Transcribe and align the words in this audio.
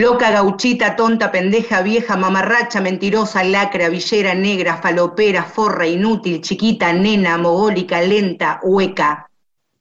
Loca, 0.00 0.30
gauchita, 0.30 0.96
tonta, 0.96 1.30
pendeja, 1.30 1.82
vieja, 1.82 2.16
mamarracha, 2.16 2.80
mentirosa, 2.80 3.44
lacra, 3.44 3.90
villera, 3.90 4.34
negra, 4.34 4.78
falopera, 4.80 5.44
forra, 5.44 5.86
inútil, 5.86 6.40
chiquita, 6.40 6.90
nena, 6.94 7.36
mogólica, 7.36 8.00
lenta, 8.00 8.60
hueca. 8.62 9.28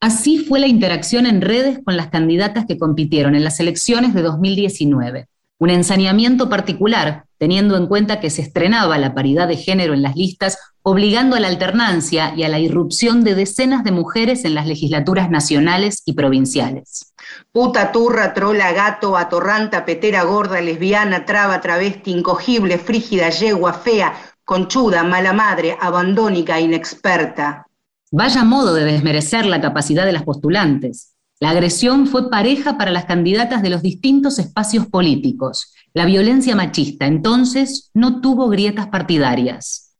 Así 0.02 0.40
fue 0.40 0.60
la 0.60 0.68
interacción 0.68 1.26
en 1.26 1.40
redes 1.40 1.79
con 1.86 1.96
las 1.96 2.10
candidatas 2.10 2.66
que 2.66 2.78
compitieron 2.78 3.34
en 3.34 3.46
las 3.46 3.62
elecciones 3.62 4.13
de 4.13 4.21
2019. 4.24 5.28
Un 5.58 5.70
ensañamiento 5.70 6.50
particular, 6.50 7.24
teniendo 7.38 7.78
en 7.78 7.88
cuenta 7.88 8.20
que 8.20 8.30
se 8.30 8.42
estrenaba 8.42 8.98
la 8.98 9.14
paridad 9.14 9.48
de 9.48 9.56
género 9.56 9.94
en 9.94 10.02
las 10.02 10.18
listas, 10.18 10.58
obligando 10.82 11.38
a 11.38 11.40
la 11.40 11.48
alternancia 11.48 12.34
y 12.36 12.44
a 12.44 12.50
la 12.50 12.60
irrupción 12.60 13.24
de 13.24 13.36
decenas 13.36 13.86
de 13.86 13.94
mujeres 13.94 14.44
en 14.44 14.54
las 14.54 14.68
legislaturas 14.68 15.30
nacionales 15.30 16.02
y 16.04 16.12
provinciales. 16.12 17.09
Puta, 17.52 17.92
turra, 17.92 18.34
trola, 18.34 18.72
gato, 18.72 19.18
atorranta, 19.18 19.86
petera, 19.86 20.24
gorda, 20.24 20.62
lesbiana, 20.62 21.26
traba, 21.26 21.62
travesti, 21.62 22.12
incogible, 22.12 22.77
frígida, 22.77 23.30
yegua, 23.30 23.73
fea, 23.73 24.13
conchuda, 24.46 25.04
mala 25.04 25.34
madre, 25.34 25.77
abandónica, 25.80 26.60
inexperta. 26.60 27.66
Vaya 28.12 28.44
modo 28.44 28.73
de 28.73 28.86
desmerecer 28.86 29.46
la 29.46 29.62
capacidad 29.62 30.05
de 30.05 30.13
las 30.13 30.23
postulantes. 30.23 31.13
La 31.40 31.52
agresión 31.52 32.08
fue 32.08 32.30
pareja 32.30 32.77
para 32.77 32.91
las 32.91 33.05
candidatas 33.05 33.62
de 33.62 33.70
los 33.70 33.82
distintos 33.82 34.40
espacios 34.40 34.88
políticos. 34.88 35.74
La 35.94 36.05
violencia 36.05 36.55
machista 36.55 37.05
entonces 37.05 37.91
no 37.94 38.20
tuvo 38.20 38.49
grietas 38.49 38.88
partidarias. 38.88 39.96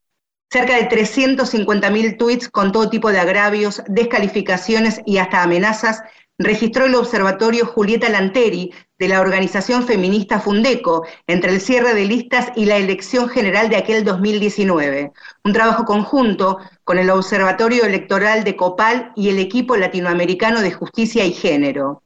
Cerca 0.50 0.74
de 0.74 0.88
350.000 0.88 2.18
tweets 2.18 2.48
con 2.48 2.72
todo 2.72 2.90
tipo 2.90 3.12
de 3.12 3.20
agravios, 3.20 3.82
descalificaciones 3.86 5.00
y 5.06 5.18
hasta 5.18 5.42
amenazas 5.42 6.02
registró 6.40 6.86
el 6.86 6.94
observatorio 6.94 7.66
Julieta 7.66 8.08
Lanteri 8.08 8.72
de 8.98 9.08
la 9.08 9.20
organización 9.20 9.84
feminista 9.84 10.40
Fundeco 10.40 11.06
entre 11.26 11.52
el 11.52 11.60
cierre 11.60 11.94
de 11.94 12.06
listas 12.06 12.50
y 12.56 12.64
la 12.64 12.78
elección 12.78 13.28
general 13.28 13.68
de 13.68 13.76
aquel 13.76 14.04
2019. 14.04 15.12
Un 15.44 15.52
trabajo 15.52 15.84
conjunto 15.84 16.58
con 16.84 16.98
el 16.98 17.10
Observatorio 17.10 17.84
Electoral 17.84 18.42
de 18.42 18.56
Copal 18.56 19.12
y 19.16 19.28
el 19.28 19.38
equipo 19.38 19.76
latinoamericano 19.76 20.62
de 20.62 20.72
justicia 20.72 21.26
y 21.26 21.32
género. 21.32 22.02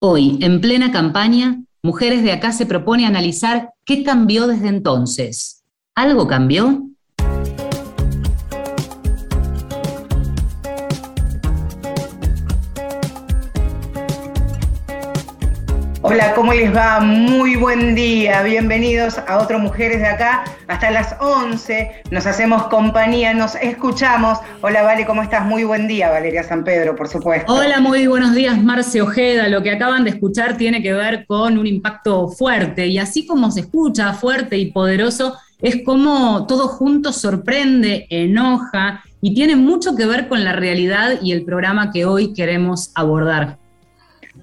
Hoy, 0.00 0.38
en 0.42 0.60
plena 0.60 0.90
campaña, 0.90 1.62
Mujeres 1.84 2.22
de 2.22 2.32
Acá 2.32 2.52
se 2.52 2.66
propone 2.66 3.06
analizar 3.06 3.70
qué 3.84 4.02
cambió 4.02 4.46
desde 4.48 4.68
entonces. 4.68 5.64
¿Algo 5.94 6.26
cambió? 6.26 6.91
Hola, 16.12 16.34
¿cómo 16.34 16.52
les 16.52 16.76
va? 16.76 17.00
Muy 17.00 17.56
buen 17.56 17.94
día. 17.94 18.42
Bienvenidos 18.42 19.16
a 19.26 19.38
otro 19.38 19.58
Mujeres 19.58 20.00
de 20.00 20.08
acá. 20.08 20.44
Hasta 20.68 20.90
las 20.90 21.16
11 21.18 22.02
nos 22.10 22.26
hacemos 22.26 22.64
compañía, 22.64 23.32
nos 23.32 23.54
escuchamos. 23.54 24.38
Hola, 24.60 24.82
Vale, 24.82 25.06
¿cómo 25.06 25.22
estás? 25.22 25.46
Muy 25.46 25.64
buen 25.64 25.88
día, 25.88 26.10
Valeria 26.10 26.42
San 26.42 26.64
Pedro, 26.64 26.94
por 26.96 27.08
supuesto. 27.08 27.50
Hola, 27.50 27.80
muy 27.80 28.06
buenos 28.08 28.34
días, 28.34 28.62
Marce 28.62 29.00
Ojeda. 29.00 29.48
Lo 29.48 29.62
que 29.62 29.70
acaban 29.70 30.04
de 30.04 30.10
escuchar 30.10 30.58
tiene 30.58 30.82
que 30.82 30.92
ver 30.92 31.24
con 31.24 31.56
un 31.56 31.66
impacto 31.66 32.28
fuerte 32.28 32.88
y 32.88 32.98
así 32.98 33.24
como 33.26 33.50
se 33.50 33.60
escucha 33.60 34.12
fuerte 34.12 34.58
y 34.58 34.70
poderoso, 34.70 35.38
es 35.62 35.82
como 35.82 36.46
todo 36.46 36.68
junto 36.68 37.10
sorprende, 37.14 38.06
enoja 38.10 39.02
y 39.22 39.32
tiene 39.32 39.56
mucho 39.56 39.96
que 39.96 40.04
ver 40.04 40.28
con 40.28 40.44
la 40.44 40.52
realidad 40.52 41.22
y 41.22 41.32
el 41.32 41.42
programa 41.46 41.90
que 41.90 42.04
hoy 42.04 42.34
queremos 42.34 42.90
abordar 42.94 43.61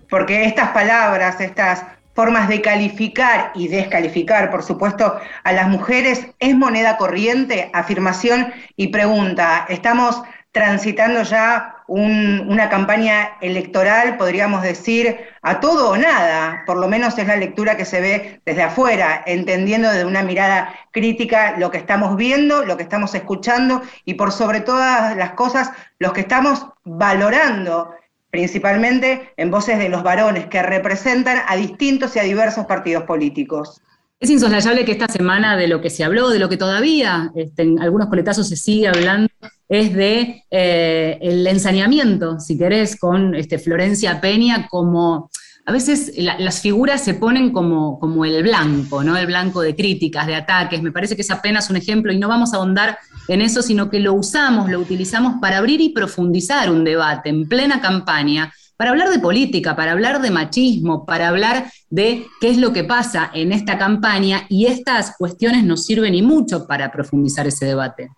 porque 0.09 0.45
estas 0.45 0.69
palabras, 0.69 1.39
estas 1.39 1.85
formas 2.13 2.49
de 2.49 2.61
calificar 2.61 3.51
y 3.55 3.67
descalificar, 3.69 4.51
por 4.51 4.63
supuesto, 4.63 5.19
a 5.43 5.53
las 5.53 5.69
mujeres 5.69 6.27
es 6.39 6.55
moneda 6.55 6.97
corriente, 6.97 7.69
afirmación 7.73 8.51
y 8.75 8.87
pregunta. 8.87 9.65
Estamos 9.69 10.21
transitando 10.51 11.21
ya 11.23 11.75
una 11.87 12.69
campaña 12.69 13.37
electoral, 13.39 14.17
podríamos 14.17 14.63
decir, 14.63 15.17
a 15.41 15.59
todo 15.59 15.91
o 15.91 15.97
nada, 15.97 16.63
por 16.65 16.77
lo 16.77 16.87
menos 16.87 17.17
es 17.17 17.27
la 17.27 17.35
lectura 17.35 17.77
que 17.77 17.85
se 17.85 18.01
ve 18.01 18.41
desde 18.45 18.63
afuera, 18.63 19.23
entendiendo 19.25 19.89
desde 19.89 20.05
una 20.05 20.23
mirada 20.23 20.73
crítica 20.91 21.55
lo 21.57 21.71
que 21.71 21.77
estamos 21.77 22.15
viendo, 22.15 22.65
lo 22.65 22.77
que 22.77 22.83
estamos 22.83 23.15
escuchando 23.15 23.81
y 24.05 24.15
por 24.15 24.31
sobre 24.31 24.61
todas 24.61 25.15
las 25.15 25.31
cosas, 25.31 25.71
lo 25.99 26.13
que 26.13 26.21
estamos 26.21 26.65
valorando 26.83 27.93
principalmente 28.29 29.33
en 29.37 29.51
voces 29.51 29.79
de 29.79 29.89
los 29.89 30.03
varones 30.03 30.47
que 30.47 30.61
representan 30.61 31.39
a 31.47 31.55
distintos 31.55 32.15
y 32.15 32.19
a 32.19 32.23
diversos 32.23 32.65
partidos 32.65 33.03
políticos. 33.03 33.81
Es 34.19 34.29
insoslayable 34.29 34.83
que 34.83 34.91
esta 34.91 35.07
semana 35.07 35.55
de 35.55 35.69
lo 35.69 35.79
que 35.79 35.89
se 35.89 36.03
habló, 36.03 36.29
de 36.29 36.39
lo 36.39 36.49
que 36.49 36.57
todavía 36.57 37.31
este, 37.35 37.61
en 37.63 37.79
algunos 37.79 38.09
coletazos 38.09 38.49
se 38.49 38.57
sigue 38.57 38.89
hablando, 38.89 39.29
es 39.69 39.93
de 39.93 40.43
eh, 40.51 41.17
el 41.21 41.47
ensañamiento, 41.47 42.37
si 42.39 42.57
querés, 42.57 42.97
con 42.97 43.33
este, 43.33 43.59
Florencia 43.59 44.19
Peña 44.19 44.67
como 44.69 45.29
a 45.69 45.71
veces 45.71 46.13
las 46.17 46.61
figuras 46.61 47.03
se 47.03 47.13
ponen 47.13 47.51
como, 47.51 47.99
como 47.99 48.25
el 48.25 48.41
blanco, 48.41 49.03
¿no? 49.03 49.15
El 49.15 49.27
blanco 49.27 49.61
de 49.61 49.75
críticas, 49.75 50.25
de 50.25 50.33
ataques. 50.33 50.81
Me 50.81 50.91
parece 50.91 51.15
que 51.15 51.21
es 51.21 51.29
apenas 51.29 51.69
un 51.69 51.75
ejemplo 51.75 52.11
y 52.11 52.17
no 52.17 52.27
vamos 52.27 52.55
a 52.55 52.57
ahondar 52.57 52.97
en 53.27 53.39
eso, 53.41 53.61
sino 53.61 53.87
que 53.87 53.99
lo 53.99 54.15
usamos, 54.15 54.67
lo 54.67 54.79
utilizamos 54.79 55.35
para 55.39 55.59
abrir 55.59 55.79
y 55.79 55.89
profundizar 55.89 56.71
un 56.71 56.83
debate 56.83 57.29
en 57.29 57.47
plena 57.47 57.81
campaña, 57.81 58.51
para 58.77 58.89
hablar 58.89 59.11
de 59.11 59.19
política, 59.19 59.75
para 59.75 59.91
hablar 59.91 60.23
de 60.23 60.31
machismo, 60.31 61.05
para 61.05 61.27
hablar 61.27 61.71
de 61.91 62.25
qué 62.41 62.49
es 62.49 62.57
lo 62.57 62.73
que 62.73 62.83
pasa 62.83 63.29
en 63.35 63.51
esta 63.51 63.77
campaña 63.77 64.47
y 64.49 64.65
estas 64.65 65.17
cuestiones 65.19 65.63
nos 65.65 65.85
sirven 65.85 66.15
y 66.15 66.23
mucho 66.23 66.65
para 66.65 66.91
profundizar 66.91 67.45
ese 67.45 67.67
debate. 67.67 68.09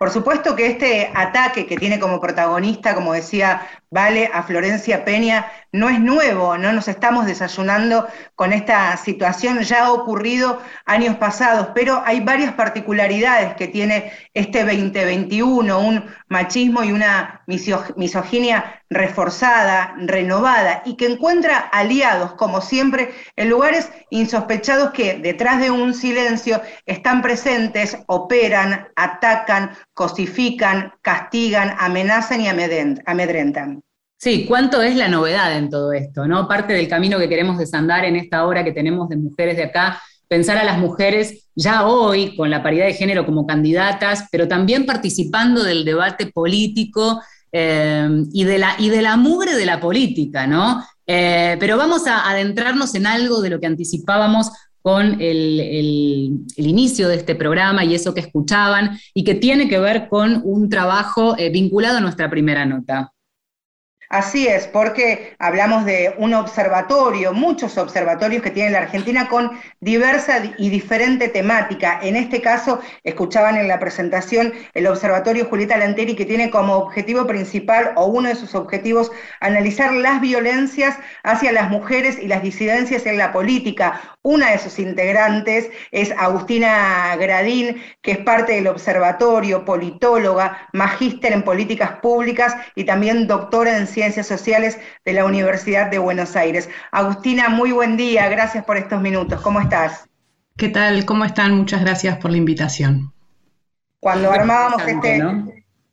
Por 0.00 0.10
supuesto 0.10 0.56
que 0.56 0.66
este 0.66 1.12
ataque 1.14 1.64
que 1.64 1.76
tiene 1.76 2.00
como 2.00 2.20
protagonista, 2.20 2.92
como 2.92 3.12
decía 3.12 3.62
Vale, 3.92 4.30
a 4.32 4.42
Florencia 4.42 5.04
Peña, 5.04 5.52
no 5.70 5.90
es 5.90 6.00
nuevo, 6.00 6.56
no 6.56 6.72
nos 6.72 6.88
estamos 6.88 7.26
desayunando 7.26 8.08
con 8.34 8.54
esta 8.54 8.96
situación, 8.96 9.60
ya 9.60 9.84
ha 9.84 9.92
ocurrido 9.92 10.62
años 10.86 11.16
pasados, 11.16 11.68
pero 11.74 12.02
hay 12.06 12.20
varias 12.20 12.54
particularidades 12.54 13.54
que 13.54 13.68
tiene 13.68 14.10
este 14.32 14.64
2021, 14.64 15.78
un 15.78 16.06
machismo 16.28 16.82
y 16.82 16.92
una 16.92 17.42
misoginia 17.46 18.82
reforzada, 18.88 19.94
renovada, 19.98 20.80
y 20.86 20.96
que 20.96 21.06
encuentra 21.06 21.58
aliados, 21.58 22.32
como 22.34 22.62
siempre, 22.62 23.12
en 23.36 23.50
lugares 23.50 23.90
insospechados 24.08 24.92
que 24.92 25.18
detrás 25.18 25.60
de 25.60 25.70
un 25.70 25.92
silencio 25.92 26.62
están 26.86 27.20
presentes, 27.20 27.98
operan, 28.06 28.88
atacan, 28.96 29.72
cosifican, 29.92 30.94
castigan, 31.02 31.76
amenazan 31.78 32.40
y 32.40 32.48
amedrentan. 32.48 33.81
Sí, 34.22 34.44
¿cuánto 34.46 34.80
es 34.82 34.94
la 34.94 35.08
novedad 35.08 35.56
en 35.58 35.68
todo 35.68 35.92
esto? 35.92 36.28
¿no? 36.28 36.46
Parte 36.46 36.74
del 36.74 36.86
camino 36.86 37.18
que 37.18 37.28
queremos 37.28 37.58
desandar 37.58 38.04
en 38.04 38.14
esta 38.14 38.46
hora 38.46 38.62
que 38.62 38.70
tenemos 38.70 39.08
de 39.08 39.16
mujeres 39.16 39.56
de 39.56 39.64
acá, 39.64 40.00
pensar 40.28 40.56
a 40.58 40.62
las 40.62 40.78
mujeres 40.78 41.48
ya 41.56 41.88
hoy 41.88 42.36
con 42.36 42.48
la 42.48 42.62
paridad 42.62 42.86
de 42.86 42.94
género 42.94 43.26
como 43.26 43.48
candidatas, 43.48 44.28
pero 44.30 44.46
también 44.46 44.86
participando 44.86 45.64
del 45.64 45.84
debate 45.84 46.26
político 46.26 47.20
eh, 47.50 48.08
y, 48.32 48.44
de 48.44 48.58
la, 48.58 48.76
y 48.78 48.90
de 48.90 49.02
la 49.02 49.16
mugre 49.16 49.56
de 49.56 49.66
la 49.66 49.80
política, 49.80 50.46
¿no? 50.46 50.84
Eh, 51.04 51.56
pero 51.58 51.76
vamos 51.76 52.06
a 52.06 52.30
adentrarnos 52.30 52.94
en 52.94 53.08
algo 53.08 53.40
de 53.40 53.50
lo 53.50 53.58
que 53.58 53.66
anticipábamos 53.66 54.52
con 54.82 55.20
el, 55.20 56.44
inicio 56.56 57.08
de 57.08 57.16
este 57.16 57.34
programa 57.34 57.84
y 57.84 57.96
eso 57.96 58.14
que 58.14 58.20
escuchaban, 58.20 59.00
y 59.14 59.24
que 59.24 59.34
tiene 59.34 59.68
que 59.68 59.80
ver 59.80 60.06
con 60.06 60.42
un 60.44 60.68
trabajo 60.68 61.36
eh, 61.36 61.50
vinculado 61.50 61.98
a 61.98 62.00
nuestra 62.00 62.30
primera 62.30 62.64
nota. 62.64 63.12
Así 64.12 64.46
es, 64.46 64.66
porque 64.66 65.34
hablamos 65.38 65.86
de 65.86 66.14
un 66.18 66.34
observatorio, 66.34 67.32
muchos 67.32 67.78
observatorios 67.78 68.42
que 68.42 68.50
tiene 68.50 68.68
la 68.68 68.80
Argentina 68.80 69.26
con 69.26 69.52
diversa 69.80 70.42
y 70.58 70.68
diferente 70.68 71.28
temática. 71.28 71.98
En 72.02 72.16
este 72.16 72.42
caso, 72.42 72.80
escuchaban 73.04 73.56
en 73.56 73.68
la 73.68 73.78
presentación 73.78 74.52
el 74.74 74.86
observatorio 74.86 75.46
Julieta 75.46 75.78
Lanteri, 75.78 76.14
que 76.14 76.26
tiene 76.26 76.50
como 76.50 76.74
objetivo 76.74 77.26
principal 77.26 77.92
o 77.96 78.04
uno 78.04 78.28
de 78.28 78.34
sus 78.34 78.54
objetivos 78.54 79.10
analizar 79.40 79.94
las 79.94 80.20
violencias 80.20 80.98
hacia 81.22 81.50
las 81.50 81.70
mujeres 81.70 82.18
y 82.18 82.28
las 82.28 82.42
disidencias 82.42 83.06
en 83.06 83.16
la 83.16 83.32
política. 83.32 83.98
Una 84.20 84.50
de 84.50 84.58
sus 84.58 84.78
integrantes 84.78 85.70
es 85.90 86.12
Agustina 86.18 87.16
Gradín, 87.16 87.82
que 88.02 88.12
es 88.12 88.18
parte 88.18 88.52
del 88.52 88.68
observatorio, 88.68 89.64
politóloga, 89.64 90.68
magíster 90.74 91.32
en 91.32 91.42
políticas 91.42 91.92
públicas 92.02 92.54
y 92.74 92.84
también 92.84 93.26
doctora 93.26 93.78
en 93.78 93.86
ciencias 93.86 94.01
Ciencias 94.02 94.26
Sociales 94.26 94.80
de 95.04 95.12
la 95.12 95.24
Universidad 95.24 95.88
de 95.88 95.98
Buenos 95.98 96.34
Aires. 96.34 96.68
Agustina, 96.90 97.48
muy 97.48 97.70
buen 97.70 97.96
día, 97.96 98.28
gracias 98.28 98.64
por 98.64 98.76
estos 98.76 99.00
minutos. 99.00 99.40
¿Cómo 99.42 99.60
estás? 99.60 100.08
¿Qué 100.56 100.70
tal? 100.70 101.04
¿Cómo 101.04 101.24
están? 101.24 101.54
Muchas 101.56 101.82
gracias 101.82 102.16
por 102.16 102.32
la 102.32 102.36
invitación. 102.36 103.12
Cuando 104.00 104.32
armábamos 104.32 104.82
este, 104.88 105.22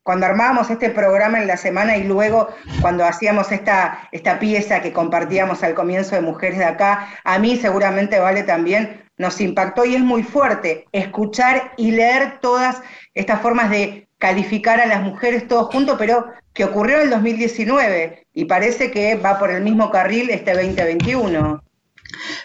cuando 0.01 0.25
armábamos 0.25 0.71
este 0.71 0.89
programa 0.89 1.39
en 1.39 1.45
la 1.45 1.55
semana 1.55 1.97
y 1.97 2.05
luego 2.05 2.49
cuando 2.81 3.05
hacíamos 3.05 3.51
esta, 3.51 4.09
esta 4.11 4.39
pieza 4.39 4.81
que 4.81 4.91
compartíamos 4.91 5.61
al 5.61 5.75
comienzo 5.75 6.15
de 6.15 6.21
Mujeres 6.21 6.57
de 6.57 6.65
Acá, 6.65 7.09
a 7.23 7.37
mí 7.37 7.57
seguramente 7.57 8.19
vale 8.19 8.41
también, 8.41 9.03
nos 9.17 9.39
impactó 9.39 9.85
y 9.85 9.93
es 9.93 10.01
muy 10.01 10.23
fuerte 10.23 10.87
escuchar 10.93 11.73
y 11.77 11.91
leer 11.91 12.39
todas 12.39 12.81
estas 13.13 13.39
formas 13.39 13.69
de 13.69 14.08
calificar 14.19 14.79
a 14.79 14.85
las 14.85 15.01
mujeres 15.01 15.47
todos 15.47 15.73
juntos, 15.73 15.95
pero 15.97 16.25
que 16.53 16.65
ocurrió 16.65 16.97
en 16.97 17.03
el 17.03 17.09
2019 17.09 18.27
y 18.33 18.45
parece 18.45 18.91
que 18.91 19.15
va 19.15 19.39
por 19.39 19.49
el 19.49 19.63
mismo 19.63 19.89
carril 19.89 20.29
este 20.29 20.53
2021. 20.53 21.63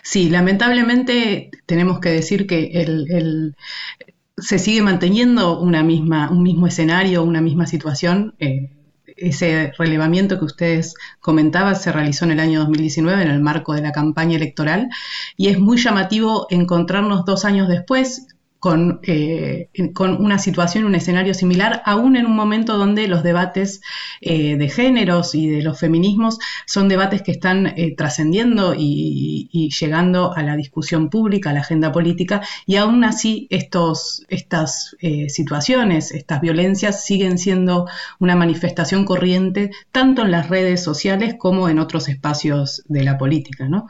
Sí, 0.02 0.30
lamentablemente 0.30 1.50
tenemos 1.66 1.98
que 1.98 2.10
decir 2.10 2.46
que 2.46 2.70
el, 2.74 3.56
se 4.38 4.58
sigue 4.58 4.82
manteniendo 4.82 5.58
una 5.60 5.82
misma, 5.82 6.30
un 6.30 6.42
mismo 6.42 6.66
escenario, 6.66 7.24
una 7.24 7.40
misma 7.40 7.66
situación. 7.66 8.34
Eh, 8.38 8.70
ese 9.16 9.72
relevamiento 9.78 10.38
que 10.38 10.44
ustedes 10.44 10.94
comentaban 11.20 11.76
se 11.76 11.92
realizó 11.92 12.24
en 12.24 12.32
el 12.32 12.40
año 12.40 12.60
2019 12.60 13.22
en 13.22 13.30
el 13.30 13.40
marco 13.40 13.72
de 13.72 13.82
la 13.82 13.92
campaña 13.92 14.36
electoral 14.36 14.88
y 15.36 15.48
es 15.48 15.58
muy 15.60 15.78
llamativo 15.78 16.48
encontrarnos 16.50 17.24
dos 17.24 17.44
años 17.44 17.68
después 17.68 18.33
con, 18.64 19.00
eh, 19.02 19.68
con, 19.92 20.24
una 20.24 20.38
situación, 20.38 20.86
un 20.86 20.94
escenario 20.94 21.34
similar, 21.34 21.82
aún 21.84 22.16
en 22.16 22.24
un 22.24 22.34
momento 22.34 22.78
donde 22.78 23.08
los 23.08 23.22
debates 23.22 23.82
eh, 24.22 24.56
de 24.56 24.70
géneros 24.70 25.34
y 25.34 25.50
de 25.50 25.60
los 25.60 25.78
feminismos 25.78 26.38
son 26.64 26.88
debates 26.88 27.20
que 27.20 27.32
están 27.32 27.66
eh, 27.66 27.94
trascendiendo 27.94 28.74
y, 28.74 29.68
llegando 29.78 30.32
a 30.34 30.42
la 30.42 30.56
discusión 30.56 31.10
pública, 31.10 31.50
a 31.50 31.52
la 31.52 31.60
agenda 31.60 31.92
política, 31.92 32.40
y 32.64 32.76
aún 32.76 33.04
así 33.04 33.48
estos, 33.50 34.24
estas 34.30 34.96
situaciones, 35.28 36.12
estas 36.12 36.40
violencias 36.40 37.04
siguen 37.04 37.36
siendo 37.36 37.86
una 38.18 38.34
manifestación 38.34 39.04
corriente 39.04 39.72
tanto 39.92 40.22
en 40.22 40.30
las 40.30 40.48
redes 40.48 40.82
sociales 40.82 41.34
como 41.38 41.68
en 41.68 41.78
otros 41.78 42.08
espacios 42.08 42.82
de 42.88 43.04
la 43.04 43.18
política, 43.18 43.68
¿no? 43.68 43.88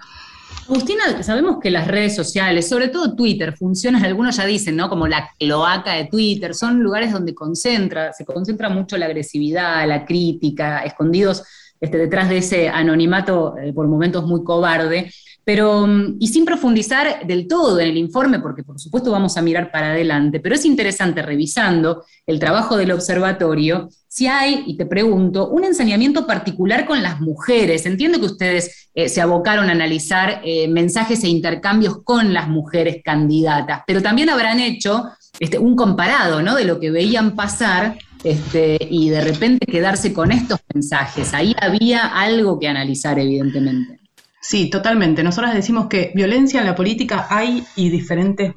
Agustina, 0.66 1.22
sabemos 1.22 1.58
que 1.60 1.70
las 1.70 1.86
redes 1.86 2.16
sociales, 2.16 2.68
sobre 2.68 2.88
todo 2.88 3.14
Twitter, 3.14 3.54
funcionan, 3.54 4.02
algunos 4.02 4.36
ya 4.36 4.46
dicen, 4.46 4.76
¿no? 4.76 4.88
Como 4.88 5.06
la 5.06 5.30
cloaca 5.38 5.92
de 5.92 6.06
Twitter, 6.06 6.54
son 6.54 6.82
lugares 6.82 7.12
donde 7.12 7.34
concentra, 7.34 8.14
se 8.14 8.24
concentra 8.24 8.70
mucho 8.70 8.96
la 8.96 9.06
agresividad, 9.06 9.86
la 9.86 10.06
crítica, 10.06 10.80
escondidos 10.80 11.42
este, 11.78 11.98
detrás 11.98 12.30
de 12.30 12.38
ese 12.38 12.68
anonimato 12.70 13.58
eh, 13.58 13.74
por 13.74 13.86
momentos 13.88 14.24
muy 14.26 14.42
cobarde. 14.42 15.12
Pero, 15.44 15.86
mm, 15.86 16.16
y 16.18 16.28
sin 16.28 16.46
profundizar 16.46 17.26
del 17.26 17.46
todo 17.46 17.78
en 17.78 17.88
el 17.88 17.98
informe, 17.98 18.40
porque 18.40 18.64
por 18.64 18.80
supuesto 18.80 19.10
vamos 19.10 19.36
a 19.36 19.42
mirar 19.42 19.70
para 19.70 19.90
adelante, 19.90 20.40
pero 20.40 20.54
es 20.54 20.64
interesante 20.64 21.20
revisando 21.20 22.04
el 22.26 22.38
trabajo 22.38 22.78
del 22.78 22.92
observatorio, 22.92 23.90
si 24.14 24.28
hay, 24.28 24.62
y 24.68 24.76
te 24.76 24.86
pregunto, 24.86 25.48
un 25.48 25.64
ensañamiento 25.64 26.24
particular 26.24 26.86
con 26.86 27.02
las 27.02 27.20
mujeres. 27.20 27.84
Entiendo 27.84 28.20
que 28.20 28.26
ustedes 28.26 28.88
eh, 28.94 29.08
se 29.08 29.20
abocaron 29.20 29.68
a 29.68 29.72
analizar 29.72 30.40
eh, 30.44 30.68
mensajes 30.68 31.24
e 31.24 31.28
intercambios 31.28 32.00
con 32.04 32.32
las 32.32 32.46
mujeres 32.46 32.98
candidatas, 33.04 33.82
pero 33.84 34.02
también 34.02 34.30
habrán 34.30 34.60
hecho 34.60 35.02
este, 35.40 35.58
un 35.58 35.74
comparado 35.74 36.42
¿no? 36.42 36.54
de 36.54 36.64
lo 36.64 36.78
que 36.78 36.92
veían 36.92 37.34
pasar 37.34 37.98
este, 38.22 38.78
y 38.88 39.10
de 39.10 39.20
repente 39.20 39.66
quedarse 39.66 40.12
con 40.12 40.30
estos 40.30 40.60
mensajes. 40.72 41.34
Ahí 41.34 41.52
había 41.60 42.06
algo 42.06 42.60
que 42.60 42.68
analizar, 42.68 43.18
evidentemente. 43.18 43.98
Sí, 44.46 44.68
totalmente. 44.68 45.22
Nosotros 45.24 45.54
decimos 45.54 45.86
que 45.86 46.12
violencia 46.14 46.60
en 46.60 46.66
la 46.66 46.74
política 46.74 47.26
hay 47.30 47.64
y, 47.76 47.88
diferentes 47.88 48.52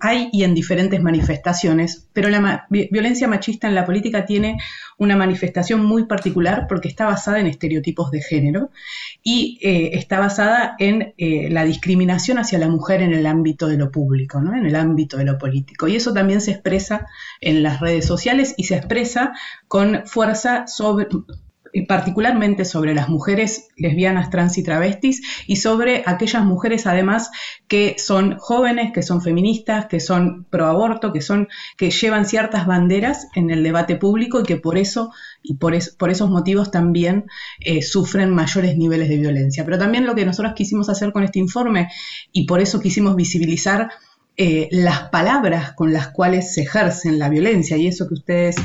hay, 0.00 0.30
y 0.32 0.42
en 0.42 0.54
diferentes 0.54 1.02
manifestaciones, 1.02 2.08
pero 2.14 2.30
la 2.30 2.66
violencia 2.70 3.28
machista 3.28 3.68
en 3.68 3.74
la 3.74 3.84
política 3.84 4.24
tiene 4.24 4.56
una 4.96 5.14
manifestación 5.14 5.84
muy 5.84 6.06
particular 6.06 6.64
porque 6.66 6.88
está 6.88 7.04
basada 7.04 7.40
en 7.40 7.46
estereotipos 7.46 8.10
de 8.10 8.22
género 8.22 8.70
y 9.22 9.58
eh, 9.60 9.90
está 9.98 10.18
basada 10.18 10.76
en 10.78 11.12
eh, 11.18 11.50
la 11.50 11.64
discriminación 11.64 12.38
hacia 12.38 12.58
la 12.58 12.68
mujer 12.68 13.02
en 13.02 13.12
el 13.12 13.26
ámbito 13.26 13.68
de 13.68 13.76
lo 13.76 13.90
público, 13.90 14.40
¿no? 14.40 14.56
en 14.56 14.64
el 14.64 14.76
ámbito 14.76 15.18
de 15.18 15.26
lo 15.26 15.36
político. 15.36 15.88
Y 15.88 15.96
eso 15.96 16.14
también 16.14 16.40
se 16.40 16.52
expresa 16.52 17.06
en 17.42 17.62
las 17.62 17.80
redes 17.80 18.06
sociales 18.06 18.54
y 18.56 18.64
se 18.64 18.76
expresa 18.76 19.34
con 19.68 20.06
fuerza 20.06 20.66
sobre, 20.66 21.06
particularmente 21.88 22.64
sobre 22.64 22.94
las 22.94 23.08
mujeres 23.08 23.68
lesbianas, 23.76 24.30
trans 24.30 24.58
y 24.58 24.62
travestis 24.62 25.22
y 25.46 25.56
sobre 25.56 26.02
aquellas 26.06 26.44
mujeres 26.44 26.86
además 26.86 27.30
que 27.66 27.96
son 27.98 28.36
jóvenes, 28.38 28.92
que 28.92 29.02
son 29.02 29.22
feministas, 29.22 29.86
que 29.86 30.00
son 30.00 30.44
pro 30.44 30.66
aborto, 30.66 31.12
que 31.12 31.22
son 31.22 31.48
que 31.76 31.90
llevan 31.90 32.26
ciertas 32.26 32.66
banderas 32.66 33.28
en 33.34 33.50
el 33.50 33.62
debate 33.62 33.96
público 33.96 34.40
y 34.40 34.42
que 34.42 34.56
por 34.56 34.76
eso 34.76 35.12
y 35.42 35.54
por, 35.54 35.74
por 35.98 36.10
esos 36.10 36.30
motivos 36.30 36.70
también 36.70 37.24
eh, 37.60 37.82
sufren 37.82 38.30
mayores 38.30 38.76
niveles 38.76 39.08
de 39.08 39.16
violencia. 39.16 39.64
Pero 39.64 39.78
también 39.78 40.06
lo 40.06 40.14
que 40.14 40.26
nosotros 40.26 40.52
quisimos 40.54 40.88
hacer 40.88 41.12
con 41.12 41.24
este 41.24 41.38
informe 41.38 41.88
y 42.32 42.46
por 42.46 42.60
eso 42.60 42.80
quisimos 42.80 43.16
visibilizar 43.16 43.88
eh, 44.38 44.68
las 44.70 45.10
palabras 45.10 45.72
con 45.72 45.92
las 45.92 46.08
cuales 46.08 46.54
se 46.54 46.62
ejercen 46.62 47.18
la 47.18 47.28
violencia 47.28 47.76
y 47.76 47.86
eso 47.86 48.08
que 48.08 48.14
ustedes 48.14 48.56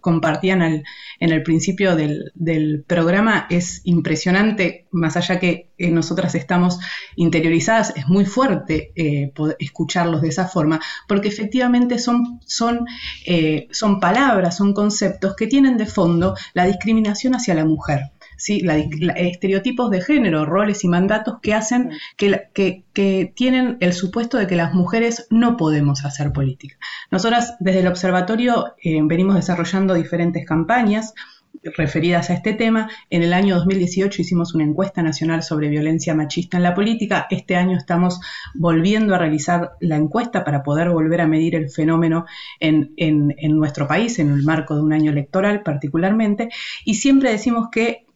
compartían 0.00 0.62
en 0.62 0.82
el 1.20 1.42
principio 1.42 1.96
del, 1.96 2.84
programa 2.86 3.46
es 3.50 3.82
impresionante, 3.84 4.86
más 4.90 5.18
allá 5.18 5.38
que 5.38 5.70
nosotras 5.78 6.34
estamos 6.34 6.78
interiorizadas, 7.14 7.92
es 7.94 8.08
muy 8.08 8.24
fuerte 8.24 8.92
eh, 8.96 9.32
escucharlos 9.58 10.22
de 10.22 10.28
esa 10.28 10.48
forma, 10.48 10.80
porque 11.06 11.28
efectivamente 11.28 11.98
son, 11.98 12.40
son, 12.46 12.86
eh, 13.26 13.68
son 13.70 14.00
palabras, 14.00 14.56
son 14.56 14.72
conceptos 14.72 15.36
que 15.36 15.46
tienen 15.46 15.76
de 15.76 15.86
fondo 15.86 16.34
la 16.54 16.64
discriminación 16.64 17.34
hacia 17.34 17.54
la 17.54 17.66
mujer. 17.66 18.12
¿Sí? 18.42 18.60
La, 18.60 18.76
estereotipos 18.76 19.90
de 19.90 20.00
género, 20.00 20.44
roles 20.44 20.82
y 20.84 20.88
mandatos 20.88 21.36
que 21.40 21.54
hacen 21.54 21.90
que, 22.16 22.48
que, 22.52 23.32
tienen 23.34 23.76
el 23.80 23.92
supuesto 23.92 24.36
de 24.36 24.46
que 24.46 24.56
las 24.56 24.74
mujeres 24.74 25.26
no 25.30 25.56
podemos 25.56 26.04
hacer 26.04 26.32
política. 26.32 26.76
Nosotras 27.10 27.54
desde 27.60 27.80
el 27.80 27.86
observatorio 27.86 28.74
eh, 28.82 29.00
venimos 29.04 29.36
desarrollando 29.36 29.94
diferentes 29.94 30.44
campañas 30.44 31.14
referidas 31.62 32.30
a 32.30 32.34
este 32.34 32.54
tema. 32.54 32.90
En 33.10 33.22
el 33.22 33.32
año 33.32 33.54
2018 33.56 34.22
hicimos 34.22 34.54
una 34.54 34.64
encuesta 34.64 35.02
nacional 35.02 35.44
sobre 35.44 35.68
violencia 35.68 36.14
machista 36.14 36.56
en 36.56 36.64
la 36.64 36.74
política. 36.74 37.28
Este 37.30 37.54
año 37.54 37.76
estamos 37.76 38.20
volviendo 38.54 39.14
a 39.14 39.18
realizar 39.18 39.72
la 39.78 39.96
encuesta 39.96 40.44
para 40.44 40.64
poder 40.64 40.90
volver 40.90 41.20
a 41.20 41.28
medir 41.28 41.54
el 41.54 41.70
fenómeno 41.70 42.24
en, 42.58 42.92
en 42.96 43.56
nuestro 43.56 43.86
país, 43.86 44.18
en 44.18 44.32
el 44.32 44.42
marco 44.42 44.74
de 44.74 44.82
un 44.82 44.92
año 44.92 45.12
electoral 45.12 45.62
particularmente. 45.62 46.48
Y 46.84 46.94
siempre 46.94 47.30
decimos 47.30 47.68
que 47.70 48.06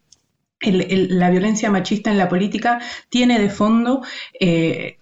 la 0.61 1.31
violencia 1.31 1.71
machista 1.71 2.11
en 2.11 2.19
la 2.19 2.29
política 2.29 2.81
tiene 3.09 3.39
de 3.39 3.51
fondo 3.51 4.03
eh, 4.41 4.99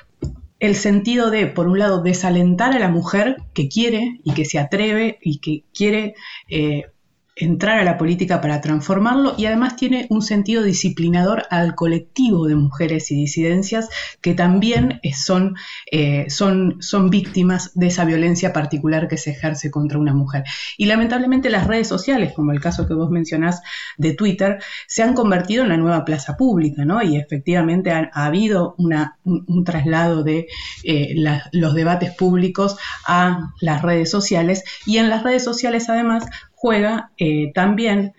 el 0.58 0.76
sentido 0.76 1.30
de, 1.30 1.46
por 1.46 1.68
un 1.68 1.78
lado, 1.78 2.02
desalentar 2.02 2.72
a 2.72 2.78
la 2.78 2.88
mujer 2.88 3.36
que 3.52 3.68
quiere 3.68 4.20
y 4.24 4.32
que 4.34 4.44
se 4.44 4.58
atreve 4.58 5.18
y 5.20 5.38
que 5.38 5.64
quiere 5.74 6.14
eh, 6.48 6.86
entrar 7.36 7.78
a 7.78 7.84
la 7.84 7.98
política 7.98 8.40
para 8.40 8.60
transformarlo 8.60 9.34
y 9.36 9.46
además 9.46 9.76
tiene 9.76 10.06
un 10.08 10.22
sentido 10.22 10.62
disciplinador 10.62 11.44
al 11.50 11.74
colectivo 11.74 12.46
de 12.46 12.54
mujeres 12.54 13.10
y 13.10 13.16
disidencias 13.16 13.88
que 14.20 14.34
también 14.34 15.00
son, 15.14 15.56
eh, 15.90 16.26
son, 16.30 16.76
son 16.80 17.10
víctimas 17.10 17.72
de 17.74 17.88
esa 17.88 18.04
violencia 18.04 18.52
particular 18.52 19.08
que 19.08 19.16
se 19.16 19.30
ejerce 19.30 19.70
contra 19.70 19.98
una 19.98 20.14
mujer. 20.14 20.44
Y 20.78 20.86
lamentablemente 20.86 21.50
las 21.50 21.66
redes 21.66 21.88
sociales, 21.88 22.32
como 22.32 22.52
el 22.52 22.60
caso 22.60 22.86
que 22.86 22.94
vos 22.94 23.10
mencionás 23.10 23.62
de 23.98 24.14
Twitter, 24.14 24.58
se 24.86 25.02
han 25.02 25.14
convertido 25.14 25.64
en 25.64 25.70
la 25.70 25.76
nueva 25.76 26.04
plaza 26.04 26.36
pública, 26.36 26.84
¿no? 26.84 27.02
Y 27.02 27.16
efectivamente 27.16 27.90
ha, 27.90 28.10
habido 28.12 28.74
una, 28.78 29.18
un, 29.24 29.64
traslado 29.64 30.22
de 30.22 30.46
eh, 30.84 31.14
los 31.52 31.74
debates 31.74 32.12
públicos 32.12 32.76
a 33.06 33.52
las 33.60 33.82
redes 33.82 34.10
sociales 34.10 34.62
y 34.86 34.98
en 34.98 35.08
las 35.08 35.22
redes 35.22 35.42
sociales 35.42 35.88
además 35.88 36.26
juega 36.64 37.10
eh, 37.18 37.52
también 37.52 38.14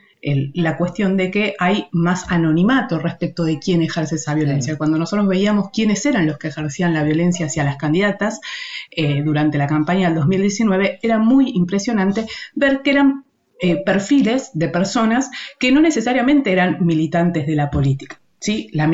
la 0.53 0.77
cuestión 0.77 1.17
de 1.17 1.31
que 1.31 1.55
hay 1.57 1.87
más 1.91 2.31
anonimato 2.31 2.99
respecto 2.99 3.43
de 3.43 3.57
quién 3.57 3.81
ejerce 3.81 4.15
esa 4.15 4.35
violencia. 4.35 4.77
Cuando 4.77 4.99
nosotros 4.99 5.27
veíamos 5.27 5.69
quiénes 5.73 6.05
eran 6.05 6.27
los 6.27 6.37
que 6.37 6.49
ejercían 6.49 6.93
la 6.93 7.03
violencia 7.03 7.47
hacia 7.47 7.63
las 7.63 7.77
candidatas 7.77 8.39
eh, 8.91 9.23
durante 9.23 9.57
la 9.57 9.65
campaña 9.65 10.07
del 10.07 10.17
2019, 10.17 10.99
era 11.01 11.17
muy 11.17 11.53
impresionante 11.55 12.27
ver 12.53 12.83
que 12.83 12.91
eran 12.91 13.25
eh, 13.59 13.83
perfiles 13.83 14.51
de 14.53 14.69
personas 14.69 15.31
que 15.59 15.71
no 15.71 15.81
necesariamente 15.81 16.51
eran 16.51 16.85
militantes 16.85 17.47
de 17.47 17.55
la 17.55 17.71
política. 17.71 18.19
¿sí? 18.39 18.69
La, 18.73 18.85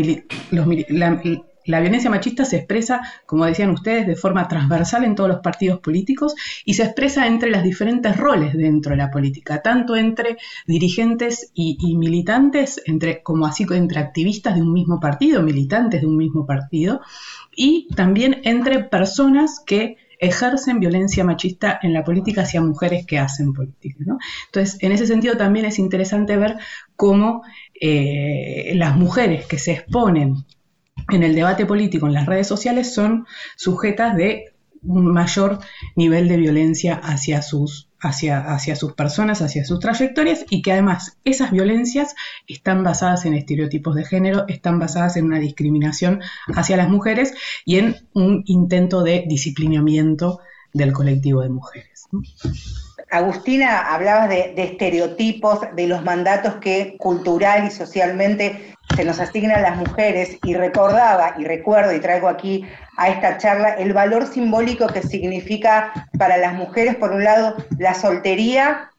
los, 0.51 0.67
la, 0.89 1.21
la 1.65 1.79
violencia 1.79 2.09
machista 2.09 2.45
se 2.45 2.57
expresa, 2.57 3.01
como 3.25 3.45
decían 3.45 3.69
ustedes, 3.71 4.07
de 4.07 4.15
forma 4.15 4.47
transversal 4.47 5.03
en 5.03 5.15
todos 5.15 5.29
los 5.29 5.39
partidos 5.39 5.79
políticos 5.79 6.35
y 6.65 6.73
se 6.73 6.83
expresa 6.83 7.27
entre 7.27 7.51
los 7.51 7.63
diferentes 7.63 8.17
roles 8.17 8.53
dentro 8.53 8.91
de 8.91 8.97
la 8.97 9.11
política, 9.11 9.61
tanto 9.61 9.95
entre 9.95 10.37
dirigentes 10.65 11.51
y, 11.53 11.95
militantes, 11.97 12.81
como 13.23 13.45
así 13.45 13.65
entre 13.71 13.99
activistas 13.99 14.55
de 14.55 14.61
un 14.61 14.73
mismo 14.73 14.99
partido, 14.99 15.41
militantes 15.43 16.01
de 16.01 16.07
un 16.07 16.17
mismo 16.17 16.45
partido, 16.45 17.01
y 17.55 17.87
también 17.95 18.41
entre 18.43 18.83
personas 18.83 19.61
que 19.65 19.97
ejercen 20.19 20.79
violencia 20.79 21.23
machista 21.23 21.79
en 21.81 21.93
la 21.93 22.03
política 22.03 22.43
hacia 22.43 22.61
mujeres 22.61 23.05
que 23.05 23.17
hacen 23.17 23.53
política. 23.53 24.05
Entonces, 24.45 24.77
en 24.81 24.91
ese 24.91 25.07
sentido 25.07 25.35
también 25.35 25.65
es 25.65 25.79
interesante 25.79 26.37
ver 26.37 26.57
cómo 26.95 27.41
eh, 27.79 28.71
las 28.75 28.95
mujeres 28.95 29.47
que 29.47 29.57
se 29.57 29.71
exponen 29.73 30.45
en 31.09 31.23
el 31.23 31.35
debate 31.35 31.65
político 31.65 32.07
en 32.07 32.13
las 32.13 32.25
redes 32.25 32.47
sociales 32.47 32.93
son 32.93 33.25
sujetas 33.55 34.15
de 34.15 34.53
un 34.83 35.11
mayor 35.13 35.59
nivel 35.95 36.27
de 36.27 36.37
violencia 36.37 36.95
hacia 36.95 37.41
sus, 37.41 37.89
hacia, 37.99 38.39
hacia 38.51 38.75
sus 38.75 38.93
personas, 38.93 39.41
hacia 39.41 39.63
sus 39.63 39.79
trayectorias 39.79 40.45
y 40.49 40.61
que 40.61 40.71
además 40.71 41.17
esas 41.23 41.51
violencias 41.51 42.15
están 42.47 42.83
basadas 42.83 43.25
en 43.25 43.35
estereotipos 43.35 43.95
de 43.95 44.05
género, 44.05 44.45
están 44.47 44.79
basadas 44.79 45.17
en 45.17 45.25
una 45.25 45.39
discriminación 45.39 46.21
hacia 46.55 46.77
las 46.77 46.89
mujeres 46.89 47.33
y 47.65 47.77
en 47.77 47.95
un 48.13 48.43
intento 48.47 49.03
de 49.03 49.25
disciplinamiento 49.27 50.39
del 50.73 50.93
colectivo 50.93 51.41
de 51.41 51.49
mujeres. 51.49 52.07
Agustina, 53.11 53.93
hablabas 53.93 54.29
de, 54.29 54.53
de, 54.55 54.63
estereotipos, 54.63 55.59
de 55.75 55.85
los 55.85 56.03
mandatos 56.03 56.55
que 56.55 56.95
cultural 56.97 57.67
y 57.67 57.71
socialmente 57.71 58.73
se 58.95 59.03
nos 59.03 59.19
asignan 59.19 59.59
a 59.59 59.61
las 59.61 59.77
mujeres 59.77 60.37
y 60.43 60.53
recordaba 60.53 61.35
y 61.37 61.43
recuerdo 61.43 61.93
y 61.93 61.99
traigo 61.99 62.27
aquí 62.27 62.65
a 62.97 63.09
esta 63.09 63.37
charla 63.37 63.73
el 63.73 63.93
valor 63.93 64.27
simbólico 64.27 64.87
que 64.87 65.01
significa 65.01 66.07
para 66.17 66.37
las 66.37 66.53
mujeres, 66.53 66.95
por 66.95 67.11
un 67.11 67.23
lado, 67.23 67.55
la 67.77 67.93
soltería, 67.93 68.89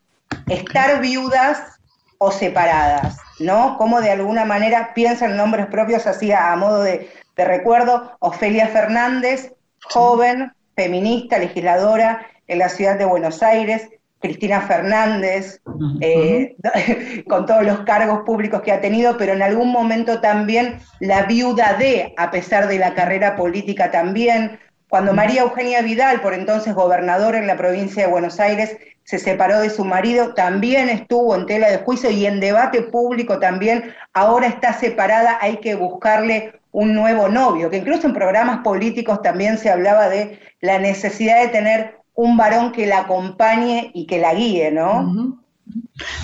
estar 0.48 1.00
viudas 1.00 1.80
o 2.18 2.30
separadas, 2.30 3.16
¿no? 3.40 3.76
Como 3.78 4.00
de 4.00 4.10
alguna 4.10 4.44
manera 4.44 4.92
piensan 4.94 5.36
nombres 5.36 5.66
propios 5.66 6.06
así 6.06 6.32
a, 6.32 6.54
modo 6.56 6.82
de, 6.82 7.10
de 7.36 7.44
recuerdo, 7.44 8.16
Ofelia 8.20 8.68
Fernández, 8.68 9.54
joven, 9.84 10.52
feminista, 10.76 11.38
legisladora 11.38 12.26
en 12.46 12.58
la 12.58 12.68
ciudad 12.68 12.98
de 12.98 13.04
Buenos 13.04 13.42
Aires, 13.42 13.88
Cristina 14.22 14.60
Fernández, 14.60 15.60
eh, 16.00 16.54
con 17.28 17.44
todos 17.44 17.64
los 17.64 17.80
cargos 17.80 18.20
públicos 18.24 18.62
que 18.62 18.72
ha 18.72 18.80
tenido, 18.80 19.18
pero 19.18 19.32
en 19.32 19.42
algún 19.42 19.70
momento 19.70 20.20
también 20.20 20.78
la 21.00 21.24
viuda 21.24 21.74
de, 21.74 22.14
a 22.16 22.30
pesar 22.30 22.68
de 22.68 22.78
la 22.78 22.94
carrera 22.94 23.34
política 23.36 23.90
también, 23.90 24.60
cuando 24.88 25.12
María 25.12 25.42
Eugenia 25.42 25.82
Vidal, 25.82 26.20
por 26.20 26.34
entonces 26.34 26.74
gobernadora 26.74 27.38
en 27.38 27.46
la 27.46 27.56
provincia 27.56 28.04
de 28.04 28.10
Buenos 28.10 28.38
Aires, 28.38 28.76
se 29.04 29.18
separó 29.18 29.58
de 29.58 29.70
su 29.70 29.84
marido, 29.84 30.34
también 30.34 30.88
estuvo 30.88 31.34
en 31.34 31.46
tela 31.46 31.70
de 31.70 31.78
juicio 31.78 32.10
y 32.10 32.24
en 32.24 32.38
debate 32.38 32.82
público 32.82 33.40
también, 33.40 33.92
ahora 34.12 34.46
está 34.46 34.72
separada, 34.72 35.38
hay 35.40 35.56
que 35.56 35.74
buscarle 35.74 36.52
un 36.70 36.94
nuevo 36.94 37.28
novio, 37.28 37.70
que 37.70 37.78
incluso 37.78 38.06
en 38.06 38.14
programas 38.14 38.60
políticos 38.60 39.20
también 39.22 39.58
se 39.58 39.70
hablaba 39.70 40.08
de 40.08 40.38
la 40.60 40.78
necesidad 40.78 41.42
de 41.42 41.48
tener 41.48 42.01
un 42.14 42.36
varón 42.36 42.72
que 42.72 42.86
la 42.86 43.00
acompañe 43.00 43.90
y 43.94 44.06
que 44.06 44.18
la 44.18 44.34
guíe, 44.34 44.70
¿no? 44.70 45.42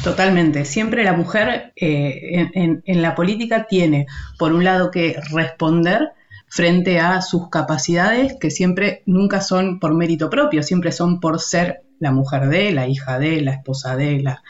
Totalmente. 0.03 0.65
Siempre 0.65 1.05
la 1.05 1.13
mujer 1.13 1.73
eh, 1.77 2.49
en, 2.55 3.03
la 3.03 3.15
política 3.15 3.67
tiene, 3.69 4.07
por 4.39 4.53
un 4.53 4.65
lado, 4.65 4.91
que 4.91 5.17
responder 5.33 6.13
frente 6.49 6.99
a 7.01 7.21
sus 7.21 7.51
capacidades, 7.51 8.37
que 8.41 8.51
siempre 8.51 9.03
nunca 9.07 9.41
son 9.41 9.79
por 9.79 9.95
mérito 9.95 10.31
propio, 10.31 10.63
siempre 10.63 10.93
son 10.93 11.21
por 11.21 11.41
ser 11.41 11.83
la 11.99 12.11
mujer 12.11 12.49
de, 12.49 12.73
la 12.73 12.89
hija 12.89 13.19
de, 13.19 13.41
la 13.43 13.53
esposa 13.53 13.97
de, 13.97 14.23
la, 14.23 14.43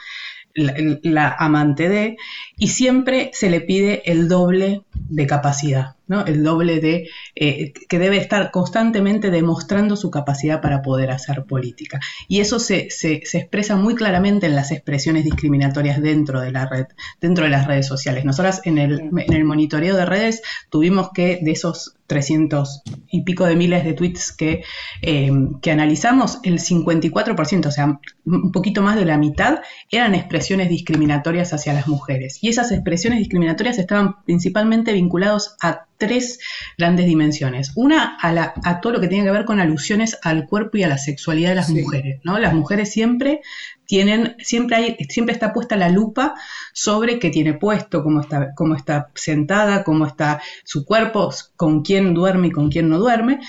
la, 0.55 1.35
amante 1.39 1.89
de, 1.89 2.17
y 2.57 2.69
siempre 2.69 3.31
se 3.33 3.51
le 3.51 3.61
pide 3.61 4.11
el 4.11 4.29
doble 4.29 4.83
de 4.93 5.27
capacidad, 5.27 5.97
¿no? 6.09 6.25
el 6.27 6.43
doble 6.43 6.81
de 6.81 7.09
eh, 7.37 7.73
que 7.89 7.99
debe 7.99 8.17
estar 8.17 8.51
constantemente 8.51 9.31
demostrando 9.31 9.97
su 9.97 10.11
capacidad 10.11 10.61
para 10.61 10.83
poder 10.83 11.11
hacer 11.11 11.45
política. 11.45 12.01
Y 12.27 12.41
eso 12.41 12.59
se, 12.59 12.91
se, 12.91 13.23
se, 13.25 13.39
expresa 13.39 13.77
muy 13.77 13.95
claramente 13.95 14.47
en 14.47 14.57
las 14.57 14.73
expresiones 14.73 15.25
discriminatorias 15.25 16.03
dentro 16.03 16.41
de 16.41 16.53
la 16.53 16.67
red, 16.67 16.87
dentro 17.21 17.45
de 17.45 17.51
las 17.51 17.67
redes 17.67 17.87
sociales. 17.87 18.25
Nosotras 18.25 18.63
en 18.65 18.79
el, 18.79 19.01
en 19.01 19.33
el 19.33 19.45
monitoreo 19.45 19.97
de 19.97 20.07
redes 20.07 20.43
tuvimos 20.71 21.11
que 21.15 21.39
de 21.43 21.53
esos 21.53 21.95
300 22.09 22.83
y 23.11 23.23
pico 23.23 23.45
de 23.45 23.55
miles 23.55 23.85
de 23.85 23.93
tweets 23.93 24.33
que, 24.33 24.65
eh, 25.03 25.31
que 25.63 25.71
analizamos, 25.71 26.41
el 26.43 26.59
54%, 26.59 27.67
o 27.67 27.71
sea, 27.71 28.01
un 28.25 28.51
poquito 28.51 28.83
más 28.83 28.97
de 28.97 29.05
la 29.05 29.19
mitad, 29.19 29.61
eran 29.91 30.15
expresiones 30.15 30.71
discriminatorias 30.71 31.53
hacia 31.53 31.75
las 31.75 31.87
mujeres. 31.87 32.39
Y 32.43 32.49
esas 32.49 32.73
expresiones 32.73 33.21
discriminatorias 33.21 33.79
estaban 33.79 34.25
principalmente 34.25 34.93
vinculados 34.93 35.57
a 35.61 35.87
tres 35.99 36.39
grandes 36.79 37.07
dimensiones. 37.07 37.73
Una, 37.75 38.17
a, 38.21 38.33
la, 38.33 38.55
a, 38.65 38.81
todo 38.81 38.95
lo 38.95 39.01
que 39.01 39.09
tiene 39.09 39.25
que 39.25 39.31
ver 39.31 39.45
con 39.45 39.61
alusiones 39.61 40.19
al 40.23 40.47
cuerpo 40.47 40.79
y 40.79 40.85
a 40.85 40.89
la 40.89 40.97
sexualidad 40.97 41.51
de 41.51 41.57
las 41.57 41.71
mujeres. 41.71 42.21
¿no? 42.25 42.39
Las 42.39 42.55
mujeres 42.55 42.91
siempre 42.91 43.43
tienen, 43.85 44.37
siempre, 44.39 44.77
hay, 44.77 44.97
siempre 45.09 45.35
está 45.35 45.53
puesta 45.53 45.77
la 45.77 45.89
lupa 45.89 46.35
sobre 46.73 47.19
qué 47.19 47.31
tiene 47.31 47.55
puesto, 47.55 48.03
cómo 48.03 48.21
está, 48.21 48.55
cómo 48.55 48.75
está 48.75 49.11
sentada, 49.15 49.85
cómo 49.85 50.07
está 50.07 50.41
su 50.65 50.85
cuerpo, 50.85 51.31
con 51.57 51.83
quién 51.83 52.15
duerme 52.15 52.49
y 52.49 52.53
con 52.53 52.71
quién 52.71 52.89
no 52.89 52.99
duerme. 52.99 53.41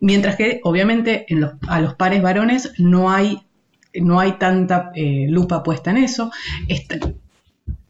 Mientras 0.00 0.36
que, 0.36 0.60
obviamente, 0.62 1.26
en 1.28 1.40
los, 1.40 1.52
a 1.66 1.80
los 1.80 1.94
pares 1.94 2.22
varones 2.22 2.72
no 2.78 3.10
hay, 3.10 3.42
no 3.94 4.20
hay 4.20 4.32
tanta 4.32 4.92
eh, 4.94 5.26
lupa 5.28 5.62
puesta 5.64 5.90
en 5.90 5.98
eso 5.98 6.30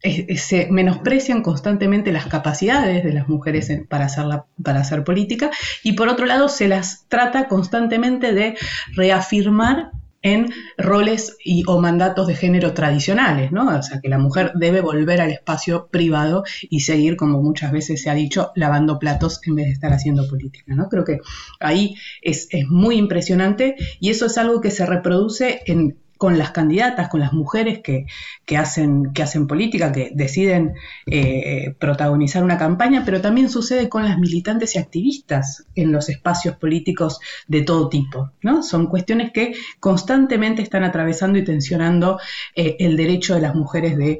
se 0.01 0.67
menosprecian 0.71 1.41
constantemente 1.41 2.11
las 2.11 2.27
capacidades 2.27 3.03
de 3.03 3.13
las 3.13 3.27
mujeres 3.27 3.71
para, 3.89 4.05
hacer 4.05 4.25
para 4.63 4.79
hacer 4.79 5.03
política 5.03 5.51
y 5.83 5.93
por 5.93 6.07
otro 6.07 6.25
lado 6.25 6.47
se 6.47 6.67
las 6.67 7.05
trata 7.07 7.47
constantemente 7.47 8.33
de 8.33 8.55
reafirmar 8.95 9.91
en 10.21 10.49
roles 10.77 11.37
y, 11.43 11.63
o 11.67 11.79
mandatos 11.79 12.27
de 12.27 12.35
género 12.35 12.73
tradicionales, 12.73 13.51
¿no? 13.51 13.77
O 13.77 13.81
sea, 13.81 14.01
que 14.01 14.09
la 14.09 14.17
mujer 14.17 14.51
debe 14.55 14.81
volver 14.81 15.21
al 15.21 15.31
espacio 15.31 15.87
privado 15.89 16.43
y 16.69 16.81
seguir, 16.81 17.15
como 17.15 17.41
muchas 17.41 17.71
veces 17.71 18.01
se 18.01 18.09
ha 18.09 18.13
dicho, 18.13 18.51
lavando 18.55 18.99
platos 18.99 19.39
en 19.45 19.55
vez 19.55 19.67
de 19.67 19.71
estar 19.71 19.93
haciendo 19.93 20.27
política, 20.27 20.75
¿no? 20.75 20.89
Creo 20.89 21.05
que 21.05 21.19
ahí 21.59 21.95
es, 22.21 22.47
es 22.51 22.67
muy 22.67 22.97
impresionante 22.97 23.75
y 23.99 24.09
eso 24.09 24.25
es 24.25 24.37
algo 24.37 24.59
que 24.59 24.71
se 24.71 24.85
reproduce 24.85 25.61
en 25.65 25.97
con 26.19 26.37
las 26.37 26.51
candidatas, 26.51 27.07
con 27.07 27.21
las 27.21 27.31
mujeres 27.31 27.79
que, 27.79 28.05
hacen, 28.57 29.13
que 29.13 29.23
hacen 29.23 29.47
política, 29.47 29.93
que 29.93 30.11
deciden 30.13 30.73
eh, 31.05 31.73
protagonizar 31.79 32.43
una 32.43 32.57
campaña, 32.57 33.03
pero 33.05 33.21
también 33.21 33.49
sucede 33.49 33.87
con 33.87 34.03
las 34.03 34.19
militantes 34.19 34.75
y 34.75 34.79
activistas 34.79 35.65
en 35.75 35.93
los 35.93 36.09
espacios 36.09 36.57
políticos 36.57 37.21
de 37.47 37.61
todo 37.61 37.87
tipo. 37.87 38.31
¿no? 38.41 38.63
Son 38.63 38.87
cuestiones 38.87 39.31
que 39.31 39.53
constantemente 39.79 40.61
están 40.61 40.83
atravesando 40.83 41.39
y 41.39 41.45
tensionando 41.45 42.19
eh, 42.53 42.75
el 42.79 42.97
derecho 42.97 43.35
de 43.35 43.41
las 43.41 43.55
mujeres 43.55 43.97
de, 43.97 44.19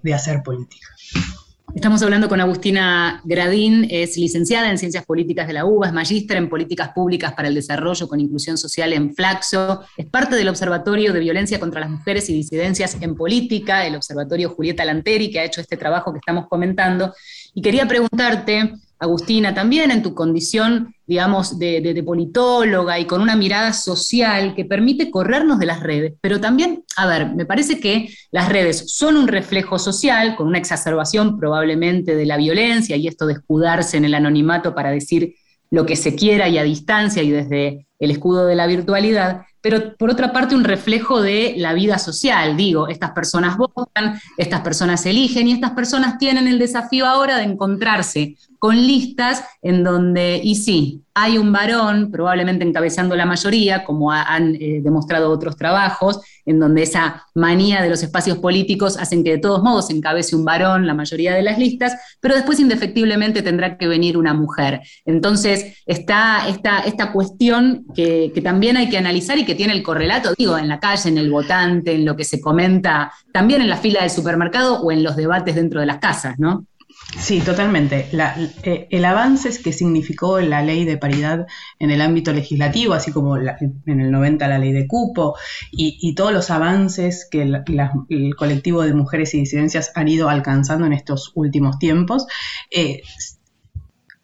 de 0.00 0.14
hacer 0.14 0.44
política. 0.44 0.86
Estamos 1.74 2.02
hablando 2.02 2.28
con 2.28 2.38
Agustina 2.38 3.22
Gradín, 3.24 3.86
es 3.90 4.18
licenciada 4.18 4.68
en 4.68 4.76
Ciencias 4.76 5.06
Políticas 5.06 5.46
de 5.46 5.54
la 5.54 5.64
UBA, 5.64 5.86
es 5.86 5.92
magíster 5.94 6.36
en 6.36 6.50
Políticas 6.50 6.90
Públicas 6.90 7.32
para 7.32 7.48
el 7.48 7.54
Desarrollo 7.54 8.08
con 8.08 8.20
Inclusión 8.20 8.58
Social 8.58 8.92
en 8.92 9.14
Flaxo, 9.14 9.80
es 9.96 10.04
parte 10.04 10.36
del 10.36 10.48
Observatorio 10.48 11.14
de 11.14 11.20
Violencia 11.20 11.58
contra 11.58 11.80
las 11.80 11.88
Mujeres 11.88 12.28
y 12.28 12.34
Disidencias 12.34 12.98
en 13.00 13.14
Política, 13.16 13.86
el 13.86 13.96
Observatorio 13.96 14.50
Julieta 14.50 14.84
Lanteri, 14.84 15.30
que 15.30 15.40
ha 15.40 15.44
hecho 15.44 15.62
este 15.62 15.78
trabajo 15.78 16.12
que 16.12 16.18
estamos 16.18 16.46
comentando. 16.46 17.14
Y 17.54 17.62
quería 17.62 17.88
preguntarte, 17.88 18.74
Agustina, 19.02 19.52
también 19.52 19.90
en 19.90 20.00
tu 20.00 20.14
condición, 20.14 20.94
digamos, 21.08 21.58
de, 21.58 22.00
politóloga 22.06 23.00
y 23.00 23.04
con 23.04 23.20
una 23.20 23.34
mirada 23.34 23.72
social 23.72 24.54
que 24.54 24.64
permite 24.64 25.10
corrernos 25.10 25.58
de 25.58 25.66
las 25.66 25.80
redes, 25.80 26.14
pero 26.20 26.40
también, 26.40 26.84
a 26.96 27.06
ver, 27.08 27.34
me 27.34 27.44
parece 27.44 27.80
que 27.80 28.08
las 28.30 28.48
redes 28.48 28.94
son 28.94 29.16
un 29.16 29.26
reflejo 29.26 29.76
social, 29.80 30.36
con 30.36 30.46
una 30.46 30.58
exacerbación 30.58 31.36
probablemente 31.36 32.14
de 32.14 32.26
la 32.26 32.36
violencia 32.36 32.94
y 32.94 33.08
esto 33.08 33.26
de 33.26 33.32
escudarse 33.32 33.96
en 33.96 34.04
el 34.04 34.14
anonimato 34.14 34.72
para 34.72 34.92
decir 34.92 35.34
lo 35.72 35.84
que 35.84 35.96
se 35.96 36.14
quiera 36.14 36.48
y 36.48 36.58
a 36.58 36.62
distancia 36.62 37.24
y 37.24 37.30
desde 37.30 37.88
el 38.02 38.10
escudo 38.10 38.46
de 38.46 38.56
la 38.56 38.66
virtualidad, 38.66 39.42
pero 39.60 39.96
por 39.96 40.10
otra 40.10 40.32
parte 40.32 40.56
un 40.56 40.64
reflejo 40.64 41.22
de 41.22 41.54
la 41.56 41.72
vida 41.72 41.98
social. 41.98 42.56
Digo, 42.56 42.88
estas 42.88 43.12
personas 43.12 43.56
votan, 43.56 44.20
estas 44.36 44.60
personas 44.60 45.06
eligen 45.06 45.46
y 45.46 45.52
estas 45.52 45.70
personas 45.70 46.18
tienen 46.18 46.48
el 46.48 46.58
desafío 46.58 47.06
ahora 47.06 47.38
de 47.38 47.44
encontrarse 47.44 48.34
con 48.58 48.76
listas 48.76 49.44
en 49.60 49.82
donde, 49.82 50.40
y 50.42 50.56
sí, 50.56 51.02
hay 51.14 51.36
un 51.36 51.52
varón, 51.52 52.10
probablemente 52.10 52.64
encabezando 52.64 53.16
la 53.16 53.26
mayoría, 53.26 53.84
como 53.84 54.12
han 54.12 54.54
eh, 54.54 54.80
demostrado 54.82 55.30
otros 55.30 55.56
trabajos, 55.56 56.20
en 56.46 56.58
donde 56.58 56.82
esa 56.82 57.26
manía 57.34 57.82
de 57.82 57.90
los 57.90 58.02
espacios 58.02 58.38
políticos 58.38 58.96
hacen 58.96 59.22
que 59.22 59.32
de 59.32 59.38
todos 59.38 59.62
modos 59.62 59.90
encabece 59.90 60.36
un 60.36 60.44
varón 60.44 60.86
la 60.86 60.94
mayoría 60.94 61.34
de 61.34 61.42
las 61.42 61.58
listas, 61.58 61.96
pero 62.20 62.34
después 62.34 62.60
indefectiblemente 62.60 63.42
tendrá 63.42 63.76
que 63.76 63.88
venir 63.88 64.16
una 64.16 64.32
mujer. 64.32 64.80
Entonces 65.04 65.82
está 65.84 66.48
esta, 66.48 66.80
esta 66.80 67.12
cuestión 67.12 67.84
que, 67.94 68.32
también 68.42 68.76
hay 68.76 68.88
que 68.88 68.98
analizar 68.98 69.38
y 69.38 69.44
que 69.44 69.54
tiene 69.54 69.72
el 69.72 69.82
correlato, 69.82 70.34
digo, 70.36 70.58
en 70.58 70.68
la 70.68 70.80
calle, 70.80 71.08
en 71.08 71.18
el 71.18 71.30
votante, 71.30 71.94
en 71.94 72.04
lo 72.04 72.16
que 72.16 72.24
se 72.24 72.40
comenta, 72.40 73.12
también 73.32 73.60
en 73.60 73.68
la 73.68 73.76
fila 73.76 74.00
del 74.00 74.10
supermercado 74.10 74.80
o 74.80 74.92
en 74.92 75.02
los 75.02 75.16
debates 75.16 75.54
dentro 75.54 75.80
de 75.80 75.86
las 75.86 75.98
casas, 75.98 76.38
¿no? 76.38 76.66
Sí, 77.18 77.40
totalmente. 77.40 78.08
Eh, 78.62 78.86
el 78.90 79.04
avance 79.04 79.50
que 79.62 79.72
significó 79.72 80.40
la 80.40 80.62
ley 80.62 80.84
de 80.84 80.96
paridad 80.96 81.46
en 81.78 81.90
el 81.90 82.00
ámbito 82.00 82.32
legislativo, 82.32 82.94
así 82.94 83.12
como 83.12 83.36
en 83.36 84.00
el 84.00 84.10
90 84.10 84.48
la 84.48 84.58
ley 84.58 84.72
de 84.72 84.86
cupo, 84.86 85.36
y, 85.70 86.14
todos 86.14 86.32
los 86.32 86.50
avances 86.50 87.28
que 87.30 87.42
el 87.42 88.34
colectivo 88.36 88.82
de 88.82 88.94
mujeres 88.94 89.34
y 89.34 89.40
disidencias 89.40 89.92
han 89.94 90.08
ido 90.08 90.28
alcanzando 90.28 90.86
en 90.86 90.92
estos 90.92 91.32
últimos 91.34 91.78
tiempos, 91.78 92.26
eh, 92.70 93.02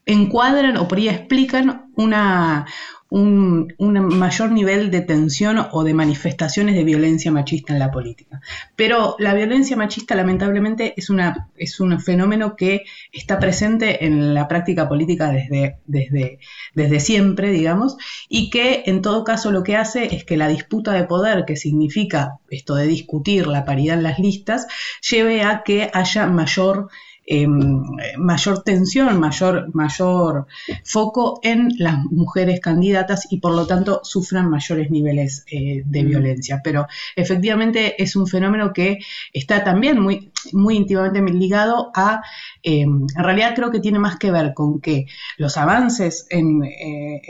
encuadran 0.07 0.79
o 0.79 0.89
por 0.89 0.99
ahí 0.99 1.09
explican 1.09 1.91
una, 1.97 2.67
un, 3.11 3.75
mayor 3.79 4.51
nivel 4.51 4.91
de 4.91 5.01
tensión 5.01 5.67
o 5.73 5.83
de 5.83 5.95
manifestaciones 5.95 6.75
de 6.75 6.85
violencia 6.85 7.31
machista 7.31 7.73
en 7.73 7.79
la 7.79 7.91
política. 7.91 8.41
Pero 8.77 9.17
la 9.19 9.35
violencia 9.35 9.77
machista 9.77 10.15
lamentablemente 10.15 10.95
es, 10.97 11.09
una, 11.09 11.49
es 11.57 11.81
un 11.81 11.99
fenómeno 12.01 12.55
que 12.55 12.85
está 13.13 13.39
presente 13.39 14.05
en 14.05 14.35
la 14.35 14.47
práctica 14.47 14.89
política 14.89 15.31
desde, 15.31 15.79
desde, 15.87 16.39
desde 16.75 17.01
siempre, 17.01 17.51
digamos, 17.51 17.97
y 18.29 18.51
que 18.51 18.83
en 18.87 19.01
todo 19.01 19.25
caso 19.25 19.53
lo 19.53 19.63
que 19.63 19.77
hace 19.77 20.15
es 20.15 20.25
que 20.25 20.37
la 20.37 20.49
disputa 20.49 20.93
de 20.93 21.05
poder, 21.05 21.45
que 21.47 21.57
significa 21.57 22.39
esto 22.51 22.75
de 22.75 22.87
discutir 22.87 23.47
la 23.47 23.65
paridad 23.65 23.97
en 23.97 24.03
las 24.03 24.19
listas, 24.19 24.67
lleve 25.09 25.43
a 25.43 25.63
que 25.63 25.91
haya 25.95 26.27
mayor 26.27 26.89
Em, 27.31 27.83
mayor 28.17 28.63
tensión, 28.63 29.21
mayor, 29.21 29.69
mayor 29.75 30.47
foco 30.83 31.41
en 31.43 31.69
las 31.77 32.03
mujeres 32.07 32.59
candidatas 32.59 33.31
y 33.31 33.39
por 33.39 33.53
lo 33.55 33.67
tanto 33.67 34.01
sufran 34.03 34.49
mayores 34.49 34.91
niveles 34.91 35.45
eh, 35.51 35.83
de 35.85 36.05
mm. 36.05 36.07
violencia. 36.07 36.61
Pero 36.65 36.87
efectivamente 37.17 38.03
es 38.03 38.17
un 38.17 38.27
fenómeno 38.27 38.73
que 38.73 39.01
está 39.35 39.63
también 39.63 40.01
muy, 40.01 40.33
muy 40.55 40.77
íntimamente 40.77 41.21
ligado 41.35 41.91
a, 41.95 42.23
em, 42.63 43.07
en 43.15 43.25
realidad 43.25 43.53
creo 43.55 43.71
que 43.71 43.81
tiene 43.81 43.99
más 43.99 44.17
que 44.17 44.31
ver 44.31 44.55
con 44.55 44.81
que 44.81 45.05
los 45.37 45.59
avances 45.59 46.27
en, 46.31 46.65
eh, 46.65 47.21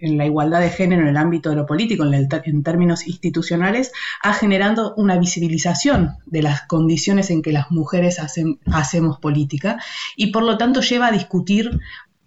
la 0.00 0.24
igualdad 0.24 0.60
de 0.60 0.70
género 0.70 1.02
en 1.02 1.08
el 1.08 1.16
ámbito 1.18 1.50
de 1.50 1.56
lo 1.56 1.66
político, 1.66 2.04
en, 2.04 2.26
en 2.44 2.62
términos 2.62 3.06
institucionales, 3.06 3.92
ha 4.22 4.32
generado 4.32 4.94
una 4.96 5.18
visibilización 5.18 6.16
de 6.24 6.40
las 6.40 6.62
condiciones 6.62 7.28
en 7.28 7.42
que 7.42 7.52
las 7.52 7.70
mujeres 7.70 8.18
hacen, 8.18 8.58
hacemos 8.72 9.18
política 9.18 9.41
y 10.16 10.28
por 10.28 10.42
lo 10.42 10.56
tanto 10.58 10.80
lleva 10.80 11.08
a 11.08 11.12
discutir 11.12 11.70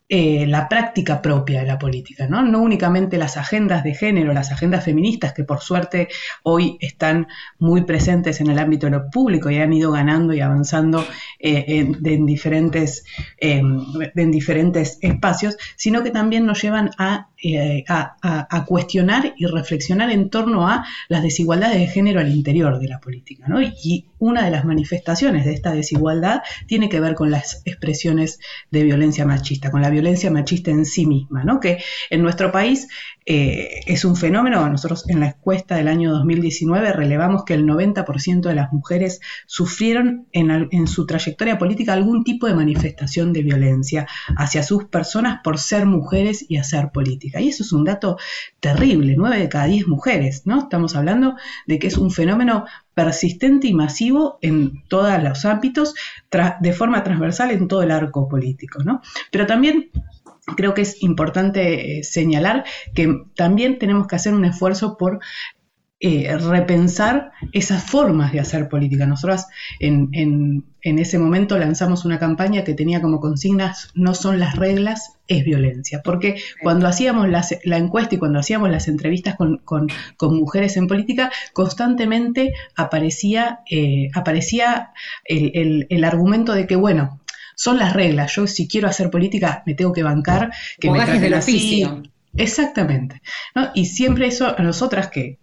eh, 0.07 0.45
la 0.45 0.69
práctica 0.69 1.19
propia 1.19 1.61
de 1.61 1.65
la 1.65 1.79
política, 1.79 2.27
¿no? 2.27 2.43
no 2.43 2.61
únicamente 2.61 3.17
las 3.17 3.37
agendas 3.37 3.83
de 3.83 3.95
género, 3.95 4.33
las 4.33 4.51
agendas 4.51 4.85
feministas 4.85 5.33
que 5.33 5.43
por 5.43 5.61
suerte 5.61 6.09
hoy 6.43 6.77
están 6.79 7.25
muy 7.57 7.85
presentes 7.85 8.39
en 8.39 8.51
el 8.51 8.59
ámbito 8.59 8.85
de 8.85 8.91
lo 8.91 9.09
público 9.09 9.49
y 9.49 9.57
han 9.57 9.73
ido 9.73 9.91
ganando 9.91 10.33
y 10.35 10.41
avanzando 10.41 11.03
eh, 11.39 11.89
en, 12.03 12.25
diferentes, 12.27 13.03
em, 13.39 13.83
en 14.13 14.29
diferentes 14.29 14.99
espacios, 15.01 15.57
sino 15.75 16.03
que 16.03 16.11
también 16.11 16.45
nos 16.45 16.61
llevan 16.61 16.91
a, 16.99 17.29
eh, 17.47 17.83
a, 17.87 18.65
cuestionar 18.65 19.35
y 19.37 19.45
reflexionar 19.45 20.09
en 20.09 20.31
torno 20.31 20.67
a 20.67 20.83
las 21.09 21.21
desigualdades 21.21 21.77
de 21.77 21.85
género 21.85 22.19
al 22.19 22.31
interior 22.31 22.79
de 22.79 22.87
la 22.87 22.99
política. 22.99 23.45
¿no? 23.47 23.61
Y 23.61 24.07
una 24.17 24.43
de 24.43 24.49
las 24.49 24.65
manifestaciones 24.65 25.45
de 25.45 25.53
esta 25.53 25.71
desigualdad 25.71 26.41
tiene 26.65 26.89
que 26.89 26.99
ver 26.99 27.13
con 27.13 27.29
las 27.29 27.61
expresiones 27.65 28.39
de 28.71 28.81
violencia 28.81 29.27
machista, 29.27 29.69
con 29.69 29.83
la 29.83 29.91
violencia 29.91 30.31
machista 30.31 30.71
en 30.71 30.85
sí 30.85 31.05
misma, 31.05 31.43
¿no? 31.43 31.59
que 31.59 31.83
en 32.09 32.23
nuestro 32.23 32.51
país 32.51 32.87
eh, 33.27 33.81
es 33.87 34.05
un 34.05 34.15
fenómeno. 34.15 34.69
Nosotros 34.69 35.09
en 35.09 35.19
la 35.19 35.27
encuesta 35.29 35.75
del 35.75 35.87
año 35.87 36.11
2019 36.13 36.93
relevamos 36.93 37.43
que 37.43 37.55
el 37.55 37.65
90% 37.65 38.41
de 38.41 38.53
las 38.55 38.71
mujeres 38.71 39.19
sufrieron 39.47 40.27
en, 40.31 40.87
su 40.87 41.07
trayectoria 41.07 41.57
política 41.57 41.93
algún 41.93 42.23
tipo 42.23 42.45
de 42.45 42.53
manifestación 42.53 43.33
de 43.33 43.41
violencia 43.41 44.07
hacia 44.37 44.61
sus 44.61 44.85
personas 44.85 45.39
por 45.43 45.57
ser 45.57 45.87
mujeres 45.87 46.45
y 46.47 46.57
hacer 46.57 46.91
política. 46.91 47.41
Y 47.41 47.49
eso 47.49 47.63
es 47.63 47.71
un 47.71 47.83
dato 47.83 48.17
terrible, 48.59 49.15
9 49.17 49.39
de 49.39 49.49
cada 49.49 49.65
10 49.65 49.87
mujeres, 49.87 50.43
¿no? 50.45 50.59
Estamos 50.59 50.95
hablando 50.95 51.35
de 51.65 51.79
que 51.79 51.87
es 51.87 51.97
un 51.97 52.11
fenómeno 52.11 52.65
persistente 52.93 53.67
y 53.67 53.73
masivo 53.73 54.37
en 54.41 54.83
todos 54.87 55.21
los 55.21 55.45
ámbitos, 55.45 55.95
de 56.61 56.73
forma 56.73 57.03
transversal 57.03 57.51
en 57.51 57.67
todo 57.67 57.81
el 57.81 57.91
arco 57.91 58.27
político, 58.27 58.83
¿no? 58.83 59.01
Pero 59.31 59.47
también 59.47 59.89
creo 60.55 60.73
que 60.73 60.81
es 60.81 61.01
importante 61.01 61.99
eh, 61.99 62.03
señalar 62.03 62.65
que 62.93 63.23
también 63.35 63.79
tenemos 63.79 64.07
que 64.07 64.15
hacer 64.15 64.33
un 64.33 64.45
esfuerzo 64.45 64.97
por 64.97 65.19
eh, 66.01 66.37
repensar 66.37 67.31
esas 67.53 67.83
formas 67.83 68.33
de 68.33 68.41
hacer 68.41 68.67
política. 68.67 69.07
Nosotros 69.07 69.45
en, 69.79 70.65
ese 70.83 71.17
momento 71.17 71.57
lanzamos 71.57 72.05
una 72.05 72.19
campaña 72.19 72.63
que 72.63 72.75
tenía 72.75 73.01
como 73.01 73.19
consignas 73.19 73.89
no 73.95 74.13
son 74.13 74.37
las 74.37 74.55
reglas, 74.55 75.13
es 75.27 75.45
violencia. 75.45 76.01
Porque 76.03 76.35
cuando 76.61 76.87
hacíamos 76.87 77.29
la, 77.29 77.77
encuesta 77.77 78.15
y 78.15 78.17
cuando 78.19 78.39
hacíamos 78.39 78.69
las 78.69 78.87
entrevistas 78.89 79.35
con, 79.35 79.87
mujeres 80.21 80.77
en 80.77 80.87
política, 80.87 81.31
constantemente 81.53 82.53
aparecía, 82.75 83.61
eh, 83.71 84.09
aparecía 84.13 84.91
el 85.23 86.03
argumento 86.03 86.53
de 86.53 86.67
que, 86.67 86.75
bueno, 86.75 87.21
son 87.55 87.77
las 87.77 87.93
reglas. 87.93 88.35
Yo 88.35 88.47
si 88.47 88.67
quiero 88.67 88.87
hacer 88.87 89.09
política 89.09 89.63
me 89.65 89.73
tengo 89.73 89.93
que 89.93 90.03
bancar, 90.03 90.51
que 90.79 90.91
me 90.91 90.99
traten 91.03 91.33
así. 91.33 91.85
Exactamente. 92.37 93.21
Y 93.73 93.85
siempre 93.85 94.27
eso 94.27 94.53
a 94.57 94.61
nosotras 94.61 95.09
que 95.09 95.39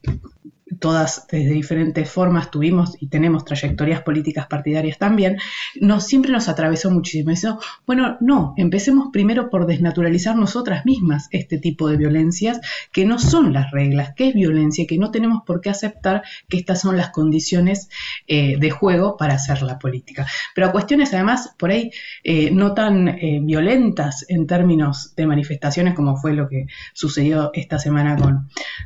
todas 0.83 1.27
desde 1.31 1.53
diferentes 1.53 2.11
formas 2.11 2.51
tuvimos 2.51 2.97
y 3.01 3.07
tenemos 3.07 3.45
trayectorias 3.45 4.03
políticas 4.03 4.49
partidarias 4.49 4.99
también, 4.99 5.39
nos, 5.81 6.07
siempre 6.07 6.33
nos 6.33 6.49
atravesó 6.49 6.91
muchísimo. 6.91 7.31
Eso, 7.31 7.59
bueno, 7.87 8.19
no, 8.21 8.53
empecemos 8.57 9.09
primero 9.13 9.49
por 9.49 9.67
desnaturalizar 9.67 10.37
nosotras 10.37 10.85
mismas 10.85 11.29
este 11.31 11.59
tipo 11.59 11.89
de 11.89 11.97
violencias 11.97 12.61
que 12.93 13.07
no 13.07 13.19
son 13.21 13.53
las 13.53 13.71
reglas, 13.71 14.13
que 14.15 14.29
es 14.29 14.35
violencia, 14.35 14.87
que 14.87 14.99
no 14.99 15.13
tenemos 15.13 15.45
por 15.47 15.61
qué 15.61 15.71
aceptar 15.71 16.23
que 16.49 16.59
estas 16.59 16.81
son 16.81 16.97
las 16.97 17.11
condiciones 17.11 17.89
eh, 18.27 18.57
de 18.59 18.71
juego 18.71 19.17
para 19.17 19.35
hacer 19.35 19.63
la 19.63 19.79
política. 19.79 20.27
Pero 20.53 20.73
cuestiones 20.73 21.15
además 21.15 21.55
por 21.57 21.71
ahí 21.71 21.93
eh, 22.25 22.51
no 22.51 22.75
tan 22.75 23.07
eh, 23.07 23.39
violentas 23.41 24.27
en 24.29 24.49
términos 24.49 25.15
de 25.15 25.27
manifestaciones 25.27 25.95
como 25.95 26.17
fue 26.17 26.33
lo 26.33 26.49
que 26.49 26.67
sucedió 26.93 27.53
esta 27.55 27.79
semana 27.79 28.17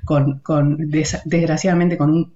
con, 0.04 0.40
con 0.40 0.90
desgraciadamente 0.90 1.85
con 1.96 2.10
un, 2.10 2.34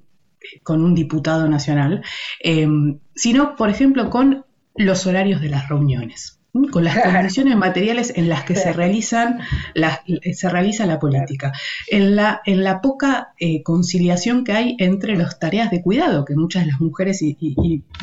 con 0.63 0.85
un 0.85 0.95
diputado 0.95 1.49
nacional, 1.49 2.03
em, 2.41 3.01
sino, 3.15 3.57
por 3.57 3.71
ejemplo, 3.71 4.11
con 4.11 4.45
los 4.77 5.07
horarios 5.07 5.41
de 5.41 5.49
las 5.49 5.69
reuniones 5.69 6.41
con 6.71 6.85
las 6.85 6.99
condiciones 7.13 7.57
materiales 7.57 8.13
en 8.17 8.29
las 8.29 8.45
que 8.45 8.57
se 8.57 8.73
realizan 8.73 9.41
se 10.33 10.49
realiza 10.49 10.87
la 10.87 10.99
política, 10.99 11.53
en 11.89 12.17
la, 12.17 12.41
en 12.45 12.65
la 12.65 12.81
poca 12.81 13.33
eh, 13.39 13.63
conciliación 13.63 14.45
que 14.45 14.53
hay 14.53 14.77
entre 14.79 15.17
las 15.17 15.39
tareas 15.39 15.71
de 15.71 15.83
cuidado 15.83 16.25
que 16.25 16.35
muchas 16.35 16.65
de 16.65 16.73
las 16.73 16.81
mujeres 16.81 17.23
y, 17.23 17.37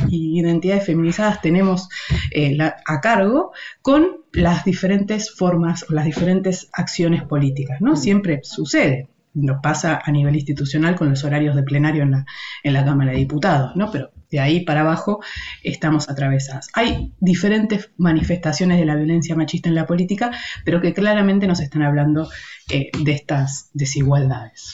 identidades 0.10 0.86
feminizadas 0.86 1.41
tenemos 1.41 1.89
eh, 2.31 2.57
a 2.60 3.01
cargo, 3.01 3.51
con 3.81 4.21
las 4.31 4.63
diferentes 4.65 5.31
formas 5.31 5.86
o 5.89 5.93
las 5.93 6.05
diferentes 6.05 6.69
acciones 6.73 7.23
políticas. 7.23 7.81
¿no? 7.81 7.93
Mm. 7.93 7.97
Siempre 7.97 8.39
sucede 8.43 9.07
nos 9.38 9.62
pasa 9.62 10.02
a 10.04 10.12
nivel 10.12 10.36
institucional 10.36 10.95
con 10.95 11.10
los 11.10 11.23
horarios 11.23 11.56
de 11.56 11.63
plenario 11.63 12.04
en 12.04 12.12
la, 12.12 12.26
en 12.63 12.73
la 12.73 12.84
Cámara 12.84 13.12
de 13.12 13.17
Diputados, 13.17 13.76
¿no? 13.76 13.91
Pero 13.91 14.12
de 14.30 14.39
ahí 14.39 14.65
para 14.65 14.82
abajo 14.82 15.21
estamos 15.63 16.10
atravesadas. 16.10 16.69
Hay 16.73 17.13
diferentes 17.19 17.91
manifestaciones 17.97 18.80
de 18.80 18.86
la 18.86 18.95
violencia 18.95 19.36
machista 19.36 19.69
en 19.69 19.76
la 19.76 19.86
política, 19.86 20.32
pero 20.65 20.82
que 20.82 20.93
claramente 20.93 21.47
nos 21.47 21.60
están 21.60 21.84
hablando 21.84 22.30
eh, 22.69 22.89
de 23.04 23.12
estas 23.12 23.69
desigualdades. 23.73 24.73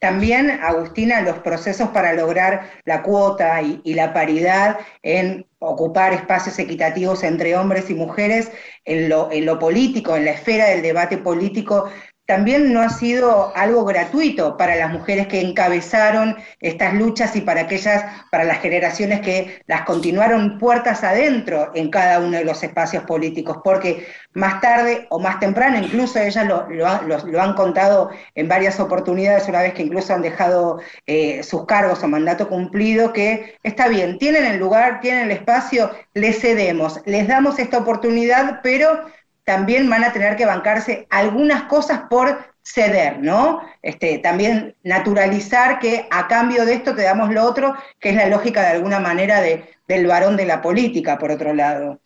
También, 0.00 0.50
Agustina, 0.50 1.22
los 1.22 1.38
procesos 1.38 1.88
para 1.88 2.12
lograr 2.12 2.70
la 2.84 3.02
cuota 3.02 3.62
y, 3.62 3.80
y, 3.84 3.94
la 3.94 4.12
paridad 4.12 4.76
en 5.02 5.46
ocupar 5.60 6.12
espacios 6.12 6.58
equitativos 6.58 7.24
entre 7.24 7.56
hombres 7.56 7.88
y 7.88 7.94
mujeres 7.94 8.52
en 8.84 9.08
lo, 9.08 9.32
en 9.32 9.46
lo 9.46 9.58
político, 9.58 10.14
en 10.14 10.26
la 10.26 10.32
esfera 10.32 10.66
del 10.66 10.82
debate 10.82 11.16
político, 11.16 11.88
también 12.26 12.72
no 12.72 12.80
ha 12.80 12.88
sido 12.88 13.52
algo 13.54 13.84
gratuito 13.84 14.56
para 14.56 14.76
las 14.76 14.90
mujeres 14.90 15.26
que 15.26 15.42
encabezaron 15.42 16.36
estas 16.60 16.94
luchas 16.94 17.36
y 17.36 17.42
para 17.42 17.62
aquellas, 17.62 18.02
para 18.30 18.44
las 18.44 18.60
generaciones 18.60 19.20
que 19.20 19.62
las 19.66 19.82
continuaron 19.82 20.58
puertas 20.58 21.04
adentro 21.04 21.70
en 21.74 21.90
cada 21.90 22.20
uno 22.20 22.38
de 22.38 22.44
los 22.44 22.62
espacios 22.62 23.04
políticos, 23.04 23.58
porque 23.62 24.06
más 24.32 24.60
tarde 24.62 25.06
o 25.10 25.18
más 25.18 25.38
temprano, 25.38 25.78
incluso 25.78 26.18
ellas 26.18 26.46
lo, 26.46 27.40
han 27.40 27.54
contado 27.54 28.10
en 28.34 28.48
varias 28.48 28.80
oportunidades, 28.80 29.46
una 29.48 29.60
vez 29.60 29.74
que 29.74 29.82
incluso 29.82 30.14
han 30.14 30.22
dejado 30.22 30.80
eh, 31.06 31.42
sus 31.42 31.66
cargos 31.66 32.02
o 32.02 32.08
mandato 32.08 32.48
cumplido, 32.48 33.12
que 33.12 33.56
está 33.62 33.88
bien, 33.88 34.18
tienen 34.18 34.46
el 34.46 34.58
lugar, 34.58 35.00
tienen 35.00 35.24
el 35.24 35.32
espacio, 35.32 35.90
les 36.14 36.40
cedemos, 36.40 37.02
les 37.04 37.28
damos 37.28 37.58
esta 37.58 37.78
oportunidad, 37.78 38.60
pero 38.62 39.04
también 39.44 39.88
van 39.88 40.04
a 40.04 40.12
tener 40.12 40.36
que 40.36 40.46
bancarse 40.46 41.06
algunas 41.10 41.64
cosas 41.64 42.02
por 42.08 42.54
ceder, 42.62 43.20
¿no? 43.20 43.60
Este, 43.82 44.18
también 44.18 44.74
naturalizar 44.82 45.78
que 45.78 46.06
a 46.10 46.26
cambio 46.28 46.64
de 46.64 46.74
esto 46.74 46.94
te 46.94 47.02
damos 47.02 47.30
lo 47.30 47.44
otro, 47.44 47.74
que 48.00 48.10
es 48.10 48.16
la 48.16 48.28
lógica 48.28 48.62
de 48.62 48.68
alguna 48.68 49.00
manera 49.00 49.42
de, 49.42 49.68
del 49.86 50.06
varón 50.06 50.36
de 50.36 50.46
la 50.46 50.62
política, 50.62 51.18
por 51.18 51.30
otro 51.30 51.52
lado. 51.52 52.00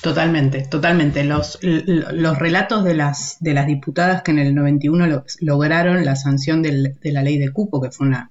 Totalmente, 0.00 0.62
totalmente. 0.62 1.24
Los, 1.24 1.58
los 1.62 2.38
relatos 2.38 2.84
de 2.84 2.94
las, 2.94 3.36
de 3.40 3.52
las 3.52 3.66
diputadas 3.66 4.22
que 4.22 4.30
en 4.30 4.38
el 4.38 4.54
91 4.54 5.24
lograron 5.40 6.04
la 6.04 6.16
sanción 6.16 6.62
de 6.62 6.94
la 7.02 7.22
ley 7.22 7.36
de 7.36 7.52
cupo, 7.52 7.82
que 7.82 7.90
fue 7.90 8.06
una, 8.06 8.30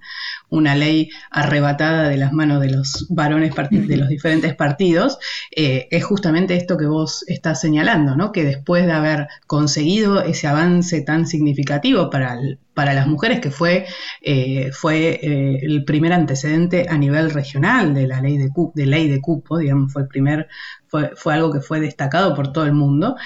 una 0.50 0.76
ley 0.76 1.10
arrebatada 1.32 2.10
de 2.10 2.18
las 2.18 2.34
manos 2.34 2.62
de 2.62 2.70
los 2.70 3.08
varones 3.10 3.54
de 3.56 3.98
los 3.98 4.10
diferentes 4.10 4.56
partidos, 4.56 5.18
eh, 5.56 5.88
es 5.92 6.04
justamente 6.04 6.56
esto 6.56 6.78
que 6.78 6.86
vos 6.86 7.24
estás 7.28 7.62
señalando, 7.62 8.16
¿no? 8.16 8.32
que 8.32 8.44
después 8.44 8.86
de 8.86 8.92
haber 8.92 9.28
conseguido 9.48 10.22
ese 10.22 10.48
avance 10.48 11.02
tan 11.02 11.28
significativo 11.28 12.10
para, 12.10 12.38
para 12.80 12.94
las 12.94 13.08
mujeres, 13.08 13.42
que 13.42 13.52
fue, 13.52 13.86
eh, 14.22 14.72
fue 14.72 15.20
eh, 15.22 15.60
el 15.64 15.84
primer 15.84 16.14
antecedente 16.14 16.86
a 16.90 16.98
nivel 16.98 17.30
regional 17.30 17.94
de 17.94 18.08
la 18.08 18.22
ley 18.22 18.38
de, 18.38 18.86
ley 18.86 19.10
de 19.10 19.20
cupo, 19.20 19.58
digamos, 19.58 19.92
fue 19.92 20.04
el 20.04 20.08
primer 20.08 20.48
fue, 20.88 21.12
fue, 21.18 21.34
algo 21.34 21.52
que 21.52 21.60
fue 21.60 21.82
destacado 21.82 22.34
por 22.34 22.54
todo 22.54 22.64
el 22.64 22.72
mundo. 22.72 23.18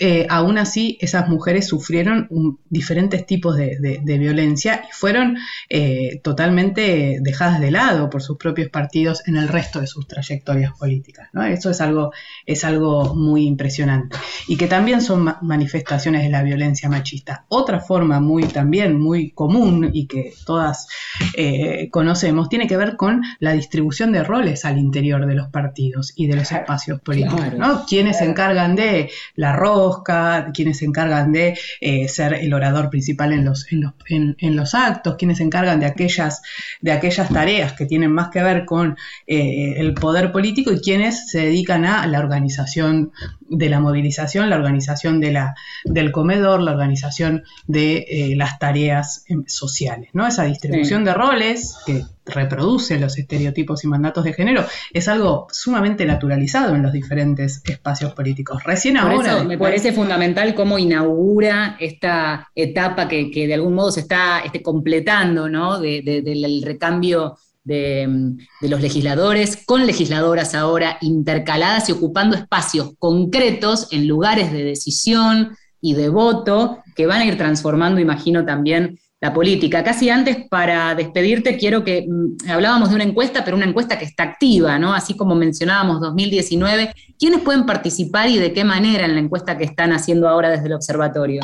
Eh, 0.00 0.26
aún 0.28 0.58
así 0.58 0.98
esas 1.00 1.28
mujeres 1.28 1.68
sufrieron 1.68 2.28
diferentes 2.68 3.24
tipos 3.24 3.56
de, 3.56 4.00
violencia 4.04 4.82
y 4.88 4.92
fueron 4.92 5.36
eh, 5.68 6.20
totalmente 6.24 7.18
dejadas 7.20 7.60
de 7.60 7.70
lado 7.70 8.10
por 8.10 8.20
sus 8.20 8.36
propios 8.36 8.68
partidos 8.68 9.22
en 9.28 9.36
el 9.36 9.46
resto 9.46 9.80
de 9.80 9.86
sus 9.86 10.08
trayectorias 10.08 10.72
políticas. 10.76 11.28
Eso 11.48 11.70
es 11.70 11.80
algo, 11.80 12.12
es 12.46 12.64
algo 12.64 13.14
muy 13.14 13.46
impresionante 13.46 14.16
y 14.48 14.56
que 14.56 14.66
también 14.66 15.00
son 15.00 15.32
manifestaciones 15.42 16.24
de 16.24 16.30
la 16.30 16.42
violencia 16.42 16.88
machista. 16.88 17.44
Otra 17.48 17.78
forma 17.78 18.18
muy 18.18 18.44
también 18.44 18.95
muy 19.00 19.30
común 19.30 19.90
y 19.92 20.06
que 20.06 20.32
todas 20.44 20.88
eh, 21.34 21.88
conocemos 21.90 22.48
tiene 22.48 22.66
que 22.66 22.76
ver 22.76 22.96
con 22.96 23.22
la 23.40 23.52
distribución 23.52 24.12
de 24.12 24.24
roles 24.24 24.64
al 24.64 24.78
interior 24.78 25.26
de 25.26 25.34
los 25.34 25.48
partidos 25.48 26.12
y 26.16 26.26
de 26.26 26.36
los 26.36 26.52
espacios 26.52 27.00
políticos. 27.00 27.40
Quienes 27.88 28.18
se 28.18 28.24
encargan 28.24 28.76
de 28.76 29.10
la 29.34 29.52
ropa 29.52 30.06
quienes 30.52 30.78
se 30.78 30.84
encargan 30.84 31.32
de 31.32 31.58
eh, 31.80 32.08
ser 32.08 32.34
el 32.34 32.52
orador 32.54 32.90
principal 32.90 33.32
en 33.32 33.44
los, 33.44 33.66
en 33.70 34.56
los, 34.56 34.74
actos, 34.74 35.16
quienes 35.16 35.38
se 35.38 35.44
encargan 35.44 35.80
de 35.80 35.86
aquellas, 35.86 36.42
de 36.80 36.92
aquellas 36.92 37.28
tareas 37.28 37.72
que 37.72 37.86
tienen 37.86 38.12
más 38.12 38.28
que 38.30 38.42
ver 38.42 38.64
con 38.64 38.96
eh, 39.26 39.74
el 39.78 39.94
poder 39.94 40.32
político 40.32 40.72
y 40.72 40.80
quienes 40.80 41.30
se 41.30 41.40
dedican 41.40 41.84
a 41.84 42.06
la 42.06 42.18
organización 42.18 43.12
de 43.48 43.68
la 43.68 43.80
movilización, 43.80 44.50
la 44.50 44.56
organización 44.56 45.20
de 45.20 45.32
la, 45.32 45.54
del 45.84 46.12
comedor, 46.12 46.60
la 46.60 46.72
organización 46.72 47.44
de 47.66 48.06
eh, 48.08 48.36
las 48.36 48.58
tareas 48.58 49.24
em, 49.28 49.44
sociales. 49.46 50.10
¿no? 50.12 50.26
Esa 50.26 50.44
distribución 50.44 51.04
de 51.04 51.14
roles 51.14 51.76
que 51.86 52.04
reproduce 52.26 52.98
los 52.98 53.16
estereotipos 53.18 53.84
y 53.84 53.86
mandatos 53.86 54.24
de 54.24 54.32
género, 54.32 54.64
es 54.92 55.06
algo 55.08 55.46
sumamente 55.50 56.04
naturalizado 56.04 56.74
en 56.74 56.82
los 56.82 56.92
diferentes 56.92 57.62
espacios 57.64 58.14
políticos. 58.14 58.64
Recién 58.64 58.96
ahora... 58.96 59.44
me 59.44 59.56
parece 59.56 59.92
fundamental 59.92 60.54
cómo 60.54 60.78
inaugura 60.78 61.76
esta 61.78 62.48
etapa 62.54 63.06
que, 63.06 63.30
de 63.32 63.54
algún 63.54 63.74
modo 63.74 63.92
se 63.92 64.00
está 64.00 64.40
este, 64.40 64.60
completando, 64.60 65.48
¿no? 65.48 65.78
del 65.78 66.62
recambio 66.64 67.36
de, 67.66 68.36
los 68.62 68.80
legisladores 68.80 69.58
con 69.66 69.86
legisladoras 69.86 70.54
ahora 70.54 70.98
intercaladas 71.00 71.88
y 71.88 71.92
ocupando 71.92 72.36
espacios 72.36 72.92
concretos 72.98 73.88
en 73.90 74.06
lugares 74.06 74.52
de 74.52 74.64
decisión 74.64 75.56
y 75.80 75.94
de 75.94 76.08
voto 76.08 76.78
que 76.94 77.06
van 77.06 77.20
a 77.20 77.26
ir 77.26 77.36
transformando, 77.36 78.00
imagino, 78.00 78.44
también 78.44 78.98
la 79.20 79.32
política. 79.32 79.82
Casi 79.82 80.10
antes, 80.10 80.46
para 80.48 80.94
despedirte, 80.94 81.56
quiero 81.56 81.82
que 81.82 82.06
mm, 82.08 82.50
hablábamos 82.50 82.90
de 82.90 82.94
una 82.94 83.04
encuesta, 83.04 83.44
pero 83.44 83.56
una 83.56 83.66
encuesta 83.66 83.98
que 83.98 84.04
está 84.04 84.22
activa, 84.22 84.78
¿no? 84.78 84.94
Así 84.94 85.16
como 85.16 85.34
mencionábamos 85.34 86.00
2019. 86.00 86.94
¿Quiénes 87.18 87.40
pueden 87.40 87.66
participar 87.66 88.28
y 88.28 88.38
de 88.38 88.52
qué 88.52 88.62
manera 88.64 89.06
en 89.06 89.14
la 89.14 89.20
encuesta 89.20 89.58
que 89.58 89.64
están 89.64 89.92
haciendo 89.92 90.28
ahora 90.28 90.50
desde 90.50 90.66
el 90.66 90.74
observatorio? 90.74 91.40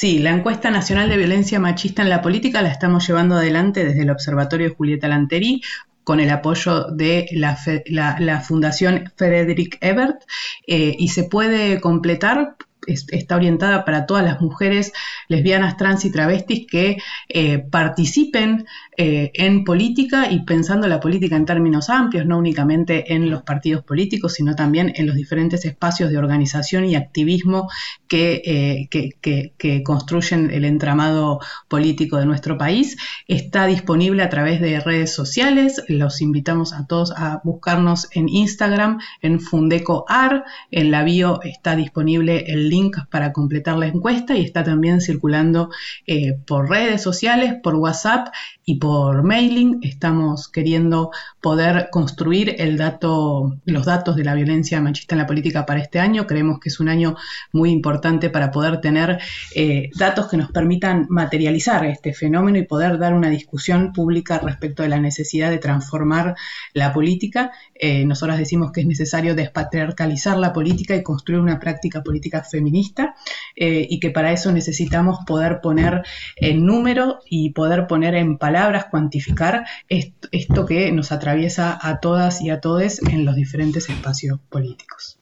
Sí, 0.00 0.20
la 0.20 0.30
encuesta 0.30 0.70
nacional 0.70 1.08
de 1.08 1.16
violencia 1.16 1.58
machista 1.58 2.02
en 2.02 2.08
la 2.08 2.22
política 2.22 2.62
la 2.62 2.68
estamos 2.68 3.04
llevando 3.04 3.34
adelante 3.34 3.84
desde 3.84 4.02
el 4.02 4.10
Observatorio 4.10 4.72
Julieta 4.72 5.08
Lanteri 5.08 5.60
con 6.04 6.20
el 6.20 6.30
apoyo 6.30 6.84
de 6.92 7.26
la, 7.32 8.40
Fundación 8.42 9.12
Frederick 9.16 9.76
Ebert 9.80 10.22
eh, 10.68 10.94
y 10.96 11.08
se 11.08 11.24
puede 11.24 11.80
completar 11.80 12.54
está 12.88 13.36
orientada 13.36 13.84
para 13.84 14.06
todas 14.06 14.24
las 14.24 14.40
mujeres 14.40 14.92
lesbianas, 15.28 15.76
trans 15.76 16.04
y 16.04 16.10
travestis 16.10 16.66
que 16.66 16.98
eh, 17.28 17.58
participen 17.58 18.66
eh, 18.96 19.30
en 19.34 19.64
política 19.64 20.30
y 20.30 20.40
pensando 20.44 20.88
la 20.88 20.98
política 20.98 21.36
en 21.36 21.44
términos 21.44 21.88
amplios, 21.88 22.26
no 22.26 22.38
únicamente 22.38 23.14
en 23.14 23.30
los 23.30 23.42
partidos 23.42 23.84
políticos, 23.84 24.34
sino 24.34 24.54
también 24.56 24.92
en 24.96 25.06
los 25.06 25.14
diferentes 25.14 25.64
espacios 25.64 26.10
de 26.10 26.18
organización 26.18 26.84
y 26.84 26.96
activismo 26.96 27.68
que, 28.08 28.42
eh, 28.44 28.88
que, 28.90 29.82
construyen 29.84 30.50
el 30.50 30.64
entramado 30.64 31.40
político 31.68 32.16
de 32.16 32.26
nuestro 32.26 32.58
país. 32.58 32.96
Está 33.28 33.66
disponible 33.66 34.22
a 34.22 34.30
través 34.30 34.60
de 34.60 34.80
redes 34.80 35.14
sociales. 35.14 35.82
Los 35.88 36.20
invitamos 36.20 36.72
a 36.72 36.86
todos 36.86 37.12
a 37.12 37.40
buscarnos 37.44 38.08
en 38.12 38.28
Instagram, 38.28 38.98
en 39.22 39.40
FundecoAR. 39.40 40.44
En 40.70 40.90
la 40.90 41.04
bio 41.04 41.40
está 41.42 41.76
disponible 41.76 42.44
el 42.48 42.68
link 42.68 42.77
para 43.10 43.32
completar 43.32 43.76
la 43.76 43.86
encuesta 43.86 44.36
y 44.36 44.44
está 44.44 44.64
también 44.64 45.00
circulando 45.00 45.70
eh, 46.06 46.34
por 46.46 46.68
redes 46.68 47.02
sociales, 47.02 47.54
por 47.62 47.74
WhatsApp 47.74 48.28
y 48.64 48.76
por 48.76 49.22
mailing. 49.22 49.78
Estamos 49.82 50.48
queriendo 50.48 51.10
poder 51.40 51.88
construir 51.90 52.56
el 52.58 52.76
dato, 52.76 53.56
los 53.64 53.86
datos 53.86 54.16
de 54.16 54.24
la 54.24 54.34
violencia 54.34 54.80
machista 54.80 55.14
en 55.14 55.20
la 55.20 55.26
política 55.26 55.66
para 55.66 55.80
este 55.80 55.98
año. 55.98 56.26
Creemos 56.26 56.60
que 56.60 56.68
es 56.68 56.80
un 56.80 56.88
año 56.88 57.16
muy 57.52 57.70
importante 57.70 58.30
para 58.30 58.50
poder 58.50 58.80
tener 58.80 59.18
eh, 59.54 59.90
datos 59.96 60.28
que 60.28 60.36
nos 60.36 60.50
permitan 60.50 61.06
materializar 61.08 61.84
este 61.86 62.12
fenómeno 62.12 62.58
y 62.58 62.66
poder 62.66 62.98
dar 62.98 63.14
una 63.14 63.30
discusión 63.30 63.92
pública 63.92 64.38
respecto 64.38 64.82
de 64.82 64.88
la 64.88 65.00
necesidad 65.00 65.50
de 65.50 65.58
transformar 65.58 66.34
la 66.74 66.92
política. 66.92 67.52
Eh, 67.74 68.04
nosotros 68.04 68.38
decimos 68.38 68.72
que 68.72 68.80
es 68.82 68.86
necesario 68.86 69.34
despatriarcalizar 69.34 70.36
la 70.36 70.52
política 70.52 70.94
y 70.94 71.02
construir 71.02 71.40
una 71.40 71.58
práctica 71.58 72.02
política 72.02 72.44
feminista 72.58 73.14
eh, 73.54 73.86
y 73.88 74.00
que 74.00 74.10
para 74.10 74.32
eso 74.32 74.50
necesitamos 74.52 75.18
poder 75.26 75.60
poner 75.60 76.02
en 76.36 76.66
número 76.66 77.20
y 77.28 77.50
poder 77.50 77.86
poner 77.86 78.14
en 78.14 78.38
palabras 78.38 78.86
cuantificar 78.90 79.64
esto, 79.88 80.66
que 80.66 80.90
nos 80.92 81.12
atraviesa 81.12 81.78
a 81.80 82.00
todas 82.00 82.40
y 82.40 82.50
a 82.50 82.60
todos 82.60 83.00
en 83.02 83.24
los 83.24 83.36
diferentes 83.36 83.88
espacios 83.88 84.40
políticos. 84.48 85.17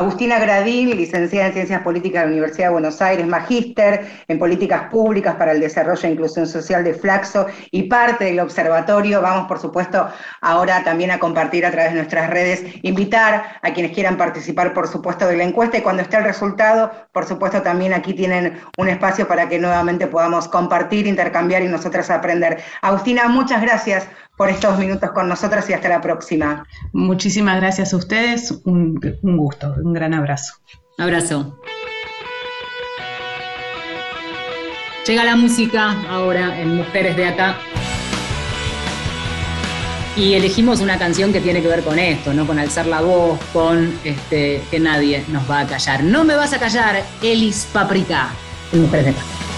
Agustina 0.00 0.38
Gradín, 0.38 0.96
licenciada 0.96 1.48
en 1.48 1.52
Ciencias 1.52 1.82
Políticas 1.82 2.22
de 2.22 2.28
la 2.28 2.32
Universidad 2.32 2.68
de 2.68 2.72
Buenos 2.72 3.02
Aires, 3.02 3.26
magíster 3.26 4.08
en 4.28 4.38
Políticas 4.38 4.84
Públicas 4.84 5.34
para 5.34 5.52
el 5.52 5.60
Desarrollo 5.60 6.08
e 6.08 6.12
Inclusión 6.12 6.46
Social 6.46 6.82
de 6.82 6.94
Flaxo 6.94 7.48
y 7.70 7.82
parte 7.82 8.24
del 8.24 8.40
observatorio. 8.40 9.20
Vamos, 9.20 9.46
por 9.46 9.58
supuesto, 9.58 10.08
ahora 10.40 10.82
también 10.84 11.10
a 11.10 11.18
compartir 11.18 11.66
a 11.66 11.70
través 11.70 11.92
de 11.92 11.98
nuestras 11.98 12.30
redes, 12.30 12.64
invitar 12.80 13.60
a 13.60 13.74
quienes 13.74 13.92
quieran 13.92 14.16
participar, 14.16 14.72
por 14.72 14.88
supuesto, 14.88 15.26
de 15.26 15.36
la 15.36 15.44
encuesta 15.44 15.76
y 15.76 15.82
cuando 15.82 16.00
esté 16.00 16.16
el 16.16 16.24
resultado, 16.24 16.90
por 17.12 17.26
supuesto, 17.26 17.60
también 17.60 17.92
aquí 17.92 18.14
tienen 18.14 18.58
un 18.78 18.88
espacio 18.88 19.28
para 19.28 19.50
que 19.50 19.58
nuevamente 19.58 20.06
podamos 20.06 20.48
compartir, 20.48 21.06
intercambiar 21.06 21.60
y 21.60 21.68
nosotras 21.68 22.08
aprender. 22.08 22.62
Agustina, 22.80 23.28
muchas 23.28 23.60
gracias 23.60 24.08
por 24.40 24.48
estos 24.48 24.78
minutos 24.78 25.10
con 25.10 25.28
nosotros 25.28 25.68
y 25.68 25.74
hasta 25.74 25.90
la 25.90 26.00
próxima. 26.00 26.66
Muchísimas 26.94 27.60
gracias 27.60 27.92
a 27.92 27.98
ustedes, 27.98 28.50
un, 28.64 28.98
gusto, 29.22 29.74
un 29.84 29.92
gran 29.92 30.14
abrazo. 30.14 30.54
Abrazo. 30.96 31.60
Llega 35.06 35.24
la 35.24 35.36
música 35.36 35.94
ahora 36.08 36.58
en 36.58 36.74
Mujeres 36.74 37.18
de 37.18 37.26
Acá. 37.26 37.58
Y 40.16 40.32
elegimos 40.32 40.80
una 40.80 40.98
canción 40.98 41.34
que 41.34 41.42
tiene 41.42 41.60
que 41.60 41.68
ver 41.68 41.82
con 41.82 41.98
esto, 41.98 42.32
¿no? 42.32 42.46
Con 42.46 42.58
alzar 42.58 42.86
la 42.86 43.02
voz, 43.02 43.38
con 43.52 43.92
este, 44.04 44.62
que 44.70 44.80
nadie 44.80 45.22
nos 45.28 45.50
va 45.50 45.60
a 45.60 45.66
callar. 45.66 46.02
No 46.02 46.24
me 46.24 46.34
vas 46.34 46.54
a 46.54 46.58
callar, 46.58 47.04
Elis 47.20 47.68
Paprika, 47.74 48.30
en 48.72 48.80
Mujeres 48.80 49.04
de 49.04 49.10
Acá. 49.10 49.49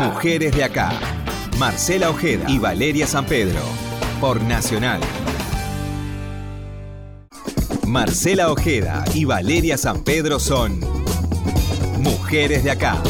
Mujeres 0.00 0.52
de 0.52 0.64
acá. 0.64 0.90
Marcela 1.58 2.10
Ojeda 2.10 2.44
y 2.48 2.58
Valeria 2.58 3.06
San 3.06 3.24
Pedro. 3.24 3.60
Por 4.20 4.42
Nacional. 4.42 5.00
Marcela 7.86 8.50
Ojeda 8.50 9.04
y 9.14 9.24
Valeria 9.26 9.78
San 9.78 10.02
Pedro 10.02 10.40
son 10.40 10.80
Mujeres 12.00 12.64
de 12.64 12.72
acá. 12.72 13.00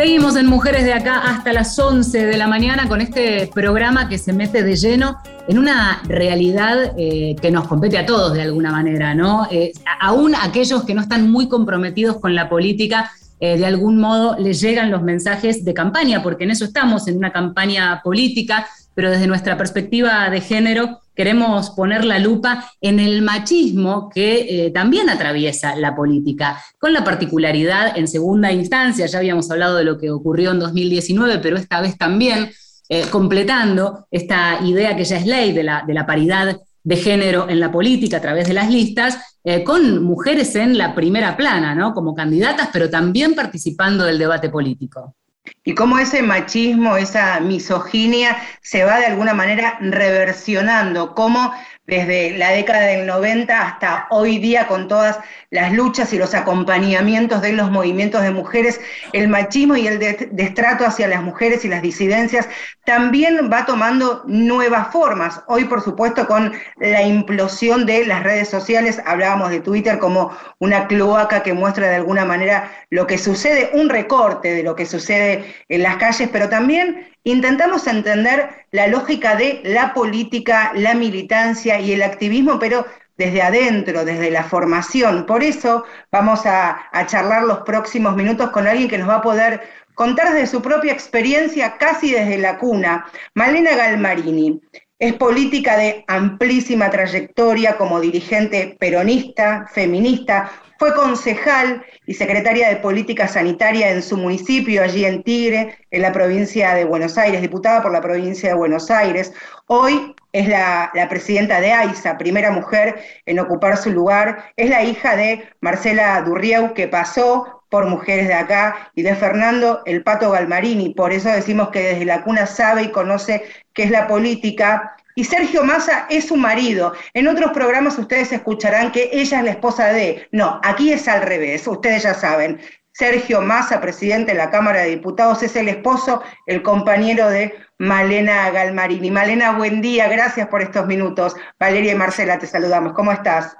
Seguimos 0.00 0.34
en 0.36 0.46
Mujeres 0.46 0.84
de 0.84 0.94
acá 0.94 1.18
hasta 1.18 1.52
las 1.52 1.78
11 1.78 2.24
de 2.24 2.38
la 2.38 2.46
mañana 2.46 2.88
con 2.88 3.02
este 3.02 3.48
programa 3.48 4.08
que 4.08 4.16
se 4.16 4.32
mete 4.32 4.62
de 4.62 4.74
lleno 4.74 5.18
en 5.46 5.58
una 5.58 6.00
realidad 6.04 6.94
eh, 6.96 7.36
que 7.38 7.50
nos 7.50 7.68
compete 7.68 7.98
a 7.98 8.06
todos 8.06 8.32
de 8.32 8.40
alguna 8.40 8.72
manera, 8.72 9.14
¿no? 9.14 9.46
Eh, 9.50 9.72
aún 10.00 10.34
aquellos 10.34 10.84
que 10.84 10.94
no 10.94 11.02
están 11.02 11.30
muy 11.30 11.50
comprometidos 11.50 12.18
con 12.18 12.34
la 12.34 12.48
política, 12.48 13.10
eh, 13.40 13.58
de 13.58 13.66
algún 13.66 14.00
modo 14.00 14.38
les 14.38 14.62
llegan 14.62 14.90
los 14.90 15.02
mensajes 15.02 15.66
de 15.66 15.74
campaña, 15.74 16.22
porque 16.22 16.44
en 16.44 16.52
eso 16.52 16.64
estamos, 16.64 17.06
en 17.06 17.18
una 17.18 17.30
campaña 17.30 18.00
política, 18.02 18.66
pero 18.94 19.10
desde 19.10 19.26
nuestra 19.26 19.58
perspectiva 19.58 20.30
de 20.30 20.40
género 20.40 21.00
queremos 21.20 21.68
poner 21.72 22.06
la 22.06 22.18
lupa 22.18 22.72
en 22.80 22.98
el 22.98 23.20
machismo 23.20 24.08
que 24.08 24.38
eh, 24.38 24.70
también 24.70 25.10
atraviesa 25.10 25.76
la 25.76 25.94
política, 25.94 26.64
con 26.78 26.94
la 26.94 27.04
particularidad 27.04 27.98
en 27.98 28.08
segunda 28.08 28.50
instancia, 28.50 29.04
ya 29.04 29.18
habíamos 29.18 29.50
hablado 29.50 29.76
de 29.76 29.84
lo 29.84 29.98
que 29.98 30.10
ocurrió 30.10 30.52
en 30.52 30.60
2019, 30.60 31.40
pero 31.42 31.58
esta 31.58 31.82
vez 31.82 31.98
también 31.98 32.50
eh, 32.88 33.04
completando 33.10 34.06
esta 34.10 34.60
idea 34.64 34.96
que 34.96 35.04
ya 35.04 35.18
es 35.18 35.26
ley 35.26 35.52
de 35.52 35.62
la, 35.62 36.06
paridad 36.06 36.58
de 36.84 36.96
género 36.96 37.50
en 37.50 37.60
la 37.60 37.70
política 37.70 38.16
a 38.16 38.22
través 38.22 38.48
de 38.48 38.54
las 38.54 38.70
listas, 38.70 39.18
eh, 39.44 39.62
con 39.62 40.02
mujeres 40.02 40.56
en 40.56 40.78
la 40.78 40.94
primera 40.94 41.36
plana, 41.36 41.74
¿no? 41.74 41.92
como 41.92 42.14
candidatas, 42.14 42.70
pero 42.72 42.88
también 42.88 43.34
participando 43.34 44.04
del 44.06 44.16
debate 44.16 44.48
político 44.48 45.16
y 45.64 45.74
cómo 45.74 45.98
ese 45.98 46.22
machismo, 46.22 46.96
esa 46.96 47.40
misoginia 47.40 48.36
se 48.62 48.84
va 48.84 48.98
de 48.98 49.06
alguna 49.06 49.34
manera 49.34 49.78
reversionando, 49.80 51.14
cómo 51.14 51.52
desde 51.90 52.38
la 52.38 52.50
década 52.50 52.82
del 52.82 53.06
90 53.06 53.60
hasta 53.60 54.06
hoy 54.10 54.38
día 54.38 54.68
con 54.68 54.86
todas 54.86 55.18
las 55.50 55.72
luchas 55.72 56.12
y 56.12 56.18
los 56.18 56.34
acompañamientos 56.34 57.42
de 57.42 57.52
los 57.52 57.70
movimientos 57.70 58.22
de 58.22 58.30
mujeres, 58.30 58.80
el 59.12 59.26
machismo 59.28 59.76
y 59.76 59.88
el 59.88 59.98
destrato 59.98 60.86
hacia 60.86 61.08
las 61.08 61.22
mujeres 61.22 61.64
y 61.64 61.68
las 61.68 61.82
disidencias 61.82 62.48
también 62.84 63.50
va 63.52 63.66
tomando 63.66 64.22
nuevas 64.26 64.92
formas. 64.92 65.42
Hoy, 65.48 65.64
por 65.64 65.82
supuesto, 65.82 66.26
con 66.26 66.52
la 66.78 67.02
implosión 67.02 67.84
de 67.86 68.06
las 68.06 68.22
redes 68.22 68.48
sociales, 68.48 69.02
hablábamos 69.04 69.50
de 69.50 69.60
Twitter 69.60 69.98
como 69.98 70.30
una 70.60 70.86
cloaca 70.86 71.42
que 71.42 71.52
muestra 71.52 71.88
de 71.88 71.96
alguna 71.96 72.24
manera 72.24 72.70
lo 72.90 73.06
que 73.06 73.18
sucede, 73.18 73.70
un 73.74 73.88
recorte 73.88 74.54
de 74.54 74.62
lo 74.62 74.76
que 74.76 74.86
sucede 74.86 75.39
en 75.68 75.82
las 75.82 75.96
calles, 75.96 76.28
pero 76.32 76.48
también 76.48 77.08
intentamos 77.24 77.86
entender 77.86 78.66
la 78.70 78.86
lógica 78.86 79.36
de 79.36 79.60
la 79.64 79.92
política, 79.94 80.72
la 80.74 80.94
militancia 80.94 81.80
y 81.80 81.92
el 81.92 82.02
activismo, 82.02 82.58
pero 82.58 82.86
desde 83.20 83.42
adentro, 83.42 84.04
desde 84.06 84.30
la 84.30 84.44
formación. 84.44 85.26
Por 85.26 85.42
eso 85.42 85.84
vamos 86.10 86.46
a, 86.46 86.88
charlar 87.06 87.42
los 87.42 87.58
próximos 87.60 88.16
minutos 88.16 88.50
con 88.50 88.66
alguien 88.66 88.88
que 88.88 88.96
nos 88.96 89.10
va 89.10 89.16
a 89.16 89.22
poder 89.22 89.60
contar 89.94 90.32
desde 90.32 90.46
su 90.46 90.62
propia 90.62 90.92
experiencia, 90.92 91.76
casi 91.76 92.12
desde 92.12 92.38
la 92.38 92.56
cuna. 92.56 93.06
Malena 93.34 93.76
Galmarini. 93.76 94.62
Es 95.00 95.14
política 95.14 95.78
de 95.78 96.04
amplísima 96.08 96.90
trayectoria 96.90 97.78
como 97.78 98.00
dirigente 98.00 98.76
peronista, 98.78 99.66
feminista, 99.72 100.52
fue 100.78 100.94
concejal 100.94 101.84
y 102.06 102.12
secretaria 102.14 102.68
de 102.68 102.76
Política 102.76 103.26
Sanitaria 103.26 103.90
en 103.90 104.02
su 104.02 104.18
municipio, 104.18 104.82
allí 104.82 105.06
en 105.06 105.22
Tigre, 105.22 105.78
en 105.90 106.02
la 106.02 106.12
provincia 106.12 106.74
de 106.74 106.84
Buenos 106.84 107.16
Aires, 107.16 107.40
diputada 107.40 107.82
por 107.82 107.92
la 107.92 108.00
provincia 108.02 108.50
de 108.50 108.54
Buenos 108.54 108.90
Aires. 108.90 109.32
Hoy 109.66 110.14
es 110.32 110.48
la, 110.48 110.90
presidenta 111.08 111.60
de 111.60 111.72
AISA, 111.72 112.16
primera 112.16 112.50
mujer 112.50 112.98
en 113.26 113.40
ocupar 113.40 113.76
su 113.76 113.90
lugar. 113.90 114.52
Es 114.56 114.70
la 114.70 114.82
hija 114.82 115.16
de 115.16 115.48
Marcela 115.60 116.20
Durrieu, 116.22 116.74
que 116.74 116.88
pasó 116.88 117.59
por 117.70 117.86
Mujeres 117.86 118.28
de 118.28 118.34
Acá, 118.34 118.90
y 118.94 119.02
de 119.02 119.14
Fernando 119.14 119.82
El 119.86 120.02
Pato 120.02 120.30
Galmarini. 120.30 120.92
Por 120.92 121.12
eso 121.12 121.30
decimos 121.30 121.70
que 121.70 121.82
desde 121.82 122.04
la 122.04 122.22
cuna 122.22 122.46
sabe 122.46 122.82
y 122.82 122.90
conoce 122.90 123.44
qué 123.72 123.84
es 123.84 123.90
la 123.90 124.06
política 124.06 124.96
y 125.14 125.24
Sergio 125.24 125.64
Massa 125.64 126.06
es 126.08 126.28
su 126.28 126.36
marido. 126.36 126.94
En 127.14 127.28
otros 127.28 127.52
programas 127.52 127.98
ustedes 127.98 128.32
escucharán 128.32 128.92
que 128.92 129.10
ella 129.12 129.38
es 129.38 129.44
la 129.44 129.50
esposa 129.50 129.92
de. 129.92 130.28
No, 130.32 130.60
aquí 130.64 130.92
es 130.92 131.08
al 131.08 131.22
revés, 131.22 131.66
ustedes 131.66 132.04
ya 132.04 132.14
saben. 132.14 132.60
Sergio 132.92 133.40
Massa, 133.40 133.80
presidente 133.80 134.32
de 134.32 134.38
la 134.38 134.50
Cámara 134.50 134.80
de 134.80 134.90
Diputados, 134.90 135.42
es 135.42 135.56
el 135.56 135.68
esposo, 135.68 136.22
el 136.46 136.62
compañero 136.62 137.28
de 137.28 137.54
Malena 137.78 138.50
Galmarini. 138.50 139.10
Malena, 139.10 139.52
buen 139.52 139.80
día, 139.80 140.08
gracias 140.08 140.48
por 140.48 140.62
estos 140.62 140.86
minutos. 140.86 141.36
Valeria 141.58 141.92
y 141.92 141.96
Marcela, 141.96 142.38
te 142.38 142.46
saludamos. 142.46 142.92
¿Cómo 142.94 143.12
estás? 143.12 143.56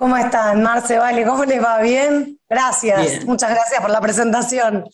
¿Cómo 0.00 0.16
están, 0.16 0.62
Marce? 0.62 0.96
Vale, 0.96 1.26
¿cómo 1.26 1.44
les 1.44 1.62
va? 1.62 1.78
¿Bien? 1.82 2.38
Gracias, 2.48 3.22
muchas 3.26 3.50
gracias 3.50 3.82
por 3.82 3.90
la 3.90 4.00
presentación. 4.00 4.84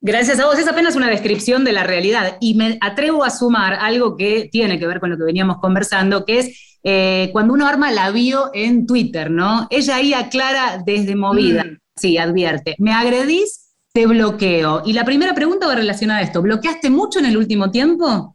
Gracias 0.00 0.40
a 0.40 0.46
vos. 0.46 0.58
Es 0.58 0.66
apenas 0.66 0.96
una 0.96 1.08
descripción 1.08 1.62
de 1.62 1.70
la 1.70 1.84
realidad. 1.84 2.38
Y 2.40 2.54
me 2.54 2.76
atrevo 2.80 3.22
a 3.22 3.30
sumar 3.30 3.74
algo 3.74 4.16
que 4.16 4.48
tiene 4.50 4.80
que 4.80 4.88
ver 4.88 4.98
con 4.98 5.10
lo 5.10 5.16
que 5.16 5.22
veníamos 5.22 5.58
conversando, 5.58 6.24
que 6.24 6.40
es 6.40 6.78
eh, 6.82 7.30
cuando 7.32 7.54
uno 7.54 7.68
arma 7.68 7.92
la 7.92 8.10
bio 8.10 8.50
en 8.52 8.84
Twitter, 8.84 9.30
¿no? 9.30 9.68
Ella 9.70 9.94
ahí 9.94 10.12
aclara 10.12 10.82
desde 10.84 11.14
movida. 11.14 11.62
Mm. 11.62 11.78
Sí, 11.94 12.18
advierte. 12.18 12.74
Me 12.80 12.92
agredís, 12.92 13.76
te 13.92 14.06
bloqueo. 14.06 14.82
Y 14.84 14.92
la 14.92 15.04
primera 15.04 15.36
pregunta 15.36 15.68
va 15.68 15.76
relacionada 15.76 16.18
a 16.18 16.24
esto. 16.24 16.42
¿Bloqueaste 16.42 16.90
mucho 16.90 17.20
en 17.20 17.26
el 17.26 17.36
último 17.36 17.70
tiempo? 17.70 18.34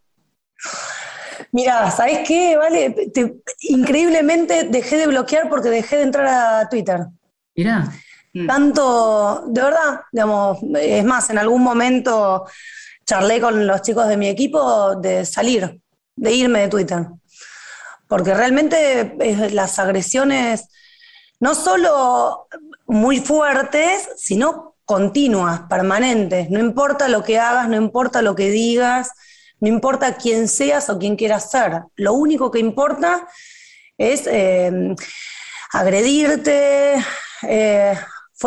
Mira, 1.54 1.92
¿sabés 1.92 2.28
qué? 2.28 2.58
Vale, 2.58 2.96
increíblemente 3.62 4.64
dejé 4.64 4.98
de 4.98 5.06
bloquear 5.06 5.50
porque 5.50 5.70
dejé 5.70 5.98
de 5.98 6.02
entrar 6.04 6.28
a 6.28 6.68
Twitter. 6.68 7.06
Mira. 7.56 7.94
Mm. 8.34 8.48
Tanto, 8.48 9.44
de 9.46 9.62
verdad, 9.62 10.02
digamos, 10.12 10.58
es 10.80 11.06
más, 11.06 11.30
en 11.30 11.38
algún 11.38 11.62
momento 11.62 12.48
charlé 13.06 13.40
con 13.40 13.68
los 13.68 13.84
chicos 13.84 14.08
de 14.08 14.18
mi 14.18 14.28
equipo 14.30 14.96
de 14.96 15.26
salir, 15.26 15.80
de 16.16 16.34
irme 16.34 16.62
de 16.62 16.70
Twitter. 16.70 17.06
Porque 18.08 18.34
realmente 18.34 19.16
las 19.52 19.78
agresiones, 19.78 20.68
no 21.40 21.54
solo 21.54 22.48
muy 22.88 23.20
fuertes, 23.20 24.10
sino 24.18 24.76
continuas, 24.86 25.62
permanentes. 25.70 26.50
No 26.50 26.60
importa 26.60 27.08
lo 27.10 27.24
que 27.24 27.38
hagas, 27.38 27.70
no 27.70 27.76
importa 27.76 28.24
lo 28.24 28.36
que 28.36 28.50
digas, 28.50 29.12
no 29.64 29.70
importa 29.70 30.18
quién 30.18 30.50
seas 30.50 30.90
o 30.90 31.00
quién 31.00 31.16
quieras 31.16 31.50
ser. 31.50 31.84
Lo 31.96 32.16
único 32.16 32.52
que 32.52 32.60
importa 32.60 33.30
es 33.98 34.28
eh, 34.28 34.94
agredirte, 35.72 36.96
eh, 37.44 37.98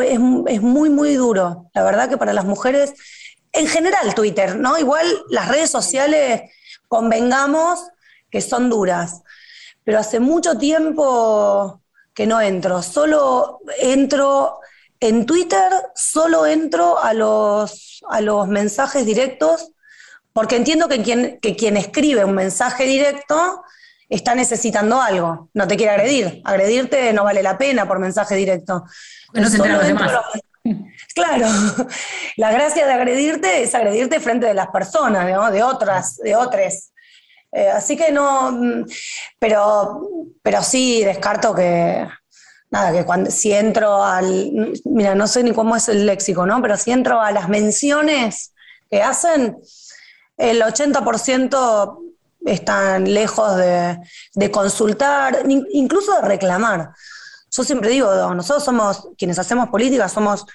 es, 0.03 0.21
muy, 0.21 0.91
muy 0.91 1.15
duro. 1.15 1.71
La 1.73 1.85
verdad 1.85 2.11
que 2.11 2.19
para 2.19 2.35
las 2.35 2.45
mujeres, 2.45 2.93
en 3.53 3.67
general 3.67 4.15
Twitter, 4.15 4.57
¿no? 4.57 4.77
Igual 4.77 5.07
las 5.31 5.49
redes 5.49 5.71
sociales, 5.71 6.43
convengamos 6.87 7.81
que 8.31 8.43
son 8.43 8.69
duras, 8.69 9.23
pero 9.85 9.99
hace 9.99 10.21
mucho 10.21 10.59
tiempo 10.59 11.81
que 12.13 12.27
no 12.27 12.43
entro, 12.43 12.83
solo 12.83 13.61
entro 13.79 14.61
en 15.01 15.25
Twitter, 15.25 15.73
solo 15.95 16.45
entro 16.45 17.03
a 17.03 17.15
los, 17.15 18.05
a 18.07 18.21
los 18.21 18.49
mensajes 18.49 19.07
directos, 19.07 19.71
porque 20.37 20.57
entiendo 20.57 20.87
que 20.87 21.01
quien, 21.03 21.39
que 21.41 21.57
quien 21.57 21.79
escribe 21.79 22.23
un 22.23 22.35
mensaje 22.35 22.85
directo 22.85 23.65
está 24.07 24.35
necesitando 24.35 25.01
algo, 25.01 25.49
no 25.55 25.67
te 25.67 25.79
quiere 25.79 25.93
agredir. 25.93 26.43
Agredirte 26.45 27.11
no 27.15 27.25
vale 27.25 27.43
la 27.43 27.57
pena 27.57 27.89
por 27.89 27.99
mensaje 27.99 28.35
directo. 28.35 28.85
No 29.33 29.49
se 29.49 29.57
los 29.57 29.87
demás. 29.87 30.13
Claro, 31.15 31.47
la 32.37 32.53
gracia 32.53 32.85
de 32.85 32.93
agredirte 32.93 33.63
es 33.63 33.75
agredirte 33.75 34.21
frente 34.21 34.45
de 34.45 34.53
las 34.53 34.67
personas, 34.67 35.25
de 35.25 35.63
otras, 35.63 36.17
de 36.17 36.37
otras. 36.37 36.93
Eh, 37.53 37.71
así 37.71 37.97
que 37.97 38.13
no, 38.13 38.53
mm, 38.53 38.85
pero, 39.39 40.03
pero 40.43 40.63
sí 40.63 41.03
descarto 41.03 41.55
que, 41.55 42.07
nada, 42.71 42.93
que 42.93 43.07
cuando, 43.07 43.31
si 43.31 43.53
entro 43.55 44.05
al, 44.05 44.75
mira, 44.85 45.15
no 45.15 45.27
sé 45.29 45.43
ni 45.45 45.55
cómo 45.55 45.77
es 45.77 45.89
el 45.89 46.05
léxico, 46.05 46.45
¿no? 46.45 46.61
Pero 46.61 46.77
si 46.77 46.91
entro 46.91 47.23
a 47.23 47.31
las 47.31 47.49
menciones 47.49 48.53
que 48.91 49.03
hacen, 49.03 49.57
el 50.37 50.63
80% 50.63 51.99
están 52.45 53.13
lejos 53.13 53.57
de, 53.57 54.51
consultar, 54.51 55.43
incluso 55.71 56.15
de 56.21 56.29
reclamar. 56.29 56.91
Yo 57.51 57.65
siempre 57.65 57.91
digo, 57.91 58.35
nosotros 58.35 58.65
somos, 58.65 59.09
quienes 59.17 59.39
hacemos 59.39 59.69
política, 59.69 60.09
somos 60.09 60.47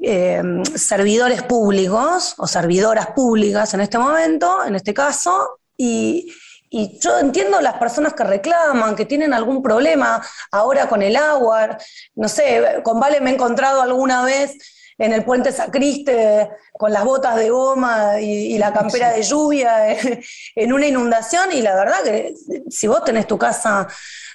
eh, 0.00 0.42
servidores 0.74 1.42
públicos 1.42 2.34
o 2.38 2.46
servidoras 2.46 3.08
públicas 3.08 3.74
en 3.74 3.80
este 3.80 3.98
momento, 3.98 4.64
en 4.64 4.76
este 4.76 4.94
caso, 4.94 5.60
y, 5.76 6.32
y 6.70 6.98
yo 7.00 7.18
entiendo 7.18 7.60
las 7.60 7.74
personas 7.74 8.14
que 8.14 8.24
reclaman, 8.24 8.96
que 8.96 9.04
tienen 9.04 9.34
algún 9.34 9.62
problema 9.62 10.24
ahora 10.50 10.88
con 10.88 11.02
el 11.02 11.16
agua. 11.16 11.76
No 12.14 12.28
sé, 12.28 12.80
con 12.82 12.98
Vale 12.98 13.20
me 13.20 13.30
he 13.30 13.34
encontrado 13.34 13.82
alguna 13.82 14.24
vez 14.24 14.56
en 15.02 15.12
el 15.12 15.24
puente 15.24 15.50
Sacriste 15.50 16.48
con 16.72 16.92
las 16.92 17.04
botas 17.04 17.34
de 17.34 17.50
goma 17.50 18.20
y, 18.20 18.56
la 18.56 18.72
campera 18.72 19.10
de 19.10 19.22
lluvia 19.24 19.96
en 20.54 20.72
una 20.72 20.86
inundación 20.86 21.50
y 21.52 21.60
la 21.60 21.74
verdad 21.74 22.04
que 22.04 22.34
si 22.70 22.86
vos 22.86 23.02
tenés 23.02 23.26
tu 23.26 23.36
casa, 23.36 23.88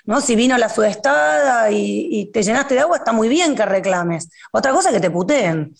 ¿no? 0.03 0.19
si 0.19 0.35
vino 0.35 0.57
la 0.57 0.67
sudestada 0.67 1.71
y, 1.71 2.29
te 2.33 2.43
llenaste 2.43 2.73
de 2.73 2.81
agua, 2.81 2.97
está 2.97 3.13
muy 3.13 3.29
bien 3.29 3.55
que 3.55 3.65
reclames. 3.65 4.29
Otra 4.51 4.73
cosa 4.73 4.89
es 4.89 4.95
que 4.95 5.01
te 5.01 5.09
puteen. 5.09 5.73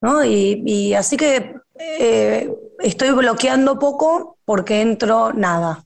¿no? 0.00 0.24
Y, 0.24 0.94
así 0.94 1.18
que 1.18 1.56
eh, 1.78 2.50
estoy 2.78 3.10
bloqueando 3.10 3.78
poco 3.78 4.38
porque 4.46 4.80
entro 4.80 5.34
nada. 5.34 5.85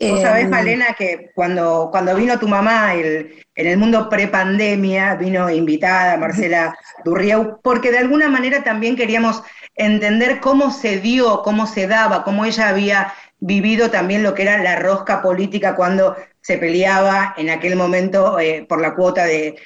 Vos 0.00 0.20
sabés, 0.20 0.44
em, 0.44 0.50
Malena, 0.50 0.94
que 0.98 1.30
cuando, 1.34 1.88
cuando 1.90 2.14
vino 2.16 2.38
tu 2.38 2.48
mamá 2.48 2.94
en 2.94 3.44
el 3.54 3.76
mundo 3.76 4.08
prepandemia, 4.08 5.14
vino 5.14 5.48
invitada 5.48 6.16
Marcela 6.16 6.76
Durrieu, 7.04 7.60
porque 7.62 7.90
de 7.90 7.98
alguna 7.98 8.28
manera 8.28 8.64
también 8.64 8.96
queríamos 8.96 9.42
entender 9.76 10.40
cómo 10.40 10.70
se 10.70 10.98
dio, 11.00 11.42
cómo 11.42 11.66
se 11.66 11.86
daba, 11.86 12.24
cómo 12.24 12.44
ella 12.44 12.68
había 12.68 13.14
vivido 13.38 13.90
también 13.90 14.22
lo 14.22 14.34
que 14.34 14.42
era 14.42 14.62
la 14.62 14.76
rosca 14.76 15.20
política 15.20 15.76
cuando 15.76 16.16
se 16.40 16.58
peleaba 16.58 17.34
en 17.36 17.50
aquel 17.50 17.76
momento 17.76 18.38
eh, 18.38 18.64
por 18.68 18.80
la 18.80 18.94
cuota 18.94 19.24
de, 19.24 19.56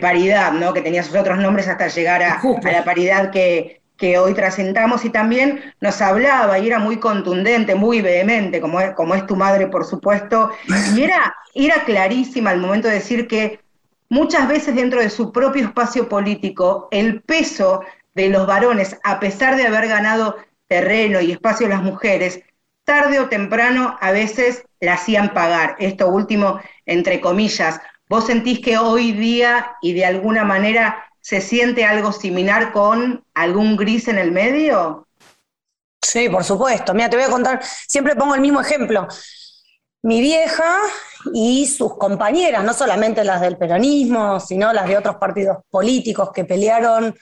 paridad, 0.00 0.52
¿no? 0.52 0.72
que 0.72 0.82
tenía 0.82 1.02
sus 1.02 1.16
otros 1.16 1.38
nombres 1.38 1.68
hasta 1.68 1.88
llegar 1.88 2.22
a 2.22 2.40
la 2.62 2.84
paridad 2.84 3.30
que, 3.30 3.83
que 4.04 4.18
hoy 4.18 4.34
trascendamos 4.34 5.02
y 5.06 5.08
también 5.08 5.62
nos 5.80 6.02
hablaba 6.02 6.58
y 6.58 6.66
era 6.66 6.78
muy 6.78 6.98
contundente, 6.98 7.74
muy 7.74 8.02
vehemente, 8.02 8.60
como 8.60 8.78
es, 8.78 8.92
como 8.92 9.14
es 9.14 9.24
tu 9.24 9.34
madre, 9.34 9.66
por 9.68 9.86
supuesto, 9.86 10.50
y 10.94 11.02
era, 11.02 11.34
era 11.54 11.86
clarísima 11.86 12.50
al 12.50 12.60
momento 12.60 12.88
de 12.88 12.96
decir 12.96 13.26
que 13.26 13.60
muchas 14.10 14.46
veces 14.46 14.74
dentro 14.74 15.00
de 15.00 15.08
su 15.08 15.32
propio 15.32 15.64
espacio 15.64 16.06
político, 16.06 16.86
el 16.90 17.22
peso 17.22 17.82
de 18.14 18.28
los 18.28 18.46
varones, 18.46 18.98
a 19.04 19.20
pesar 19.20 19.56
de 19.56 19.66
haber 19.66 19.88
ganado 19.88 20.36
terreno 20.66 21.22
y 21.22 21.32
espacio 21.32 21.66
las 21.66 21.82
mujeres, 21.82 22.42
tarde 22.84 23.20
o 23.20 23.30
temprano 23.30 23.96
a 24.02 24.12
veces 24.12 24.66
la 24.80 24.94
hacían 24.94 25.32
pagar. 25.32 25.76
Esto 25.78 26.08
último, 26.08 26.60
entre 26.84 27.22
comillas. 27.22 27.80
¿Vos 28.10 28.26
sentís 28.26 28.60
que 28.60 28.76
hoy 28.76 29.12
día 29.12 29.76
y 29.80 29.94
de 29.94 30.04
alguna 30.04 30.44
manera 30.44 31.06
¿Se 31.24 31.40
siente 31.40 31.86
algo 31.86 32.12
similar 32.12 32.70
con 32.70 33.24
algún 33.32 33.78
gris 33.78 34.08
en 34.08 34.18
el 34.18 34.30
medio? 34.30 35.08
Sí, 36.02 36.28
por 36.28 36.44
supuesto. 36.44 36.92
Mira, 36.92 37.08
te 37.08 37.16
voy 37.16 37.24
a 37.24 37.30
contar, 37.30 37.62
siempre 37.88 38.14
pongo 38.14 38.34
el 38.34 38.42
mismo 38.42 38.60
ejemplo. 38.60 39.08
Mi 40.02 40.20
vieja 40.20 40.80
y 41.32 41.66
sus 41.66 41.96
compañeras, 41.96 42.62
no 42.62 42.74
solamente 42.74 43.24
las 43.24 43.40
del 43.40 43.56
peronismo, 43.56 44.38
sino 44.38 44.70
las 44.74 44.86
de 44.86 44.98
otros 44.98 45.16
partidos 45.16 45.64
políticos 45.70 46.28
que 46.30 46.44
pelearon 46.44 47.16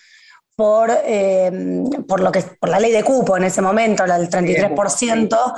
por, 0.56 0.90
eh, 1.04 1.84
por, 2.08 2.18
lo 2.18 2.32
que, 2.32 2.42
por 2.58 2.70
la 2.70 2.80
ley 2.80 2.90
de 2.90 3.04
cupo 3.04 3.36
en 3.36 3.44
ese 3.44 3.62
momento, 3.62 4.04
la 4.04 4.18
del 4.18 4.28
33% 4.28 5.54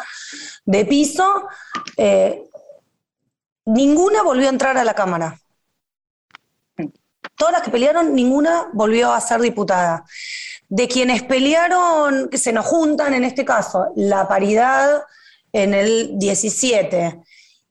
de 0.67 0.85
piso, 0.85 1.49
eh, 1.97 2.43
ninguna 3.65 4.23
volvió 4.23 4.49
a 4.49 4.53
entrar 4.53 4.77
a 4.77 4.85
la 4.85 4.93
Cámara. 4.93 5.41
Todas 7.37 7.53
las 7.53 7.62
que 7.62 7.70
pelearon, 7.70 8.14
ninguna 8.14 8.68
volvió 8.73 9.12
a 9.12 9.20
ser 9.20 9.40
diputada. 9.40 10.05
De 10.68 10.88
quienes 10.88 11.23
pelearon, 11.23 12.29
que 12.29 12.38
se 12.38 12.53
nos 12.53 12.66
juntan 12.66 13.14
en 13.14 13.25
este 13.25 13.44
caso, 13.44 13.88
la 13.97 14.27
paridad 14.29 15.03
en 15.53 15.75
el 15.75 16.18
17 16.18 17.20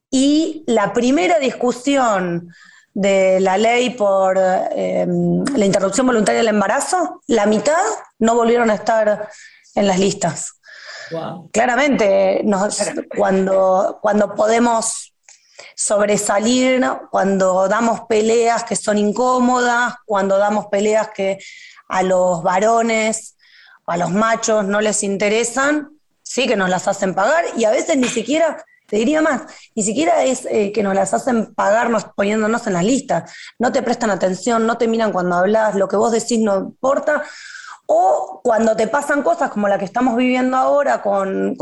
y 0.10 0.64
la 0.68 0.94
primera 0.94 1.40
discusión 1.40 2.54
de 2.94 3.40
la 3.40 3.58
ley 3.58 3.90
por 3.92 4.38
eh, 4.38 5.08
la 5.56 5.66
interrupción 5.66 6.06
voluntaria 6.06 6.40
del 6.40 6.50
embarazo, 6.50 7.22
la 7.28 7.46
mitad 7.46 7.82
no 8.20 8.36
volvieron 8.36 8.70
a 8.70 8.76
estar 8.76 9.30
en 9.76 9.88
las 9.88 10.00
listas. 10.00 10.60
Claramente, 11.52 12.44
cuando, 13.16 14.00
cuando 14.02 14.34
podemos 14.34 15.13
sobresalir 15.76 16.86
cuando 17.12 17.68
damos 17.68 18.02
peleas 18.08 18.64
que 18.64 18.76
son 18.76 18.98
incómodas, 18.98 19.96
cuando 20.06 20.38
damos 20.38 20.68
peleas 20.68 21.10
que 21.10 21.40
a 21.88 22.04
los 22.04 22.42
varones 22.44 23.34
a 23.86 23.98
los 23.98 24.12
machos 24.12 24.66
no 24.66 24.82
les 24.82 25.04
interesan, 25.04 25.90
sí 26.22 26.48
que 26.48 26.56
nos 26.56 26.70
las 26.70 26.88
hacen 26.88 27.14
pagar 27.14 27.46
y 27.58 27.66
a 27.66 27.72
veces 27.72 27.98
ni 27.98 28.08
siquiera, 28.08 28.64
te 28.88 28.98
diría 28.98 29.22
más, 29.22 29.42
ni 29.76 29.84
siquiera 29.84 30.24
es 30.24 30.48
eh, 30.50 30.72
que 30.72 30.84
nos 30.84 30.96
las 30.96 31.14
hacen 31.14 31.54
pagarnos 31.54 32.06
poniéndonos 32.16 32.66
en 32.68 32.74
las 32.74 32.86
listas, 32.86 33.34
no 33.60 33.72
te 33.72 33.82
prestan 33.82 34.10
atención, 34.10 34.66
no 34.66 34.78
te 34.78 34.88
miran 34.88 35.12
cuando 35.12 35.36
hablas, 35.36 35.76
lo 35.76 35.88
que 35.88 35.96
vos 35.96 36.12
decís 36.12 36.40
no 36.40 36.58
importa, 36.58 37.24
o 37.86 38.42
cuando 38.44 38.76
te 38.76 38.88
pasan 38.88 39.22
cosas 39.22 39.50
como 39.50 39.68
la 39.68 39.78
que 39.78 39.86
estamos 39.86 40.16
viviendo 40.16 40.58
ahora 40.58 41.02
con, 41.02 41.56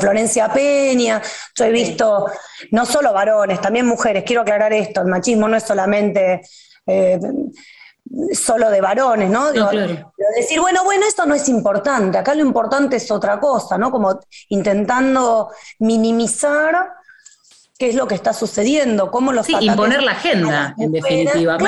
Florencia 0.00 0.52
Peña, 0.52 1.20
yo 1.54 1.64
he 1.64 1.70
visto 1.70 2.26
no 2.70 2.86
solo 2.86 3.12
varones, 3.12 3.60
también 3.60 3.86
mujeres, 3.86 4.24
quiero 4.24 4.42
aclarar 4.42 4.72
esto, 4.72 5.00
el 5.02 5.08
machismo 5.08 5.48
no 5.48 5.56
es 5.56 5.62
solamente... 5.62 6.42
Eh, 6.86 7.18
solo 8.32 8.70
de 8.70 8.80
varones, 8.80 9.28
¿no? 9.28 9.50
Decir, 9.50 10.60
bueno, 10.60 10.84
bueno, 10.84 11.04
esto 11.06 11.26
no 11.26 11.34
es 11.34 11.48
importante, 11.48 12.16
acá 12.16 12.36
lo 12.36 12.42
importante 12.42 12.96
es 12.96 13.10
otra 13.10 13.40
cosa, 13.40 13.76
¿no? 13.78 13.90
Como 13.90 14.20
intentando 14.48 15.50
minimizar 15.80 16.92
qué 17.76 17.88
es 17.88 17.94
lo 17.94 18.06
que 18.06 18.14
está 18.14 18.32
sucediendo, 18.32 19.10
cómo 19.10 19.32
los... 19.32 19.46
Sí, 19.46 19.56
imponer 19.60 20.02
la 20.02 20.12
agenda, 20.12 20.74
en 20.78 20.92
definitiva. 20.92 21.58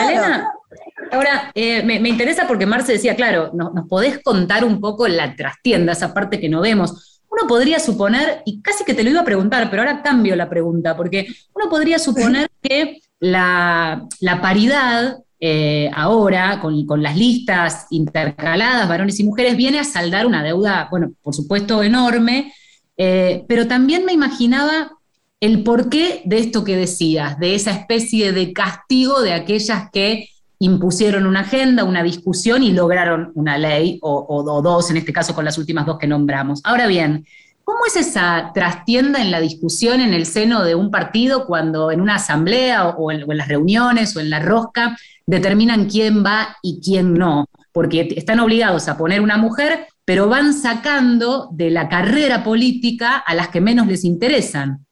Ahora, 1.12 1.50
eh, 1.54 1.82
me, 1.82 2.08
interesa 2.08 2.46
porque 2.46 2.66
Marce 2.66 2.92
decía, 2.92 3.16
claro, 3.16 3.50
¿nos, 3.54 3.86
podés 3.88 4.22
contar 4.22 4.64
un 4.64 4.80
poco 4.80 5.08
la 5.08 5.34
trastienda, 5.34 5.92
esa 5.92 6.14
parte 6.14 6.40
que 6.40 6.48
no 6.48 6.60
vemos? 6.60 7.20
Uno 7.30 7.46
podría 7.46 7.78
suponer, 7.78 8.42
y 8.44 8.62
casi 8.62 8.84
que 8.84 8.94
te 8.94 9.04
lo 9.04 9.10
iba 9.10 9.20
a 9.20 9.24
preguntar, 9.24 9.70
pero 9.70 9.82
ahora 9.82 10.02
cambio 10.02 10.34
la 10.36 10.48
pregunta, 10.48 10.96
porque 10.96 11.26
uno 11.54 11.68
podría 11.68 11.98
suponer 11.98 12.48
que 12.62 13.00
la, 13.20 14.08
paridad 14.40 15.18
eh, 15.40 15.90
ahora, 15.94 16.60
con, 16.60 17.02
las 17.02 17.16
listas 17.16 17.86
intercaladas, 17.90 18.88
varones 18.88 19.20
y 19.20 19.24
mujeres, 19.24 19.56
viene 19.56 19.78
a 19.78 19.84
saldar 19.84 20.26
una 20.26 20.42
deuda, 20.42 20.88
bueno, 20.90 21.12
por 21.22 21.34
supuesto 21.34 21.82
enorme, 21.82 22.52
eh, 22.96 23.44
pero 23.46 23.66
también 23.68 24.04
me 24.04 24.12
imaginaba 24.12 24.98
el 25.40 25.62
porqué 25.62 26.22
de 26.24 26.38
esto 26.38 26.64
que 26.64 26.76
decías, 26.76 27.38
de 27.38 27.54
esa 27.54 27.70
especie 27.70 28.32
de 28.32 28.52
castigo 28.52 29.20
de 29.22 29.32
aquellas 29.34 29.90
que 29.92 30.28
impusieron 30.58 31.26
una 31.26 31.40
agenda, 31.40 31.84
una 31.84 32.02
discusión 32.02 32.62
y 32.62 32.72
lograron 32.72 33.30
una 33.34 33.58
ley, 33.58 33.98
o, 34.02 34.60
dos, 34.62 34.90
en 34.90 34.96
este 34.96 35.12
caso 35.12 35.34
con 35.34 35.44
las 35.44 35.58
últimas 35.58 35.86
dos 35.86 35.98
que 35.98 36.06
nombramos. 36.06 36.60
Ahora 36.64 36.86
bien, 36.86 37.24
¿cómo 37.62 37.80
es 37.86 37.96
esa 37.96 38.50
trastienda 38.52 39.20
en 39.20 39.30
la 39.30 39.40
discusión 39.40 40.00
en 40.00 40.14
el 40.14 40.26
seno 40.26 40.64
de 40.64 40.74
un 40.74 40.90
partido 40.90 41.46
cuando 41.46 41.90
en 41.90 42.00
una 42.00 42.16
asamblea 42.16 42.88
o 42.88 43.12
en, 43.12 43.24
las 43.28 43.48
reuniones 43.48 44.16
o 44.16 44.20
en 44.20 44.30
la 44.30 44.40
rosca 44.40 44.96
determinan 45.26 45.88
quién 45.88 46.24
va 46.24 46.56
y 46.62 46.80
quién 46.82 47.14
no? 47.14 47.46
Porque 47.72 48.08
están 48.16 48.40
obligados 48.40 48.88
a 48.88 48.98
poner 48.98 49.20
una 49.20 49.36
mujer, 49.36 49.86
pero 50.04 50.28
van 50.28 50.54
sacando 50.54 51.50
de 51.52 51.70
la 51.70 51.88
carrera 51.88 52.42
política 52.42 53.16
a 53.18 53.34
las 53.34 53.48
que 53.48 53.60
menos 53.60 53.86
les 53.86 54.04
interesan. 54.04 54.87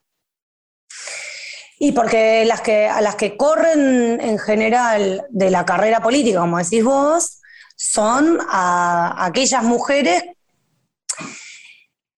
Y 1.78 1.92
porque 1.92 2.44
las 2.46 2.62
que, 2.62 2.88
a 2.88 3.00
las 3.00 3.16
que 3.16 3.36
corren 3.36 4.20
en 4.20 4.38
general 4.38 5.26
de 5.28 5.50
la 5.50 5.64
carrera 5.66 6.00
política, 6.00 6.40
como 6.40 6.58
decís 6.58 6.82
vos, 6.82 7.40
son 7.76 8.38
a, 8.48 9.26
aquellas 9.26 9.62
mujeres 9.62 10.24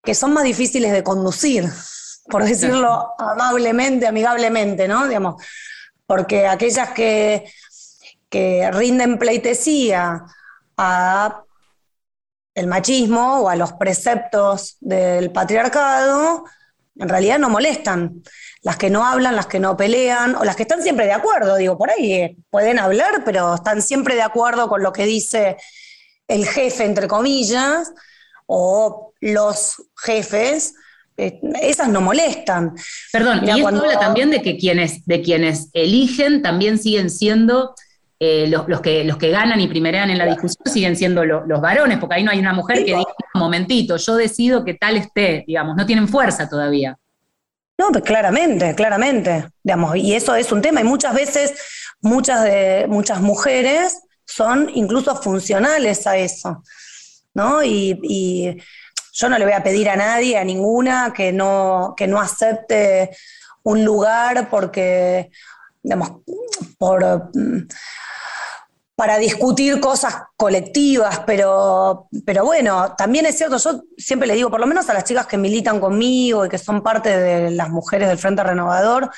que 0.01 0.15
son 0.15 0.33
más 0.33 0.45
difíciles 0.45 0.91
de 0.91 1.03
conducir. 1.03 1.69
por 2.29 2.43
decirlo 2.43 3.13
amablemente, 3.17 4.07
amigablemente, 4.07 4.87
¿no? 4.87 5.07
Digamos, 5.07 5.43
porque 6.05 6.47
aquellas 6.47 6.91
que, 6.91 7.51
que 8.29 8.69
rinden 8.71 9.17
pleitesía 9.17 10.25
a 10.77 11.43
el 12.55 12.67
machismo 12.67 13.41
o 13.41 13.49
a 13.49 13.55
los 13.55 13.73
preceptos 13.73 14.77
del 14.79 15.31
patriarcado, 15.31 16.45
en 16.95 17.09
realidad 17.09 17.39
no 17.39 17.49
molestan. 17.49 18.21
Las 18.61 18.77
que 18.77 18.89
no 18.89 19.05
hablan, 19.05 19.35
las 19.35 19.47
que 19.47 19.59
no 19.59 19.77
pelean, 19.77 20.35
o 20.35 20.43
las 20.43 20.55
que 20.55 20.63
están 20.63 20.81
siempre 20.81 21.05
de 21.05 21.13
acuerdo, 21.13 21.55
digo, 21.55 21.77
por 21.77 21.89
ahí 21.89 22.13
eh, 22.13 22.37
pueden 22.49 22.77
hablar, 22.79 23.23
pero 23.23 23.55
están 23.55 23.81
siempre 23.81 24.15
de 24.15 24.21
acuerdo 24.21 24.67
con 24.67 24.83
lo 24.83 24.91
que 24.91 25.05
dice 25.05 25.57
el 26.27 26.45
jefe, 26.45 26.85
entre 26.85 27.07
comillas, 27.07 27.91
o 28.45 29.13
los 29.21 29.75
jefes, 29.97 30.73
eh, 31.17 31.39
esas 31.61 31.89
no 31.89 32.01
molestan. 32.01 32.75
Perdón, 33.11 33.41
y 33.45 33.49
esto 33.49 33.67
habla 33.67 33.99
también 33.99 34.29
de 34.29 34.41
que 34.41 34.57
quienes, 34.57 35.05
de 35.05 35.21
quienes 35.21 35.69
eligen 35.73 36.41
también 36.41 36.77
siguen 36.77 37.09
siendo 37.09 37.73
eh, 38.21 38.47
los, 38.47 38.81
que, 38.81 39.03
los 39.05 39.17
que 39.17 39.29
ganan 39.29 39.61
y 39.61 39.67
primerean 39.67 40.09
en 40.09 40.17
la 40.17 40.25
discusión 40.25 40.65
siguen 40.65 40.95
siendo 40.95 41.23
los 41.23 41.61
varones, 41.61 41.99
porque 41.99 42.15
ahí 42.15 42.23
no 42.23 42.31
hay 42.31 42.39
una 42.39 42.53
mujer 42.53 42.79
que 42.79 42.95
diga, 42.95 43.13
un 43.33 43.39
momentito, 43.39 43.95
yo 43.97 44.15
decido 44.15 44.65
que 44.65 44.73
tal 44.73 44.97
esté, 44.97 45.43
digamos, 45.47 45.77
no 45.77 45.85
tienen 45.85 46.07
fuerza 46.07 46.49
todavía. 46.49 46.97
No, 47.79 47.93
pues 47.93 48.03
claramente, 48.03 48.75
claramente, 48.75 49.51
digamos, 49.63 49.95
y 49.95 50.13
eso 50.13 50.35
es 50.35 50.51
un 50.51 50.61
tema, 50.61 50.81
y 50.81 50.83
muchas 50.83 51.13
veces 51.13 51.53
muchas, 52.01 52.43
de, 52.43 52.87
muchas 52.89 53.21
mujeres 53.21 54.01
son 54.25 54.69
incluso 54.75 55.15
funcionales 55.15 56.05
a 56.05 56.17
eso, 56.17 56.61
¿no? 57.33 57.63
Y, 57.63 58.61
yo 59.13 59.27
no 59.27 59.37
le 59.37 59.45
voy 59.45 59.53
a 59.53 59.63
pedir 59.63 59.89
a 59.89 59.95
nadie, 59.95 60.37
a 60.37 60.43
ninguna, 60.43 61.13
que 61.13 61.31
no, 61.31 61.93
que 61.95 62.07
no 62.07 62.21
acepte 62.21 63.11
un 63.63 63.83
lugar 63.83 64.49
porque, 64.49 65.29
digamos, 65.81 66.21
por 66.77 67.31
para 68.99 69.17
discutir 69.17 69.79
cosas 69.79 70.13
colectivas, 70.35 71.21
pero, 71.25 72.09
pero 72.25 72.43
bueno, 72.43 72.95
también 72.97 73.25
es 73.25 73.37
cierto, 73.37 73.55
yo 73.55 73.85
siempre 73.97 74.27
le 74.27 74.33
digo, 74.33 74.49
por 74.49 74.59
lo 74.59 74.67
menos 74.67 74.89
a 74.89 74.93
las 74.93 75.05
chicas 75.05 75.25
que 75.25 75.37
militan 75.37 75.79
conmigo 75.79 76.45
y 76.45 76.49
que 76.49 76.57
son 76.57 76.83
parte 76.83 77.17
de 77.17 77.51
las 77.51 77.69
mujeres 77.69 78.09
del 78.09 78.17
Frente 78.17 78.43
Renovador, 78.43 79.09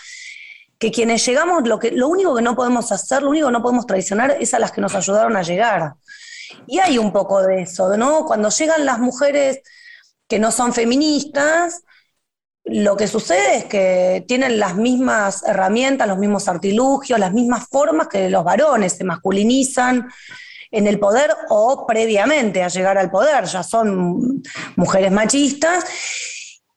que 0.77 0.91
quienes 0.91 1.25
llegamos, 1.25 1.67
lo, 1.67 1.79
que, 1.79 1.89
lo 1.89 2.09
único 2.09 2.35
que 2.35 2.43
no 2.43 2.55
podemos 2.55 2.91
hacer, 2.91 3.23
lo 3.23 3.31
único 3.31 3.47
que 3.47 3.53
no 3.53 3.63
podemos 3.63 3.87
traicionar 3.87 4.37
es 4.39 4.53
a 4.53 4.59
las 4.59 4.71
que 4.71 4.81
nos 4.81 4.93
ayudaron 4.93 5.35
a 5.35 5.41
llegar. 5.41 5.95
Y 6.67 6.77
hay 6.77 6.99
un 6.99 7.11
poco 7.11 7.41
de 7.41 7.63
eso, 7.63 7.97
¿no? 7.97 8.25
Cuando 8.25 8.49
llegan 8.49 8.85
las 8.85 8.99
mujeres 8.99 9.61
que 10.27 10.37
no 10.37 10.51
son 10.51 10.73
feministas, 10.73 11.81
lo 12.65 12.95
que 12.95 13.07
sucede 13.07 13.57
es 13.57 13.65
que 13.65 14.23
tienen 14.27 14.59
las 14.59 14.75
mismas 14.75 15.43
herramientas, 15.45 16.07
los 16.07 16.17
mismos 16.17 16.47
artilugios, 16.47 17.19
las 17.19 17.33
mismas 17.33 17.67
formas 17.67 18.07
que 18.07 18.29
los 18.29 18.43
varones, 18.43 18.93
se 18.93 19.03
masculinizan 19.03 20.09
en 20.69 20.87
el 20.87 20.99
poder 20.99 21.35
o 21.49 21.85
previamente 21.85 22.63
a 22.63 22.69
llegar 22.69 22.97
al 22.97 23.11
poder, 23.11 23.45
ya 23.45 23.63
son 23.63 24.41
mujeres 24.75 25.11
machistas, 25.11 25.83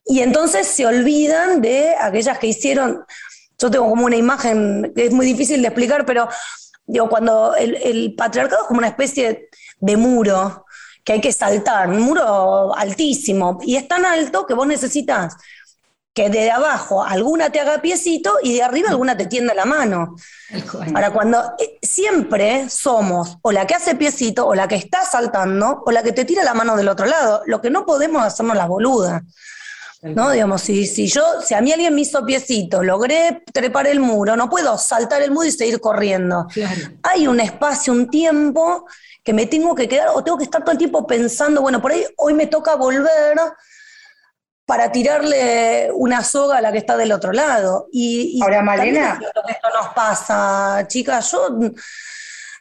y 0.06 0.20
entonces 0.20 0.66
se 0.66 0.84
olvidan 0.84 1.60
de 1.60 1.94
aquellas 1.94 2.38
que 2.38 2.48
hicieron, 2.48 3.04
yo 3.58 3.70
tengo 3.70 3.88
como 3.88 4.06
una 4.06 4.16
imagen 4.16 4.92
que 4.96 5.06
es 5.06 5.12
muy 5.12 5.26
difícil 5.26 5.62
de 5.62 5.68
explicar, 5.68 6.04
pero 6.04 6.28
digo, 6.86 7.08
cuando 7.08 7.54
el, 7.54 7.76
el 7.76 8.14
patriarcado 8.14 8.62
es 8.62 8.68
como 8.68 8.78
una 8.78 8.88
especie 8.88 9.48
de 9.78 9.96
muro 9.96 10.66
que 11.04 11.12
hay 11.12 11.20
que 11.20 11.32
saltar, 11.32 11.88
un 11.88 12.00
muro 12.00 12.74
altísimo, 12.74 13.58
y 13.62 13.76
es 13.76 13.86
tan 13.86 14.04
alto 14.04 14.46
que 14.46 14.54
vos 14.54 14.66
necesitas 14.66 15.36
que 16.14 16.30
de 16.30 16.48
abajo 16.50 17.02
alguna 17.02 17.50
te 17.50 17.58
haga 17.58 17.82
piecito 17.82 18.38
y 18.40 18.54
de 18.54 18.62
arriba 18.62 18.88
alguna 18.88 19.16
te 19.16 19.26
tienda 19.26 19.52
la 19.52 19.64
mano. 19.64 20.14
Ahora, 20.94 21.10
cuando 21.10 21.54
eh, 21.58 21.78
siempre 21.82 22.70
somos 22.70 23.38
o 23.42 23.50
la 23.50 23.66
que 23.66 23.74
hace 23.74 23.96
piecito, 23.96 24.46
o 24.46 24.54
la 24.54 24.68
que 24.68 24.76
está 24.76 25.04
saltando, 25.04 25.82
o 25.84 25.90
la 25.90 26.04
que 26.04 26.12
te 26.12 26.24
tira 26.24 26.44
la 26.44 26.54
mano 26.54 26.76
del 26.76 26.88
otro 26.88 27.06
lado, 27.06 27.42
lo 27.46 27.60
que 27.60 27.68
no 27.68 27.84
podemos 27.84 28.22
hacernos 28.22 28.56
las 28.56 28.68
boludas. 28.68 29.22
¿No? 30.02 30.30
Digamos, 30.30 30.60
si, 30.60 30.86
si 30.86 31.06
yo, 31.06 31.24
si 31.42 31.54
a 31.54 31.62
mí 31.62 31.72
alguien 31.72 31.94
me 31.94 32.02
hizo 32.02 32.26
piecito, 32.26 32.82
logré 32.82 33.42
trepar 33.54 33.86
el 33.86 34.00
muro, 34.00 34.36
no 34.36 34.50
puedo 34.50 34.76
saltar 34.76 35.22
el 35.22 35.30
muro 35.30 35.48
y 35.48 35.50
seguir 35.50 35.80
corriendo. 35.80 36.46
Hay 37.02 37.26
un 37.26 37.40
espacio, 37.40 37.90
un 37.90 38.10
tiempo 38.10 38.86
que 39.24 39.32
me 39.32 39.46
tengo 39.46 39.74
que 39.74 39.88
quedar 39.88 40.10
o 40.14 40.22
tengo 40.22 40.36
que 40.36 40.44
estar 40.44 40.62
todo 40.62 40.72
el 40.72 40.78
tiempo 40.78 41.06
pensando, 41.06 41.62
bueno, 41.62 41.80
por 41.80 41.92
ahí 41.92 42.04
hoy 42.18 42.34
me 42.34 42.46
toca 42.46 42.74
volver 42.76 43.38
para 44.66 44.90
tirarle 44.92 45.90
una 45.92 46.22
soga 46.22 46.58
a 46.58 46.60
la 46.60 46.72
que 46.72 46.78
está 46.78 46.96
del 46.96 47.12
otro 47.12 47.32
lado. 47.32 47.88
Y, 47.92 48.40
Ahora, 48.42 48.62
Malena. 48.62 49.20
esto 49.22 49.68
nos 49.74 49.88
pasa, 49.94 50.84
chicas. 50.88 51.30
Yo, 51.30 51.48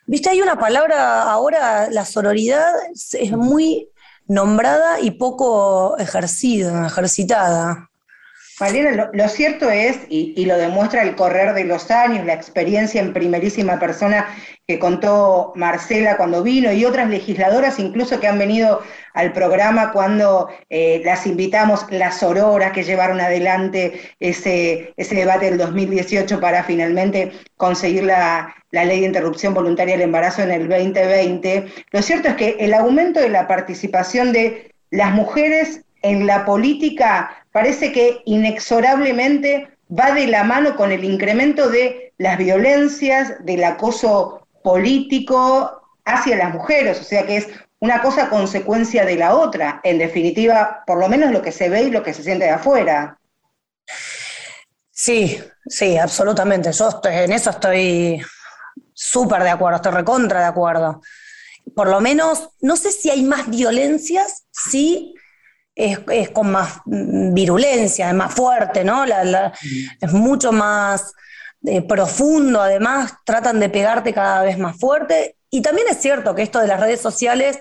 viste, 0.06 0.30
hay 0.30 0.42
una 0.42 0.58
palabra 0.58 1.24
ahora, 1.24 1.90
la 1.90 2.06
sororidad 2.06 2.74
es 2.94 3.32
muy 3.32 3.90
nombrada 4.28 5.00
y 5.00 5.12
poco 5.12 5.98
ejercida, 5.98 6.88
ejercitada. 6.88 7.90
Malena, 8.60 9.10
lo, 9.12 9.28
cierto 9.30 9.72
es, 9.72 10.00
y, 10.10 10.46
lo 10.46 10.58
demuestra 10.58 11.02
el 11.02 11.16
correr 11.16 11.54
de 11.54 11.64
los 11.64 11.90
años, 11.90 12.26
la 12.26 12.34
experiencia 12.34 13.02
en 13.02 13.12
primerísima 13.12 13.80
persona 13.80 14.28
que 14.68 14.78
contó 14.78 15.54
Marcela 15.56 16.18
cuando 16.18 16.44
vino 16.44 16.72
y 16.72 16.86
otras 16.86 17.10
legisladoras 17.10 17.80
incluso 17.80 18.20
que 18.20 18.28
han 18.28 18.38
venido 18.38 18.82
al 19.14 19.34
programa 19.34 19.92
cuando 19.92 20.50
eh, 20.70 21.02
las 21.04 21.26
invitamos, 21.26 21.86
las 21.90 22.22
auroras 22.22 22.72
que 22.72 22.84
llevaron 22.84 23.20
adelante 23.20 24.00
ese, 24.20 24.94
ese 24.98 25.16
debate 25.16 25.46
del 25.46 25.58
2018 25.58 26.40
para 26.40 26.64
finalmente 26.64 27.32
conseguir 27.58 28.04
la, 28.04 28.56
la 28.72 28.86
ley 28.86 29.02
de 29.02 29.08
interrupción 29.08 29.54
voluntaria 29.54 29.96
del 29.96 30.04
embarazo 30.04 30.44
en 30.44 30.52
el 30.52 30.70
2020. 30.70 31.66
Lo 31.92 32.02
cierto 32.02 32.30
es 32.30 32.36
que 32.36 32.58
el 32.60 32.74
aumento 32.74 33.20
de 33.20 33.30
la 33.30 33.48
participación 33.48 34.32
de 34.32 34.74
las 34.92 35.12
mujeres 35.12 35.82
en 36.04 36.28
la 36.28 36.46
política 36.46 37.44
parece 37.52 37.92
que 37.92 38.22
inexorablemente 38.26 39.70
va 39.90 40.14
de 40.14 40.28
la 40.28 40.44
mano 40.44 40.76
con 40.76 40.92
el 40.92 41.04
incremento 41.04 41.70
de 41.70 42.14
las 42.18 42.38
violencias, 42.38 43.44
del 43.44 43.64
acoso 43.64 44.48
político 44.64 45.82
hacia 46.06 46.38
las 46.38 46.54
mujeres, 46.54 47.00
o 47.00 47.04
sea 47.04 47.26
que 47.26 47.38
es 47.38 47.48
una 47.80 48.02
cosa 48.02 48.30
consecuencia 48.30 49.06
de 49.06 49.16
la 49.18 49.36
otra, 49.36 49.82
en 49.84 49.98
definitiva, 49.98 50.84
por 50.86 51.00
lo 51.00 51.10
menos 51.10 51.32
lo 51.32 51.42
que 51.42 51.52
se 51.52 51.70
ve 51.70 51.84
y 51.84 51.92
lo 51.92 52.04
que 52.04 52.14
se 52.14 52.24
siente 52.24 52.46
de 52.46 52.52
afuera. 52.52 53.20
Sí, 54.90 55.38
sí, 55.68 55.98
absolutamente. 55.98 56.72
Yo 56.72 57.02
en 57.04 57.34
eso 57.34 57.50
estoy 57.50 58.22
súper 58.94 59.44
de 59.44 59.50
acuerdo, 59.50 59.78
estoy 59.78 59.92
recontra 59.92 60.40
de 60.40 60.46
acuerdo. 60.46 61.02
Por 61.76 61.90
lo 61.90 62.00
menos, 62.00 62.52
no 62.62 62.78
sé 62.78 62.92
si 62.92 63.10
hay 63.10 63.24
más 63.24 63.50
violencias, 63.50 64.46
sí, 64.52 65.14
es, 65.76 66.30
con 66.30 66.52
más 66.52 66.82
virulencia, 66.86 68.10
es 68.10 68.16
más 68.16 68.34
fuerte, 68.34 68.84
¿no? 68.84 69.06
es 69.06 70.14
mucho 70.14 70.52
más 70.52 71.14
profundo, 71.88 72.62
además, 72.62 73.14
tratan 73.24 73.60
de 73.60 73.70
pegarte 73.70 74.14
cada 74.14 74.44
vez 74.44 74.58
más 74.58 74.78
fuerte. 74.78 75.38
Y 75.50 75.62
también 75.62 75.88
es 75.90 75.98
cierto 75.98 76.36
que 76.36 76.42
esto 76.42 76.60
de 76.60 76.68
las 76.68 76.80
redes 76.80 77.00
sociales 77.00 77.60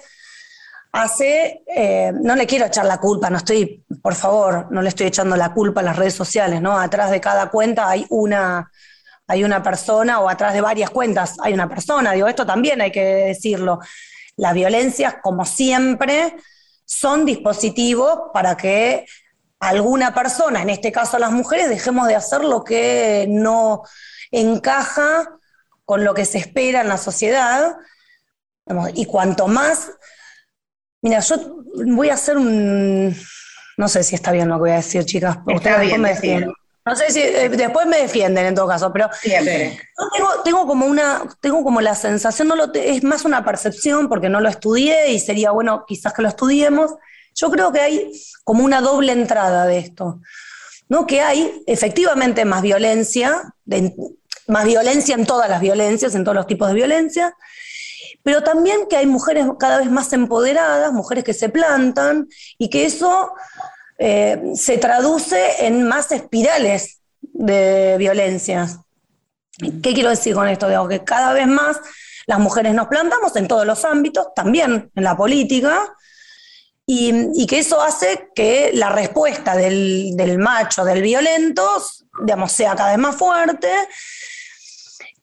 hace, 0.92 1.62
eh, 1.74 2.12
no 2.22 2.36
le 2.36 2.46
quiero 2.46 2.66
echar 2.66 2.84
la 2.84 2.98
culpa, 2.98 3.30
no 3.30 3.38
estoy, 3.38 3.84
por 4.02 4.14
favor, 4.14 4.68
no 4.70 4.82
le 4.82 4.90
estoy 4.90 5.06
echando 5.06 5.36
la 5.36 5.52
culpa 5.52 5.80
a 5.80 5.84
las 5.84 5.96
redes 5.96 6.14
sociales, 6.14 6.60
¿no? 6.60 6.78
Atrás 6.78 7.10
de 7.10 7.20
cada 7.20 7.50
cuenta 7.50 7.88
hay 7.88 8.06
una, 8.10 8.70
hay 9.26 9.42
una 9.42 9.62
persona 9.62 10.20
o 10.20 10.28
atrás 10.28 10.52
de 10.52 10.60
varias 10.60 10.90
cuentas 10.90 11.36
hay 11.42 11.54
una 11.54 11.68
persona, 11.68 12.12
digo, 12.12 12.28
esto 12.28 12.44
también 12.44 12.80
hay 12.80 12.92
que 12.92 13.02
decirlo. 13.02 13.80
Las 14.36 14.54
violencias, 14.54 15.16
como 15.22 15.44
siempre, 15.44 16.36
son 16.93 17.24
dispositivos 17.24 18.30
para 18.34 18.55
que 18.55 19.07
alguna 19.59 20.14
persona, 20.14 20.61
en 20.61 20.68
este 20.68 20.93
caso 20.93 21.18
las 21.18 21.32
mujeres, 21.32 21.70
dejemos 21.70 22.07
de 22.07 22.16
hacer 22.16 22.45
lo 22.45 22.64
que 22.64 23.26
no 23.30 23.82
encaja 24.30 25.38
con 25.86 26.05
lo 26.05 26.12
que 26.12 26.26
se 26.26 26.36
espera 26.36 26.82
en 26.82 26.88
la 26.88 26.99
sociedad. 26.99 27.76
Y 28.95 29.07
cuanto 29.07 29.49
más, 29.49 29.90
mira, 31.01 31.20
yo 31.20 31.64
voy 31.86 32.11
a 32.11 32.14
hacer 32.14 32.36
un, 32.36 33.16
no 33.78 33.88
sé 33.88 34.03
si 34.03 34.14
está 34.14 34.30
bien 34.30 34.49
lo 34.49 34.57
que 34.57 34.61
voy 34.61 34.70
a 34.72 34.76
decir, 34.76 35.05
chicas, 35.07 35.38
ustedes 35.47 35.80
después 35.80 36.22
me. 36.22 36.53
No 36.85 36.97
sé 36.97 37.11
si 37.11 37.20
eh, 37.20 37.49
después 37.49 37.87
me 37.87 37.99
defienden 37.99 38.47
en 38.47 38.55
todo 38.55 38.66
caso, 38.66 38.93
pero 38.93 39.09
yo 39.24 40.43
tengo, 40.45 40.66
como 40.66 40.87
una, 40.87 41.22
tengo 41.41 41.62
como 41.62 41.80
la 41.80 41.95
sensación, 41.95 42.49
no 42.49 42.57
lo 42.57 42.72
es 42.74 43.05
más 43.05 43.24
una 43.24 43.45
percepción 43.45 44.09
porque 44.09 44.28
no 44.28 44.41
lo 44.41 44.49
estudié 44.49 45.12
y 45.12 45.20
sería 45.20 45.53
bueno 45.53 45.85
quizás 45.87 46.12
que 46.12 46.22
lo 46.22 46.28
estudiemos 46.28 46.93
yo 47.35 47.51
creo 47.51 47.72
que 47.72 47.80
hay 47.80 48.12
como 48.45 48.64
una 48.64 48.80
doble 48.80 49.12
entrada 49.12 49.66
de 49.66 49.78
esto, 49.78 50.20
¿no? 50.89 51.07
Que 51.07 51.20
hay 51.20 51.62
efectivamente 51.66 52.45
más 52.45 52.62
violencia, 52.62 53.55
más 54.47 54.64
violencia 54.64 55.14
en 55.14 55.26
todas 55.26 55.49
las 55.49 55.61
violencias, 55.61 56.14
en 56.14 56.24
todos 56.24 56.37
los 56.37 56.47
tipos 56.47 56.68
de 56.68 56.74
violencia, 56.74 57.35
pero 58.22 58.43
también 58.43 58.87
que 58.89 58.97
hay 58.97 59.07
mujeres 59.07 59.47
cada 59.59 59.78
vez 59.78 59.91
más 59.91 60.12
empoderadas, 60.12 60.93
mujeres 60.93 61.24
que 61.24 61.35
se 61.35 61.49
plantan 61.49 62.28
y 62.59 62.68
que 62.68 62.85
eso 62.85 63.33
eh, 64.05 64.42
se 64.57 64.78
traduce 64.78 65.64
en 65.64 65.84
más 65.86 66.11
espirales 66.11 66.98
de 67.20 67.94
violencias. 68.00 68.78
¿Qué 69.80 69.94
quiero 69.94 70.11
decir 70.11 70.34
con 70.34 70.48
esto? 70.48 70.68
Digo, 70.68 70.88
que 70.88 71.05
cada 71.05 71.32
vez 71.32 71.46
más 71.46 71.78
las 72.26 72.40
mujeres 72.40 72.74
nos 72.74 72.88
plantamos 72.88 73.36
en 73.36 73.46
todos 73.46 73.64
los 73.64 73.84
ámbitos, 73.84 74.34
también 74.34 74.90
en 74.92 75.05
la 75.05 75.16
política, 75.16 75.94
y, 76.84 77.46
que 77.46 77.61
eso 77.61 77.80
hace 77.80 78.30
que 78.34 78.72
la 78.74 78.90
respuesta 78.90 79.55
del, 79.55 80.36
macho, 80.36 80.84
del 80.84 81.00
violento, 81.00 81.62
digamos, 82.24 82.50
sea 82.50 82.74
cada 82.74 82.90
vez 82.90 82.98
más 82.98 83.14
fuerte. 83.14 83.70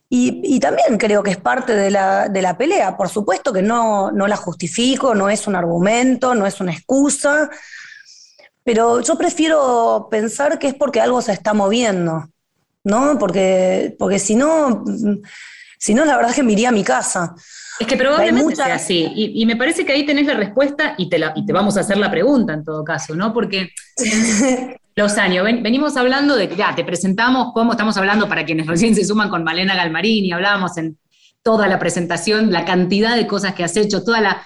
Y, 0.08 0.58
también 0.62 0.98
creo 0.98 1.22
que 1.22 1.32
es 1.32 1.38
parte 1.38 1.76
de 1.76 1.92
la, 1.92 2.56
pelea. 2.58 2.96
Por 2.96 3.10
supuesto 3.10 3.52
que 3.52 3.62
no, 3.62 4.10
no, 4.10 4.26
la 4.26 4.38
justifico, 4.38 5.14
no 5.14 5.30
es 5.30 5.48
un 5.48 5.58
argumento, 5.58 6.34
no 6.34 6.48
es 6.48 6.62
una 6.62 6.72
excusa, 6.72 7.50
pero 8.64 9.02
yo 9.02 9.18
prefiero 9.18 10.08
pensar 10.12 10.60
que 10.60 10.68
es 10.68 10.74
porque 10.74 11.02
algo 11.02 11.22
se 11.22 11.32
está 11.32 11.54
moviendo, 11.54 12.30
¿no? 12.84 13.18
Porque, 13.18 13.96
porque 13.98 14.20
si 14.20 14.36
no, 14.36 14.84
si 15.78 15.94
no, 15.94 16.06
la 16.06 16.16
verdad 16.16 16.32
es 16.32 16.36
que 16.36 16.44
me 16.44 16.54
iría 16.54 16.70
a 16.70 16.74
mi 16.74 16.84
casa. 16.84 17.36
Es 17.80 17.88
que 17.88 17.96
probablemente 17.96 18.58
sea 18.58 18.76
así. 18.76 19.10
Y, 19.16 19.46
me 19.46 19.56
parece 19.56 19.86
que 19.86 19.94
ahí 19.94 20.06
tenés 20.06 20.28
la 20.28 20.34
respuesta 20.34 20.96
y 20.98 21.10
te, 21.10 21.20
y 21.36 21.46
te 21.46 21.54
vamos 21.54 21.78
a 21.78 21.80
hacer 21.80 21.98
la 21.98 22.12
pregunta 22.12 22.54
en 22.54 22.66
todo 22.66 22.84
caso, 22.84 23.16
¿no? 23.16 23.34
Porque 23.34 23.70
los 24.96 25.18
años, 25.18 25.46
venimos 25.46 25.96
hablando 25.96 26.36
de 26.36 26.50
que 26.50 26.58
ya 26.58 26.76
te 26.76 26.84
presentamos 26.84 27.54
cómo 27.54 27.72
estamos 27.72 27.96
hablando 27.96 28.28
para 28.28 28.46
quienes 28.46 28.68
recién 28.68 28.94
se 28.96 29.06
suman 29.06 29.30
con 29.30 29.46
Malena 29.46 29.76
Galmarini, 29.76 30.34
hablábamos 30.34 30.78
en 30.78 30.98
toda 31.42 31.68
la 31.68 31.80
presentación, 31.80 32.52
la 32.52 32.66
cantidad 32.66 33.16
de 33.16 33.26
cosas 33.26 33.54
que 33.54 33.64
has 33.64 33.78
hecho, 33.78 34.04
toda 34.04 34.20
la, 34.20 34.46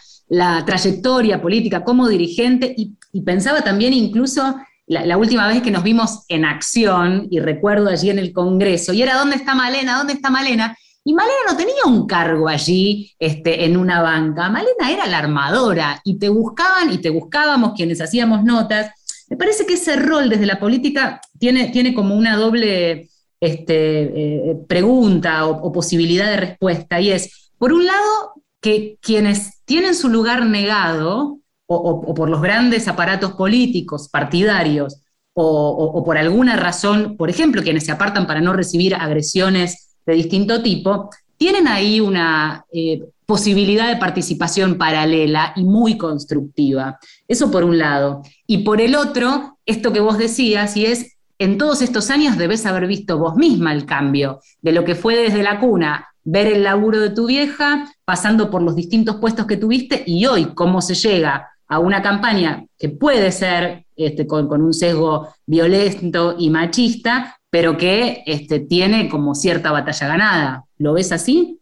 trayectoria 0.65 1.41
política 1.41 1.83
como 1.83 2.07
dirigente 2.07 2.73
y, 2.77 2.93
pensaba 3.21 3.61
también 3.61 3.93
incluso 3.93 4.55
la, 4.87 5.05
la, 5.05 5.17
última 5.17 5.47
vez 5.47 5.61
que 5.61 5.69
nos 5.69 5.83
vimos 5.83 6.25
en 6.27 6.45
acción, 6.45 7.27
y 7.29 7.39
recuerdo 7.39 7.89
allí 7.89 8.09
en 8.09 8.19
el 8.19 8.33
Congreso, 8.33 8.91
y 8.93 9.01
era 9.01 9.15
¿dónde 9.15 9.35
está 9.35 9.53
Malena? 9.53 9.97
¿Dónde 9.97 10.13
está 10.13 10.29
Malena? 10.29 10.75
Y 11.05 11.13
Malena 11.13 11.39
no 11.49 11.57
tenía 11.57 11.83
un 11.85 12.07
cargo 12.07 12.47
allí 12.47 13.13
este, 13.19 13.65
en 13.65 13.75
una 13.75 14.01
banca. 14.01 14.49
Malena 14.49 14.89
era 14.89 15.05
la 15.05 15.17
armadora 15.19 16.01
y 16.05 16.17
te 16.17 16.29
buscaban 16.29 16.93
y 16.93 16.99
te 16.99 17.09
buscábamos 17.09 17.73
quienes 17.73 17.99
hacíamos 17.99 18.43
notas. 18.43 18.91
Me 19.29 19.35
parece 19.35 19.65
que 19.65 19.73
ese 19.73 19.97
rol 19.97 20.29
desde 20.29 20.45
la 20.45 20.59
política 20.59 21.19
tiene, 21.37 21.69
tiene 21.69 21.93
como 21.93 22.15
una 22.15 22.37
doble 22.37 23.09
este, 23.41 24.51
eh, 24.51 24.55
pregunta 24.67 25.45
o, 25.45 25.71
posibilidad 25.73 26.29
de 26.29 26.37
respuesta 26.37 27.01
y 27.01 27.11
es, 27.11 27.51
por 27.57 27.73
un 27.73 27.85
lado, 27.85 28.33
que 28.63 28.97
quienes 29.01 29.61
tienen 29.65 29.93
su 29.93 30.09
lugar 30.09 30.45
negado 30.45 31.37
o, 31.67 32.13
por 32.15 32.29
los 32.29 32.41
grandes 32.41 32.87
aparatos 32.87 33.33
políticos, 33.33 34.09
partidarios, 34.09 35.01
o 35.35 36.03
por 36.05 36.17
alguna 36.17 36.55
razón, 36.55 37.17
por 37.17 37.29
ejemplo, 37.29 37.63
quienes 37.63 37.85
se 37.85 37.91
apartan 37.91 38.27
para 38.27 38.41
no 38.41 38.53
recibir 38.53 38.93
agresiones 38.93 39.95
de 40.05 40.13
distinto 40.13 40.61
tipo, 40.61 41.09
tienen 41.37 41.67
ahí 41.67 41.99
una 41.99 42.65
eh, 42.71 43.03
posibilidad 43.25 43.89
de 43.89 43.97
participación 43.97 44.77
paralela 44.77 45.53
y 45.55 45.63
muy 45.63 45.97
constructiva. 45.97 46.99
Eso 47.27 47.51
por 47.51 47.63
un 47.63 47.77
lado. 47.77 48.21
Y 48.47 48.59
por 48.59 48.79
el 48.79 48.95
otro, 48.95 49.57
esto 49.65 49.91
que 49.91 49.99
vos 49.99 50.17
decías, 50.17 50.77
y 50.77 50.85
es, 50.85 51.17
en 51.39 51.57
todos 51.57 51.81
estos 51.81 52.09
años 52.09 52.37
debes 52.37 52.65
haber 52.65 52.87
visto 52.87 53.17
vos 53.17 53.35
misma 53.35 53.73
el 53.73 53.85
cambio 53.85 54.39
de 54.61 54.71
lo 54.71 54.85
que 54.85 54.95
fue 54.95 55.17
desde 55.17 55.43
la 55.43 55.59
cuna, 55.59 56.07
ver 56.23 56.47
el 56.47 56.63
laburo 56.63 56.99
de 56.99 57.09
tu 57.09 57.27
vieja, 57.27 57.93
pasando 58.05 58.49
por 58.49 58.61
los 58.61 58.75
distintos 58.75 59.17
puestos 59.17 59.45
que 59.45 59.57
tuviste 59.57 60.03
y 60.05 60.25
hoy 60.25 60.53
cómo 60.53 60.81
se 60.81 60.95
llega 60.95 61.51
a 61.67 61.79
una 61.79 62.01
campaña 62.01 62.65
que 62.77 62.89
puede 62.89 63.31
ser 63.31 63.85
este, 63.95 64.27
con, 64.27 64.49
un 64.61 64.73
sesgo 64.73 65.33
violento 65.45 66.35
y 66.37 66.49
machista, 66.49 67.39
pero 67.49 67.77
que 67.77 68.23
este, 68.25 68.59
tiene 68.59 69.09
como 69.09 69.35
cierta 69.35 69.71
batalla 69.71 70.07
ganada. 70.07 70.65
¿Lo 70.77 70.93
ves 70.93 71.11
así? 71.11 71.59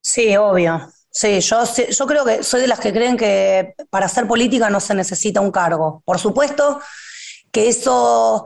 Sí, 0.00 0.36
obvio. 0.36 0.88
Sí, 1.10 1.40
yo, 1.40 1.62
yo 1.90 2.06
creo 2.06 2.24
que 2.24 2.42
soy 2.42 2.62
de 2.62 2.66
las 2.66 2.80
que 2.80 2.92
creen 2.92 3.16
que 3.16 3.74
para 3.88 4.06
hacer 4.06 4.26
política 4.26 4.68
no 4.68 4.80
se 4.80 4.94
necesita 4.94 5.40
un 5.40 5.50
cargo. 5.50 6.02
Por 6.04 6.18
supuesto 6.18 6.80
que 7.52 7.68
eso 7.68 8.44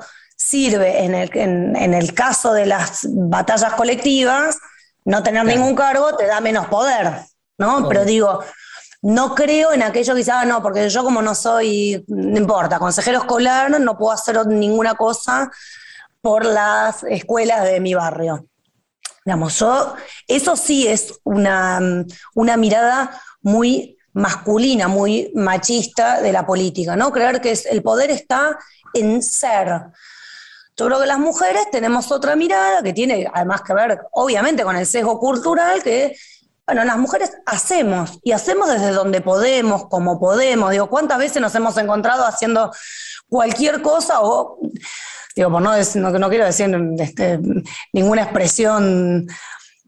sirve 0.49 1.05
en 1.05 1.15
el, 1.15 1.31
en, 1.35 1.93
el 1.95 2.15
caso 2.15 2.55
de 2.55 2.65
las 2.65 3.07
batallas 3.11 3.75
colectivas, 3.75 4.57
no 5.05 5.23
tener 5.23 5.45
ningún 5.45 5.75
cargo 5.75 6.17
te 6.17 6.27
da 6.27 6.41
menos 6.41 6.69
poder, 6.69 7.21
¿no? 7.59 7.87
Pero 7.87 8.07
digo, 8.07 8.41
no 9.03 9.35
creo 9.35 9.73
en 9.73 9.83
aquello 9.83 10.15
que 10.15 10.25
ah, 10.33 10.47
no, 10.47 10.63
porque 10.63 10.89
yo 10.89 11.05
como 11.05 11.21
no 11.21 11.35
soy, 11.35 12.03
no 12.09 12.39
importa, 12.39 12.79
consejero 12.79 13.19
escolar, 13.19 13.79
no 13.79 13.99
puedo 13.99 14.13
hacer 14.13 14.47
ninguna 14.47 14.95
cosa 14.95 15.51
por 16.23 16.47
las 16.47 17.03
escuelas 17.05 17.65
de 17.65 17.81
mi 17.81 17.93
barrio. 17.93 18.47
Digamos, 19.27 19.59
yo, 19.59 19.95
eso 20.27 20.57
sí 20.57 20.87
es 20.89 21.21
una, 21.25 21.79
una 22.35 22.57
mirada 22.57 23.21
muy 23.43 23.99
masculina, 24.15 24.89
muy 24.89 25.31
machista 25.35 26.23
de 26.23 26.33
la 26.33 26.47
política, 26.47 26.97
¿no? 26.97 27.13
Creer 27.13 27.43
que 27.43 27.53
el 27.71 27.83
poder 27.83 28.11
está 28.11 28.59
en 28.95 29.23
ser. 29.23 29.93
Yo 30.79 30.87
creo 30.87 31.01
que 31.01 31.07
las 31.07 31.19
mujeres 31.19 31.69
tenemos 31.73 32.13
otra 32.13 32.37
mirada 32.37 32.83
que 32.83 32.93
tiene 32.93 33.29
además 33.33 33.63
que 33.63 33.75
ver, 33.75 33.99
obviamente, 34.13 34.63
con 34.63 34.77
el 34.77 34.87
sesgo 34.87 35.19
cultural, 35.19 35.83
que 35.83 36.17
bueno, 36.69 36.85
las 36.85 36.99
mujeres 36.99 37.33
hacemos 37.47 38.21
y 38.23 38.33
hacemos 38.33 38.71
desde 38.71 38.93
donde 38.93 39.21
podemos, 39.21 39.87
como 39.89 40.21
podemos. 40.21 40.71
Digo, 40.71 40.89
¿cuántas 40.89 41.19
veces 41.19 41.43
nos 41.43 41.55
hemos 41.55 41.77
encontrado 41.79 42.25
haciendo 42.25 42.71
cualquier 43.29 43.83
cosa 43.83 44.21
o, 44.21 44.59
digo, 45.35 45.51
por 45.51 45.63
no, 45.63 45.73
no, 45.73 46.29
quiero 46.29 46.45
decir 46.45 46.71
este, 46.99 47.41
ninguna 47.93 48.23
expresión 48.23 49.27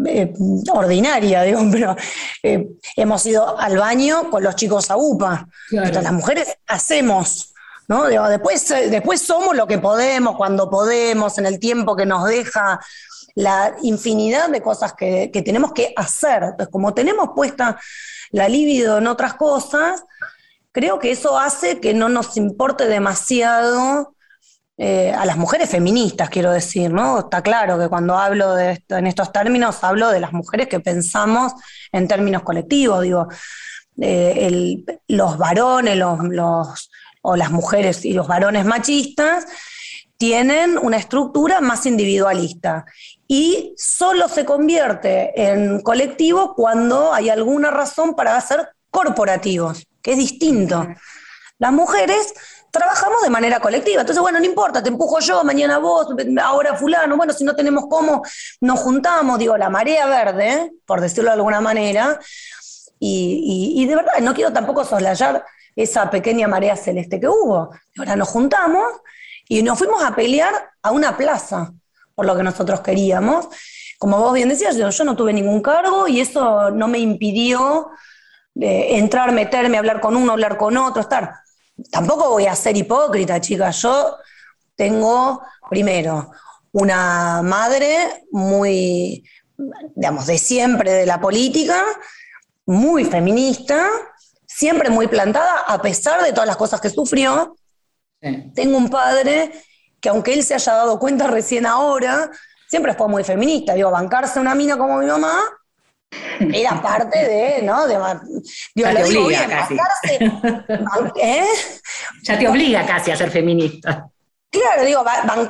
eh, 0.06 0.32
ordinaria, 0.72 1.42
digo, 1.44 1.60
pero 1.70 1.94
eh, 2.42 2.66
hemos 2.96 3.24
ido 3.26 3.58
al 3.58 3.76
baño 3.76 4.30
con 4.30 4.42
los 4.42 4.56
chicos 4.56 4.90
a 4.90 4.96
UPA. 4.96 5.46
las 5.70 6.12
mujeres 6.12 6.56
hacemos. 6.66 7.54
¿No? 7.90 8.04
Después, 8.28 8.68
después 8.68 9.20
somos 9.20 9.56
lo 9.56 9.66
que 9.66 9.78
podemos, 9.78 10.36
cuando 10.36 10.70
podemos, 10.70 11.36
en 11.38 11.46
el 11.46 11.58
tiempo 11.58 11.96
que 11.96 12.06
nos 12.06 12.24
deja 12.24 12.78
la 13.34 13.74
infinidad 13.82 14.48
de 14.48 14.62
cosas 14.62 14.92
que, 14.92 15.28
tenemos 15.44 15.72
que 15.72 15.92
hacer. 15.96 16.54
Como 16.70 16.94
tenemos 16.94 17.30
puesta 17.34 17.80
la 18.30 18.48
libido 18.48 18.98
en 18.98 19.08
otras 19.08 19.34
cosas, 19.34 20.04
creo 20.70 21.00
que 21.00 21.10
eso 21.10 21.36
hace 21.36 21.80
que 21.80 21.92
no 21.92 22.08
nos 22.08 22.36
importe 22.36 22.86
demasiado 22.86 24.14
eh, 24.78 25.12
a 25.12 25.26
las 25.26 25.36
mujeres 25.36 25.68
feministas, 25.68 26.30
quiero 26.30 26.52
decir, 26.52 26.92
¿no? 26.92 27.18
Está 27.18 27.42
claro 27.42 27.76
que 27.76 27.88
cuando 27.88 28.16
hablo 28.16 28.54
de 28.54 28.80
en 28.90 29.08
estos 29.08 29.32
términos, 29.32 29.82
hablo 29.82 30.10
de 30.10 30.20
las 30.20 30.32
mujeres 30.32 30.68
que 30.68 30.78
pensamos 30.78 31.54
en 31.90 32.06
términos 32.06 32.42
colectivos, 32.42 33.02
digo, 33.02 33.26
eh, 34.00 34.84
los 35.08 35.36
varones, 35.36 35.96
los, 35.96 36.90
o 37.22 37.36
las 37.36 37.50
mujeres 37.50 38.04
y 38.04 38.12
los 38.12 38.26
varones 38.26 38.64
machistas 38.64 39.46
tienen 40.20 40.76
una 40.76 40.98
estructura 40.98 41.62
más 41.62 41.86
individualista. 41.86 42.84
Y 43.26 43.74
solo 43.78 44.28
se 44.28 44.44
convierte 44.44 45.32
en 45.34 45.80
colectivo 45.80 46.54
cuando 46.54 47.14
hay 47.14 47.30
alguna 47.30 47.70
razón 47.70 48.14
para 48.14 48.36
hacer 48.36 48.68
corporativos, 48.90 49.86
que 50.02 50.12
es 50.12 50.18
distinto. 50.18 50.86
Las 51.58 51.72
mujeres 51.72 52.34
trabajamos 52.70 53.22
de 53.22 53.30
manera 53.30 53.60
colectiva, 53.60 54.02
entonces 54.02 54.20
bueno, 54.20 54.38
no 54.38 54.44
importa, 54.44 54.82
te 54.82 54.90
empujo 54.90 55.20
yo, 55.20 55.42
mañana 55.42 55.78
vos, 55.78 56.08
ahora 56.42 56.74
fulano, 56.76 57.16
bueno, 57.16 57.32
si 57.32 57.44
no 57.44 57.56
tenemos 57.56 57.84
cómo, 57.88 58.22
nos 58.60 58.78
juntamos, 58.78 59.38
digo, 59.38 59.56
la 59.56 59.70
marea 59.70 60.06
verde, 60.06 60.72
por 60.84 61.00
decirlo 61.00 61.30
de 61.30 61.36
alguna 61.36 61.60
manera, 61.60 62.20
y, 62.98 63.72
y 63.74 63.86
de 63.86 63.96
verdad, 63.96 64.12
no 64.20 64.34
quiero 64.34 64.52
tampoco 64.52 64.84
soslayar 64.84 65.44
esa 65.76 66.10
pequeña 66.10 66.48
marea 66.48 66.76
celeste 66.76 67.20
que 67.20 67.28
hubo. 67.28 67.70
Ahora 67.98 68.16
nos 68.16 68.28
juntamos 68.28 68.84
y 69.48 69.62
nos 69.62 69.78
fuimos 69.78 70.02
a 70.02 70.14
pelear 70.14 70.54
a 70.82 70.90
una 70.90 71.16
plaza 71.16 71.72
por 72.14 72.26
lo 72.26 72.36
que 72.36 72.42
nosotros 72.42 72.80
queríamos. 72.80 73.48
Como 73.98 74.18
vos 74.18 74.34
bien 74.34 74.48
decías, 74.48 74.76
yo, 74.76 75.04
no 75.04 75.16
tuve 75.16 75.32
ningún 75.32 75.60
cargo 75.60 76.08
y 76.08 76.20
eso 76.20 76.70
no 76.70 76.88
me 76.88 76.98
impidió 76.98 77.90
eh, 78.60 78.96
entrar, 78.98 79.32
meterme, 79.32 79.78
hablar 79.78 80.00
con 80.00 80.16
uno, 80.16 80.32
hablar 80.32 80.56
con 80.56 80.76
otro, 80.76 81.02
estar. 81.02 81.34
Tampoco 81.90 82.30
voy 82.30 82.46
a 82.46 82.54
ser 82.54 82.76
hipócrita, 82.76 83.40
chicas. 83.40 83.82
Yo 83.82 84.16
tengo, 84.74 85.42
primero, 85.68 86.30
una 86.72 87.42
madre 87.42 88.24
muy, 88.30 89.24
digamos, 89.94 90.26
de 90.26 90.38
siempre 90.38 90.92
de 90.92 91.06
la 91.06 91.20
política, 91.20 91.84
muy 92.66 93.04
feminista, 93.04 93.88
siempre 94.56 94.90
muy 94.90 95.06
plantada, 95.06 95.60
a 95.66 95.80
pesar 95.80 96.22
de 96.22 96.32
todas 96.32 96.46
las 96.46 96.56
cosas 96.56 96.80
que 96.80 96.90
sufrió. 96.90 97.56
Tengo 98.54 98.76
un 98.76 98.90
padre 98.90 99.52
que 100.00 100.08
aunque 100.08 100.34
él 100.34 100.42
se 100.42 100.54
haya 100.54 100.74
dado 100.74 100.98
cuenta 100.98 101.26
recién 101.26 101.66
ahora, 101.66 102.30
siempre 102.68 102.94
fue 102.94 103.08
muy 103.08 103.24
feminista. 103.24 103.74
Digo, 103.74 103.90
bancarse 103.90 104.40
una 104.40 104.54
mina 104.54 104.76
como 104.76 104.98
mi 104.98 105.06
mamá 105.06 105.40
era 106.52 106.82
parte 106.82 107.18
de, 107.18 107.62
¿no? 107.62 107.86
De, 107.86 107.96
bien, 108.74 108.94
bancarse, 108.94 110.18
¿eh? 111.22 111.46
Ya 112.22 112.38
te 112.38 112.48
obliga 112.48 112.84
casi 112.86 113.10
a 113.10 113.16
ser 113.16 113.30
feminista. 113.30 114.08
Claro, 114.50 114.84
digo, 114.84 115.04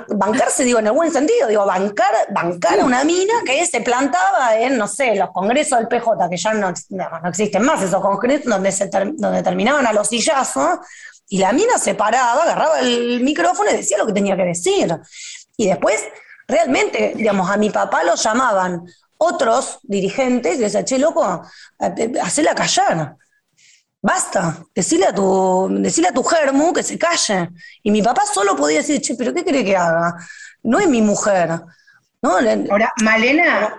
bancarse, 0.08 0.62
digo, 0.62 0.78
en 0.78 0.88
el 0.88 0.92
buen 0.92 1.10
sentido, 1.10 1.48
digo, 1.48 1.64
bancar, 1.64 2.12
bancar 2.34 2.84
una 2.84 3.02
mina 3.02 3.32
que 3.46 3.64
se 3.64 3.80
plantaba 3.80 4.58
en, 4.58 4.76
no 4.76 4.86
sé, 4.86 5.16
los 5.16 5.30
congresos 5.30 5.78
del 5.78 5.88
PJ, 5.88 6.28
que 6.28 6.36
ya 6.36 6.52
no, 6.52 6.74
no, 6.90 7.28
existen 7.28 7.64
más 7.64 7.80
esos 7.80 8.02
congresos 8.02 8.44
donde, 8.44 8.70
donde 9.16 9.42
terminaban 9.42 9.86
a 9.86 9.94
los 9.94 10.08
sillazos, 10.08 10.80
y 11.28 11.38
la 11.38 11.52
mina 11.52 11.78
se 11.78 11.94
paraba, 11.94 12.42
agarraba 12.42 12.80
el 12.80 13.22
micrófono 13.22 13.70
y 13.70 13.76
decía 13.76 13.96
lo 13.96 14.06
que 14.06 14.12
tenía 14.12 14.36
que 14.36 14.44
decir. 14.44 14.94
Y 15.56 15.68
después, 15.68 16.04
realmente, 16.46 17.14
digamos, 17.16 17.48
a 17.48 17.56
mi 17.56 17.70
papá 17.70 18.04
lo 18.04 18.16
llamaban 18.16 18.84
otros 19.16 19.78
dirigentes 19.82 20.56
y 20.56 20.58
decía, 20.58 20.84
che, 20.84 20.98
loco, 20.98 21.42
hacela 22.20 22.54
callar 22.54 23.16
basta, 24.02 24.64
decile 24.74 25.06
a 25.06 25.14
tu, 25.14 25.68
decile 25.80 26.08
a 26.08 26.12
tu 26.12 26.22
germu 26.22 26.72
que 26.72 26.82
se 26.82 26.98
calle. 26.98 27.50
Y 27.82 27.90
mi 27.90 28.02
papá 28.02 28.22
solo 28.32 28.56
podía 28.56 28.78
decir, 28.78 29.00
che, 29.00 29.14
pero 29.14 29.32
¿qué 29.32 29.44
cree 29.44 29.64
que 29.64 29.76
haga? 29.76 30.14
No 30.62 30.78
es 30.78 30.88
mi 30.88 31.02
mujer. 31.02 31.60
¿No? 32.22 32.36
Ahora, 32.36 32.92
Malena, 33.02 33.74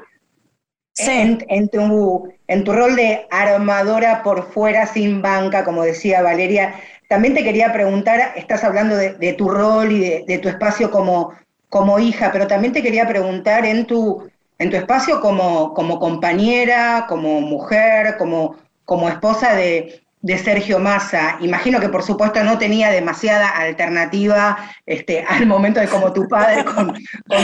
en, 0.97 1.69
tu, 1.69 2.33
en 2.47 2.63
tu 2.63 2.73
rol 2.73 2.95
de 2.95 3.27
armadora 3.29 4.23
por 4.23 4.51
fuera 4.51 4.87
sin 4.87 5.21
banca, 5.21 5.63
como 5.63 5.83
decía 5.83 6.21
Valeria, 6.21 6.75
también 7.07 7.33
te 7.33 7.43
quería 7.43 7.71
preguntar, 7.73 8.33
estás 8.35 8.63
hablando 8.63 8.95
de, 8.95 9.33
tu 9.33 9.49
rol 9.49 9.91
y 9.91 10.23
de, 10.25 10.39
tu 10.39 10.49
espacio 10.49 10.89
como, 10.89 11.33
como 11.69 11.99
hija, 11.99 12.31
pero 12.31 12.47
también 12.47 12.73
te 12.73 12.81
quería 12.81 13.07
preguntar 13.07 13.65
en 13.65 13.85
tu, 13.85 14.29
en 14.57 14.69
tu 14.69 14.77
espacio 14.77 15.19
como, 15.21 15.73
como 15.73 15.99
compañera, 15.99 17.05
como 17.07 17.41
mujer, 17.41 18.17
como, 18.17 18.55
como 18.85 19.09
esposa 19.09 19.55
de, 19.55 20.01
de 20.21 20.37
Sergio 20.37 20.79
Massa. 20.79 21.37
Imagino 21.41 21.79
que 21.79 21.89
por 21.89 22.03
supuesto 22.03 22.43
no 22.43 22.57
tenía 22.57 22.91
demasiada 22.91 23.49
alternativa 23.49 24.57
este, 24.85 25.21
al 25.27 25.45
momento 25.45 25.79
de 25.79 25.87
como 25.87 26.13
tu 26.13 26.27
padre 26.27 26.63
con, 26.65 26.93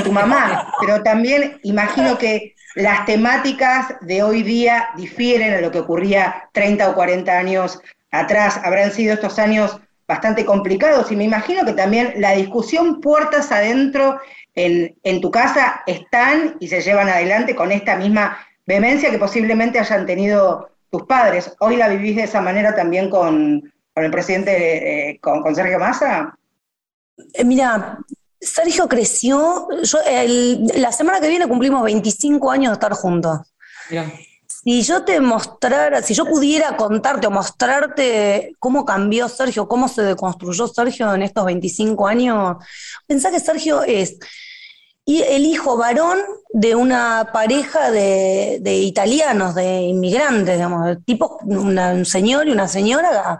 tu 0.03 0.11
mamá, 0.11 0.71
pero 0.79 1.01
también 1.03 1.59
imagino 1.63 2.17
que 2.17 2.55
las 2.75 3.05
temáticas 3.05 3.95
de 4.01 4.21
hoy 4.21 4.43
día 4.43 4.89
difieren 4.95 5.53
a 5.53 5.61
lo 5.61 5.71
que 5.71 5.79
ocurría 5.79 6.49
30 6.53 6.89
o 6.89 6.93
40 6.93 7.37
años 7.37 7.81
atrás. 8.11 8.59
Habrán 8.63 8.91
sido 8.91 9.15
estos 9.15 9.39
años 9.39 9.79
bastante 10.07 10.45
complicados 10.45 11.11
y 11.11 11.15
me 11.15 11.23
imagino 11.23 11.65
que 11.65 11.73
también 11.73 12.13
la 12.17 12.33
discusión 12.33 13.01
puertas 13.01 13.51
adentro 13.51 14.19
en, 14.55 14.95
en 15.03 15.21
tu 15.21 15.31
casa 15.31 15.81
están 15.87 16.55
y 16.59 16.67
se 16.67 16.81
llevan 16.81 17.09
adelante 17.09 17.55
con 17.55 17.71
esta 17.71 17.95
misma 17.97 18.37
vehemencia 18.65 19.09
que 19.09 19.17
posiblemente 19.17 19.79
hayan 19.79 20.05
tenido 20.05 20.69
tus 20.89 21.03
padres. 21.03 21.55
¿Hoy 21.59 21.77
la 21.77 21.89
vivís 21.89 22.15
de 22.15 22.23
esa 22.23 22.41
manera 22.41 22.75
también 22.75 23.09
con, 23.09 23.71
el 23.95 24.11
presidente, 24.11 25.09
eh, 25.09 25.19
con, 25.19 25.55
Sergio 25.55 25.79
Massa? 25.79 26.37
Eh, 27.33 27.43
mira, 27.43 27.99
Sergio 28.39 28.87
creció, 28.87 29.67
yo, 29.83 29.99
la 30.75 30.91
semana 30.91 31.19
que 31.19 31.29
viene 31.29 31.47
cumplimos 31.47 31.83
25 31.83 32.51
años 32.51 32.71
de 32.71 32.73
estar 32.73 32.93
juntos. 32.93 33.39
Si 34.47 34.81
yo 34.81 35.05
te 35.05 35.19
mostrara, 35.21 36.01
si 36.01 36.13
yo 36.13 36.25
pudiera 36.25 36.75
contarte 36.75 37.27
o 37.27 37.31
mostrarte 37.31 38.53
cómo 38.59 38.85
cambió 38.85 39.29
Sergio, 39.29 39.67
cómo 39.67 39.87
se 39.87 40.01
deconstruyó 40.01 40.67
Sergio 40.67 41.13
en 41.13 41.23
estos 41.23 41.45
25 41.45 42.07
años, 42.07 42.57
pensá 43.05 43.31
que 43.31 43.39
Sergio 43.39 43.83
es 43.83 44.17
y 45.09 45.21
el 45.21 45.45
hijo 45.45 45.77
varón 45.77 46.19
de 46.49 46.75
una 46.75 47.29
pareja 47.31 47.91
de, 47.91 48.59
italianos, 48.61 49.55
de 49.55 49.79
inmigrantes, 49.79 50.55
digamos, 50.55 50.97
tipo 51.05 51.39
un 51.45 52.05
señor 52.05 52.49
y 52.49 52.51
una 52.51 52.67
señora 52.67 53.39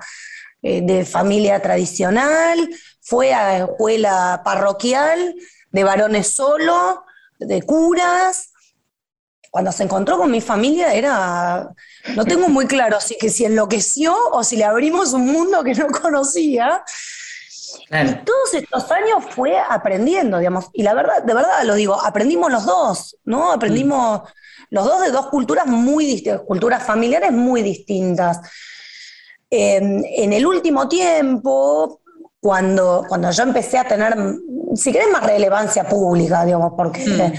eh, 0.61 0.82
de 0.82 1.03
familia 1.03 1.61
tradicional, 1.61 2.70
fue 3.01 3.34
a 3.34 3.65
escuela 3.65 4.41
parroquial 4.45 5.36
de 5.70 5.84
varones 5.84 6.30
solo, 6.30 7.03
de 7.38 7.61
curas. 7.63 8.53
Cuando 9.51 9.74
se 9.74 9.84
encontró 9.84 10.18
con 10.18 10.32
mi 10.32 10.39
familia 10.39 10.93
era, 10.93 11.70
no 12.15 12.24
tengo 12.24 12.47
muy 12.47 12.65
claro 12.65 13.01
si 13.01 13.18
que 13.18 13.30
si 13.30 13.43
enloqueció 13.43 14.15
o 14.32 14.41
si 14.41 14.55
le 14.55 14.63
abrimos 14.63 15.11
un 15.11 15.26
mundo 15.26 15.65
que 15.65 15.74
no 15.74 15.88
conocía, 15.88 16.86
y 17.90 18.14
todos 18.26 18.54
estos 18.54 18.92
años 18.92 19.24
fue 19.30 19.58
aprendiendo, 19.58 20.40
digamos, 20.40 20.70
y 20.74 20.84
la 20.84 20.94
verdad, 20.94 21.24
de 21.24 21.34
verdad 21.34 21.64
lo 21.64 21.76
digo, 21.76 22.00
aprendimos 22.00 22.52
los 22.52 22.66
dos, 22.66 23.18
¿no? 23.24 23.52
Aprendimos 23.52 24.22
los 24.70 24.86
dos 24.86 25.02
de 25.02 25.12
dos 25.12 25.28
culturas 25.28 25.66
muy 25.68 26.06
distintas, 26.06 26.42
culturas 26.42 26.84
familiares 26.84 27.32
muy 27.32 27.62
distintas. 27.62 28.40
en 29.50 30.34
el 30.34 30.46
último 30.46 30.90
tiempo, 30.90 32.02
cuando, 32.40 33.04
cuando 33.08 33.32
yo 33.32 33.44
empecé 33.44 33.78
a 33.78 33.88
tener, 33.88 34.16
si 34.76 34.92
querés, 34.92 35.10
más 35.12 35.26
relevancia 35.26 35.88
pública, 35.88 36.46
digamos, 36.46 36.74
porque, 36.78 37.06
mm. 37.06 37.34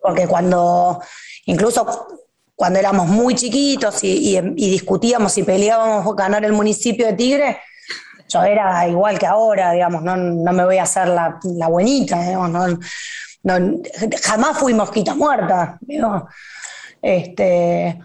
porque 0.00 0.26
cuando, 0.26 1.00
incluso 1.46 2.08
cuando 2.54 2.78
éramos 2.78 3.06
muy 3.06 3.34
chiquitos 3.34 4.02
y, 4.02 4.36
y 4.36 4.70
discutíamos 4.70 5.36
y 5.38 5.44
peleábamos 5.44 6.16
ganar 6.16 6.44
el 6.44 6.52
municipio 6.52 7.06
de 7.06 7.12
Tigre, 7.12 7.58
yo 8.28 8.42
era 8.42 8.86
igual 8.86 9.18
que 9.18 9.26
ahora, 9.26 9.72
digamos, 9.72 10.02
no, 10.02 10.16
me 10.16 10.64
voy 10.64 10.78
a 10.78 10.82
hacer 10.82 11.08
la, 11.08 11.68
buenita, 11.68 12.20
digamos, 12.20 12.78
jamás 14.22 14.58
fui 14.58 14.74
mosquita 14.74 15.14
muerta, 15.14 15.78
Este, 17.00 17.98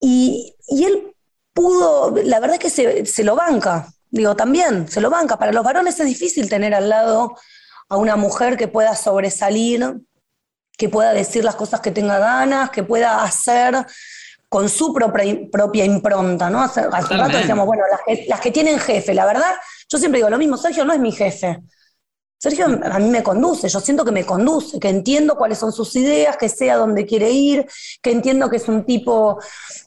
y, 0.00 0.54
él 0.68 1.14
pudo, 1.52 2.14
la 2.24 2.40
verdad 2.40 2.56
es 2.56 2.60
que 2.60 2.70
se, 2.70 3.06
se, 3.06 3.24
lo 3.24 3.36
banca, 3.36 3.86
digo, 4.10 4.36
también, 4.36 4.88
se 4.88 5.00
lo 5.00 5.10
banca. 5.10 5.38
Para 5.38 5.52
los 5.52 5.64
varones 5.64 5.98
es 6.00 6.06
difícil 6.06 6.48
tener 6.48 6.74
al 6.74 6.88
lado 6.88 7.36
a 7.88 7.96
una 7.96 8.16
mujer 8.16 8.56
que 8.56 8.68
pueda 8.68 8.94
sobresalir, 8.94 9.94
que 10.76 10.88
pueda 10.88 11.12
decir 11.12 11.44
las 11.44 11.56
cosas 11.56 11.80
que 11.80 11.90
tenga 11.90 12.18
ganas, 12.18 12.70
que 12.70 12.82
pueda 12.82 13.22
hacer 13.22 13.86
con 14.48 14.68
su 14.68 14.94
propia, 14.94 15.84
impronta, 15.84 16.48
¿no? 16.48 16.62
Hace, 16.62 16.82
rato 16.82 17.36
decíamos, 17.36 17.66
bueno, 17.66 17.84
las 18.28 18.40
que, 18.40 18.50
tienen 18.50 18.78
jefe, 18.78 19.12
la 19.12 19.26
verdad, 19.26 19.54
yo 19.88 19.98
siempre 19.98 20.18
digo 20.18 20.30
lo 20.30 20.38
mismo, 20.38 20.56
Sergio 20.56 20.84
no 20.84 20.92
es 20.92 21.00
mi 21.00 21.12
jefe. 21.12 21.60
Sergio 22.40 22.66
a 22.66 22.98
mí 23.00 23.08
me 23.10 23.22
conduce, 23.24 23.68
yo 23.68 23.80
siento 23.80 24.04
que 24.04 24.12
me 24.12 24.24
conduce, 24.24 24.78
que 24.78 24.88
entiendo 24.88 25.36
cuáles 25.36 25.58
son 25.58 25.72
sus 25.72 25.94
ideas, 25.96 26.36
que 26.36 26.48
sé 26.48 26.70
a 26.70 26.76
dónde 26.76 27.04
quiere 27.04 27.30
ir, 27.30 27.66
que 28.00 28.12
entiendo 28.12 28.48
que 28.48 28.56
es 28.56 28.68
un 28.68 28.84
tipo 28.84 29.40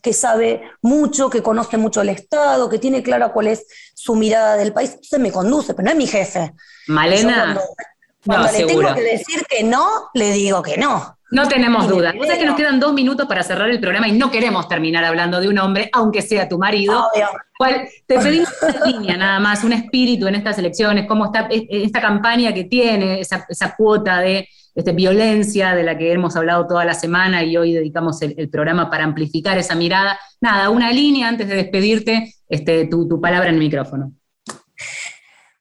que 0.03 0.11
sabe 0.11 0.61
mucho, 0.81 1.29
que 1.29 1.41
conoce 1.41 1.77
mucho 1.77 2.01
el 2.01 2.09
Estado, 2.09 2.69
que 2.69 2.77
tiene 2.77 3.01
clara 3.01 3.31
cuál 3.31 3.47
es 3.47 3.65
su 3.95 4.15
mirada 4.15 4.57
del 4.57 4.73
país. 4.73 4.91
Entonces 4.91 5.19
me 5.19 5.31
conduce, 5.31 5.73
pero 5.73 5.85
no 5.85 5.91
es 5.91 5.97
mi 5.97 6.07
jefe. 6.07 6.53
Malena. 6.87 7.57
cuando, 8.25 8.51
le 8.51 8.65
tengo 8.65 8.93
que 8.95 9.01
decir 9.01 9.45
que 9.47 9.63
no, 9.63 10.09
le 10.13 10.33
digo 10.33 10.61
que 10.61 10.77
no. 10.77 11.17
No 11.31 11.47
tenemos 11.47 11.87
duda. 11.87 12.11
Sea 12.11 12.37
que 12.37 12.45
nos 12.45 12.57
quedan 12.57 12.77
dos 12.77 12.93
minutos 12.93 13.25
para 13.25 13.41
cerrar 13.41 13.69
el 13.69 13.79
programa 13.79 14.05
y 14.09 14.11
no 14.11 14.29
queremos 14.29 14.67
terminar 14.67 15.05
hablando 15.05 15.39
de 15.39 15.47
un 15.47 15.57
hombre, 15.59 15.89
aunque 15.93 16.21
sea 16.21 16.49
tu 16.49 16.57
marido. 16.57 17.07
te 18.05 18.19
pedimos 18.19 18.49
una 18.61 18.85
línea 18.85 19.17
nada 19.17 19.39
más, 19.39 19.63
un 19.63 19.71
espíritu 19.71 20.27
en 20.27 20.35
estas 20.35 20.57
elecciones, 20.59 21.07
cómo 21.07 21.25
está 21.25 21.47
esta 21.49 22.01
campaña 22.01 22.53
que 22.53 22.65
tiene, 22.65 23.21
esa, 23.21 23.75
cuota 23.77 24.19
de 24.19 24.49
este, 24.75 24.91
violencia 24.91 25.73
de 25.73 25.83
la 25.83 25.97
que 25.97 26.11
hemos 26.11 26.35
hablado 26.35 26.67
toda 26.67 26.83
la 26.83 26.93
semana 26.93 27.41
y 27.45 27.55
hoy 27.55 27.73
dedicamos 27.73 28.21
el, 28.21 28.49
programa 28.49 28.89
para 28.89 29.05
amplificar 29.05 29.57
esa 29.57 29.73
mirada. 29.73 30.19
Nada, 30.41 30.69
una 30.69 30.91
línea 30.91 31.29
antes 31.29 31.47
de 31.47 31.55
despedirte, 31.55 32.35
este, 32.49 32.87
tu, 32.87 33.21
palabra 33.21 33.47
en 33.47 33.55
el 33.55 33.59
micrófono. 33.61 34.11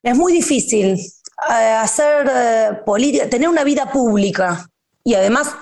Es 0.03 0.17
muy 0.17 0.33
difícil 0.33 0.97
eh, 0.97 1.75
hacer 1.79 2.29
eh, 2.29 2.71
política, 2.85 3.31
tener 3.31 3.49
una 3.49 3.63
vida 3.63 3.89
pública 3.93 4.67
y 5.05 5.15
además 5.15 5.55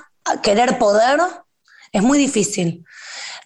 querer 0.42 0.78
poder 0.78 1.20
es 1.92 2.02
muy 2.02 2.18
difícil. 2.18 2.84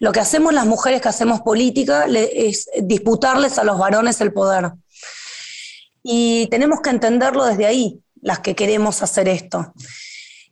Lo 0.01 0.13
que 0.13 0.21
hacemos 0.21 0.53
las 0.53 0.67
mujeres 0.67 1.01
que 1.01 1.09
hacemos 1.09 1.43
política 1.43 2.07
es 2.07 2.69
disputarles 2.83 3.59
a 3.59 3.65
los 3.65 3.79
varones 3.79 4.21
el 4.21 4.33
poder. 4.33 4.73
Y 6.03 6.49
tenemos 6.49 6.81
que 6.81 6.91
entenderlo 6.91 7.45
desde 7.45 7.67
ahí, 7.67 8.03
las 8.21 8.41
que 8.41 8.57
queremos 8.57 9.03
hacer 9.03 9.29
esto. 9.29 9.73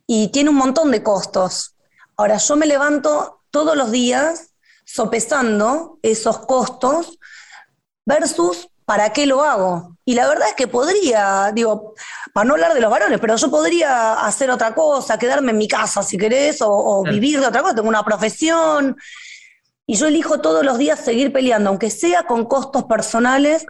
Y 0.07 0.29
tiene 0.29 0.49
un 0.49 0.55
montón 0.55 0.91
de 0.91 1.03
costos. 1.03 1.75
Ahora, 2.15 2.37
yo 2.37 2.55
me 2.55 2.65
levanto 2.65 3.41
todos 3.51 3.75
los 3.75 3.91
días 3.91 4.51
sopesando 4.85 5.99
esos 6.01 6.39
costos 6.45 7.19
versus 8.05 8.69
para 8.85 9.11
qué 9.13 9.25
lo 9.25 9.43
hago. 9.43 9.97
Y 10.03 10.15
la 10.15 10.27
verdad 10.27 10.49
es 10.49 10.55
que 10.55 10.67
podría, 10.67 11.51
digo, 11.53 11.93
para 12.33 12.45
no 12.45 12.53
hablar 12.53 12.73
de 12.73 12.81
los 12.81 12.89
varones, 12.89 13.19
pero 13.19 13.35
yo 13.35 13.51
podría 13.51 14.13
hacer 14.25 14.49
otra 14.49 14.73
cosa, 14.73 15.17
quedarme 15.17 15.51
en 15.51 15.57
mi 15.57 15.67
casa 15.67 16.01
si 16.01 16.17
querés, 16.17 16.57
o, 16.61 17.03
vivir 17.03 17.39
de 17.39 17.47
otra 17.47 17.61
cosa, 17.61 17.75
tengo 17.75 17.89
una 17.89 18.03
profesión. 18.03 18.97
Y 19.85 19.95
yo 19.95 20.07
elijo 20.07 20.41
todos 20.41 20.63
los 20.65 20.77
días 20.77 20.99
seguir 20.99 21.31
peleando, 21.31 21.69
aunque 21.69 21.89
sea 21.89 22.23
con 22.23 22.45
costos 22.45 22.85
personales, 22.85 23.65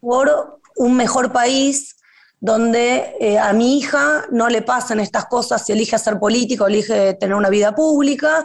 por 0.00 0.60
un 0.76 0.96
mejor 0.96 1.32
país 1.32 1.96
donde 2.40 3.14
eh, 3.20 3.38
a 3.38 3.52
mi 3.52 3.78
hija 3.78 4.24
no 4.30 4.48
le 4.48 4.62
pasen 4.62 4.98
estas 4.98 5.26
cosas 5.26 5.64
si 5.64 5.72
elige 5.72 5.96
ser 5.98 6.18
político, 6.18 6.66
elige 6.66 7.14
tener 7.14 7.36
una 7.36 7.50
vida 7.50 7.72
pública, 7.72 8.44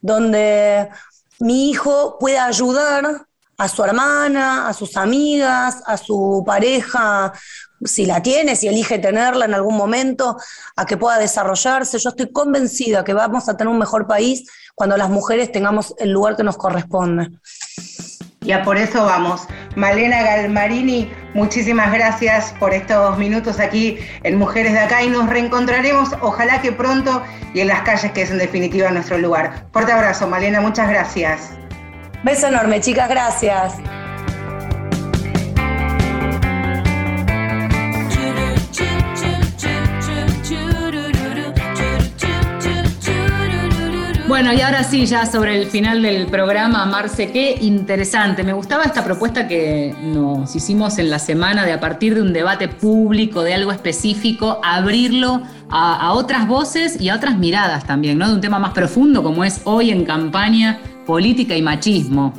donde 0.00 0.88
mi 1.40 1.70
hijo 1.70 2.18
pueda 2.20 2.46
ayudar 2.46 3.26
a 3.58 3.68
su 3.68 3.84
hermana, 3.84 4.68
a 4.68 4.72
sus 4.72 4.96
amigas, 4.96 5.82
a 5.86 5.96
su 5.96 6.42
pareja, 6.46 7.32
si 7.84 8.06
la 8.06 8.22
tiene, 8.22 8.56
si 8.56 8.68
elige 8.68 8.98
tenerla 8.98 9.44
en 9.44 9.54
algún 9.54 9.76
momento, 9.76 10.36
a 10.76 10.86
que 10.86 10.96
pueda 10.96 11.18
desarrollarse. 11.18 11.98
Yo 11.98 12.10
estoy 12.10 12.32
convencida 12.32 13.04
que 13.04 13.14
vamos 13.14 13.48
a 13.48 13.56
tener 13.56 13.72
un 13.72 13.78
mejor 13.78 14.06
país 14.06 14.48
cuando 14.74 14.96
las 14.96 15.10
mujeres 15.10 15.52
tengamos 15.52 15.94
el 15.98 16.10
lugar 16.10 16.36
que 16.36 16.42
nos 16.42 16.56
corresponde. 16.56 17.30
Ya 18.40 18.62
por 18.62 18.76
eso 18.76 19.04
vamos. 19.04 19.42
Malena 19.74 20.22
Galmarini, 20.22 21.10
muchísimas 21.34 21.92
gracias 21.92 22.54
por 22.60 22.72
estos 22.72 23.18
minutos 23.18 23.58
aquí 23.58 23.98
en 24.22 24.38
Mujeres 24.38 24.72
de 24.72 24.78
Acá 24.78 25.02
y 25.02 25.08
nos 25.08 25.28
reencontraremos, 25.28 26.10
ojalá 26.22 26.62
que 26.62 26.70
pronto 26.70 27.22
y 27.54 27.60
en 27.60 27.68
las 27.68 27.82
calles, 27.82 28.12
que 28.12 28.22
es 28.22 28.30
en 28.30 28.38
definitiva 28.38 28.90
nuestro 28.90 29.18
lugar. 29.18 29.66
Fuerte 29.72 29.90
abrazo, 29.90 30.28
Malena, 30.28 30.60
muchas 30.60 30.88
gracias. 30.88 31.50
Beso 32.26 32.48
enorme, 32.48 32.80
chicas, 32.80 33.08
gracias. 33.08 33.74
Bueno, 44.26 44.52
y 44.52 44.60
ahora 44.60 44.82
sí, 44.82 45.06
ya 45.06 45.24
sobre 45.24 45.56
el 45.56 45.68
final 45.68 46.02
del 46.02 46.26
programa, 46.26 46.84
Marce, 46.86 47.30
qué 47.30 47.58
interesante. 47.60 48.42
Me 48.42 48.52
gustaba 48.54 48.82
esta 48.82 49.04
propuesta 49.04 49.46
que 49.46 49.94
nos 50.02 50.56
hicimos 50.56 50.98
en 50.98 51.10
la 51.10 51.20
semana 51.20 51.64
de 51.64 51.72
a 51.72 51.78
partir 51.78 52.16
de 52.16 52.22
un 52.22 52.32
debate 52.32 52.66
público, 52.66 53.44
de 53.44 53.54
algo 53.54 53.70
específico, 53.70 54.60
abrirlo 54.64 55.42
a, 55.70 56.12
otras 56.12 56.48
voces 56.48 57.00
y 57.00 57.08
a 57.08 57.14
otras 57.14 57.38
miradas 57.38 57.86
también, 57.86 58.18
¿no? 58.18 58.26
De 58.26 58.34
un 58.34 58.40
tema 58.40 58.58
más 58.58 58.72
profundo 58.72 59.22
como 59.22 59.44
es 59.44 59.60
hoy 59.62 59.92
en 59.92 60.04
campaña 60.04 60.80
política 61.06 61.56
y 61.56 61.62
machismo. 61.62 62.34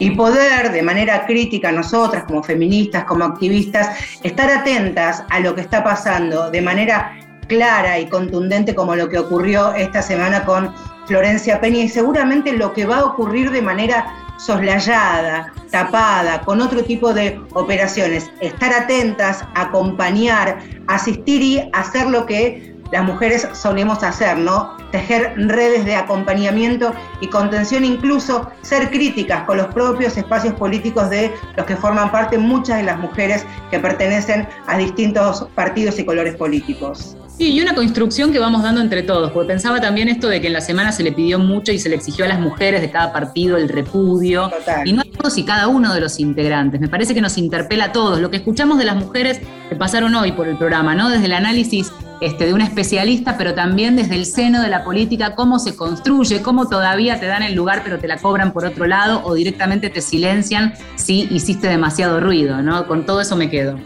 Y 0.00 0.10
poder, 0.10 0.72
de 0.72 0.82
manera 0.82 1.24
crítica, 1.26 1.72
nosotras 1.72 2.24
como 2.24 2.42
feministas, 2.42 3.04
como 3.04 3.24
activistas, 3.24 3.96
estar 4.22 4.50
atentas 4.50 5.22
a 5.30 5.40
lo 5.40 5.54
que 5.54 5.60
está 5.60 5.82
pasando 5.84 6.50
de 6.50 6.60
manera 6.60 7.16
clara 7.46 7.98
y 7.98 8.06
contundente 8.06 8.74
como 8.74 8.94
lo 8.94 9.08
que 9.08 9.18
ocurrió 9.18 9.72
esta 9.74 10.02
semana 10.02 10.44
con 10.44 10.74
Florencia 11.06 11.60
Peña 11.60 11.78
y 11.78 11.88
seguramente 11.88 12.52
lo 12.52 12.72
que 12.74 12.84
va 12.84 12.98
a 12.98 13.04
ocurrir 13.06 13.50
de 13.50 13.62
manera 13.62 14.12
soslayada, 14.38 15.52
tapada, 15.70 16.42
con 16.42 16.60
otro 16.60 16.84
tipo 16.84 17.12
de 17.12 17.40
operaciones. 17.54 18.30
Estar 18.40 18.72
atentas, 18.72 19.44
acompañar, 19.54 20.58
asistir 20.86 21.42
y 21.42 21.70
hacer 21.72 22.08
lo 22.08 22.26
que 22.26 22.76
las 22.90 23.04
mujeres 23.04 23.46
solemos 23.52 24.02
hacer, 24.02 24.38
¿no? 24.38 24.76
Tejer 24.90 25.34
redes 25.36 25.84
de 25.84 25.94
acompañamiento 25.94 26.92
y 27.20 27.28
contención, 27.28 27.84
incluso 27.84 28.50
ser 28.62 28.90
críticas 28.90 29.44
con 29.44 29.58
los 29.58 29.66
propios 29.68 30.16
espacios 30.16 30.54
políticos 30.54 31.10
de 31.10 31.32
los 31.56 31.66
que 31.66 31.76
forman 31.76 32.10
parte 32.10 32.38
muchas 32.38 32.78
de 32.78 32.84
las 32.84 32.98
mujeres 32.98 33.44
que 33.70 33.78
pertenecen 33.78 34.48
a 34.66 34.78
distintos 34.78 35.46
partidos 35.54 35.98
y 35.98 36.04
colores 36.04 36.36
políticos. 36.36 37.16
Sí, 37.38 37.52
y 37.52 37.60
una 37.60 37.72
construcción 37.72 38.32
que 38.32 38.40
vamos 38.40 38.64
dando 38.64 38.80
entre 38.80 39.04
todos, 39.04 39.30
porque 39.30 39.46
pensaba 39.46 39.80
también 39.80 40.08
esto 40.08 40.28
de 40.28 40.40
que 40.40 40.48
en 40.48 40.54
la 40.54 40.60
semana 40.60 40.90
se 40.90 41.04
le 41.04 41.12
pidió 41.12 41.38
mucho 41.38 41.70
y 41.70 41.78
se 41.78 41.88
le 41.88 41.94
exigió 41.94 42.24
a 42.24 42.28
las 42.28 42.40
mujeres 42.40 42.80
de 42.80 42.90
cada 42.90 43.12
partido 43.12 43.56
el 43.56 43.68
repudio, 43.68 44.50
y 44.84 44.92
no 44.92 45.02
a 45.02 45.04
todos 45.04 45.38
y 45.38 45.44
cada 45.44 45.68
uno 45.68 45.94
de 45.94 46.00
los 46.00 46.18
integrantes. 46.18 46.80
Me 46.80 46.88
parece 46.88 47.14
que 47.14 47.20
nos 47.20 47.38
interpela 47.38 47.84
a 47.84 47.92
todos. 47.92 48.18
Lo 48.18 48.32
que 48.32 48.38
escuchamos 48.38 48.76
de 48.78 48.86
las 48.86 48.96
mujeres 48.96 49.40
que 49.68 49.76
pasaron 49.76 50.16
hoy 50.16 50.32
por 50.32 50.48
el 50.48 50.58
programa, 50.58 50.96
¿no? 50.96 51.10
Desde 51.10 51.26
el 51.26 51.32
análisis 51.32 51.92
este, 52.20 52.46
de 52.46 52.54
un 52.54 52.60
especialista, 52.60 53.36
pero 53.36 53.54
también 53.54 53.96
desde 53.96 54.14
el 54.14 54.26
seno 54.26 54.62
de 54.62 54.68
la 54.68 54.84
política, 54.84 55.34
cómo 55.34 55.58
se 55.58 55.76
construye, 55.76 56.42
cómo 56.42 56.68
todavía 56.68 57.20
te 57.20 57.26
dan 57.26 57.42
el 57.42 57.54
lugar, 57.54 57.82
pero 57.84 57.98
te 57.98 58.08
la 58.08 58.18
cobran 58.18 58.52
por 58.52 58.64
otro 58.64 58.86
lado, 58.86 59.22
o 59.24 59.34
directamente 59.34 59.90
te 59.90 60.00
silencian 60.00 60.74
si 60.96 61.28
hiciste 61.30 61.68
demasiado 61.68 62.20
ruido, 62.20 62.62
¿no? 62.62 62.86
Con 62.86 63.06
todo 63.06 63.20
eso 63.20 63.36
me 63.36 63.48
quedo. 63.48 63.78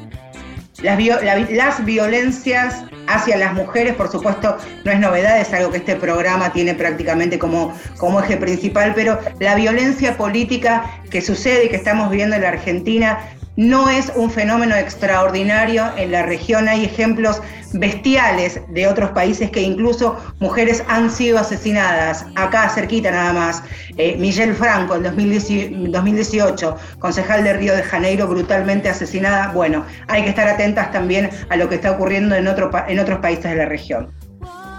Las, 0.83 1.85
violencias 1.85 2.83
hacia 3.07 3.37
las 3.37 3.55
mujeres, 3.55 3.95
por 3.95 4.11
supuesto, 4.11 4.57
no 4.85 4.91
es 4.91 4.99
novedad, 4.99 5.41
es 5.41 5.53
algo 5.53 5.71
que 5.71 5.77
este 5.77 5.95
programa 5.95 6.53
tiene 6.53 6.75
prácticamente 6.75 7.39
como, 7.39 7.73
como 7.99 8.21
eje 8.21 8.37
principal, 8.37 8.93
pero 8.95 9.21
la 9.39 9.55
violencia 9.55 10.17
política 10.17 10.91
que 11.09 11.21
sucede 11.21 11.67
y 11.67 11.69
que 11.69 11.77
estamos 11.77 12.11
viviendo 12.11 12.35
en 12.35 12.43
la 12.43 12.49
Argentina 12.49 13.19
no 13.57 13.89
es 13.89 14.13
un 14.15 14.31
fenómeno 14.31 14.75
extraordinario 14.75 15.85
en 15.97 16.13
la 16.13 16.23
región. 16.23 16.69
Hay 16.69 16.85
ejemplos 16.85 17.41
bestiales 17.73 18.61
de 18.69 18.87
otros 18.87 19.11
países 19.11 19.51
que 19.51 19.63
incluso 19.63 20.17
mujeres 20.41 20.83
han 20.89 21.11
sido 21.11 21.39
asesinadas. 21.39 22.27
Acá 22.35 22.69
cerquita 22.69 23.11
nada 23.11 23.33
más. 23.33 23.63
Eh, 23.97 24.17
Miguel 24.19 24.55
Franco 24.55 24.97
en 24.97 25.03
2018, 25.03 26.77
concejal 26.99 27.45
de 27.45 27.53
Río 27.55 27.77
de 27.77 27.83
Janeiro, 27.83 28.27
brutalmente 28.27 28.89
asesinada. 28.89 29.53
Bueno, 29.53 29.85
hay 30.09 30.23
que 30.25 30.31
estar 30.31 30.49
atentas 30.49 30.91
también 30.93 31.31
a 31.49 31.57
lo 31.57 31.69
que 31.69 31.77
está 31.77 31.93
ocurriendo 31.93 32.35
en, 32.35 32.47
en 32.47 32.99
otros 32.99 33.19
países 33.21 33.45
de 33.45 33.57
la 33.57 33.67
región. 33.67 34.13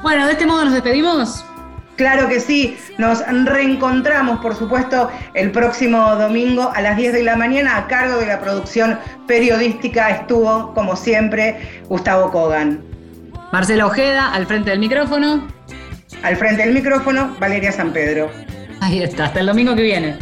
Bueno, 0.01 0.25
de 0.25 0.33
este 0.33 0.45
modo 0.45 0.65
nos 0.65 0.73
despedimos. 0.73 1.45
Claro 1.95 2.27
que 2.27 2.39
sí, 2.39 2.75
nos 2.97 3.23
reencontramos, 3.27 4.39
por 4.39 4.55
supuesto, 4.55 5.11
el 5.35 5.51
próximo 5.51 6.15
domingo 6.15 6.71
a 6.73 6.81
las 6.81 6.97
10 6.97 7.13
de 7.13 7.23
la 7.23 7.35
mañana 7.35 7.77
a 7.77 7.87
cargo 7.87 8.17
de 8.17 8.25
la 8.25 8.39
producción 8.39 8.97
periodística 9.27 10.09
estuvo, 10.09 10.73
como 10.73 10.95
siempre, 10.95 11.83
Gustavo 11.89 12.31
Kogan. 12.31 12.83
Marcela 13.51 13.85
Ojeda, 13.85 14.33
al 14.33 14.47
frente 14.47 14.71
del 14.71 14.79
micrófono. 14.79 15.47
Al 16.23 16.35
frente 16.35 16.63
del 16.63 16.73
micrófono, 16.73 17.35
Valeria 17.39 17.71
San 17.71 17.93
Pedro. 17.93 18.31
Ahí 18.81 19.03
está, 19.03 19.25
hasta 19.25 19.41
el 19.41 19.45
domingo 19.45 19.75
que 19.75 19.83
viene. 19.83 20.17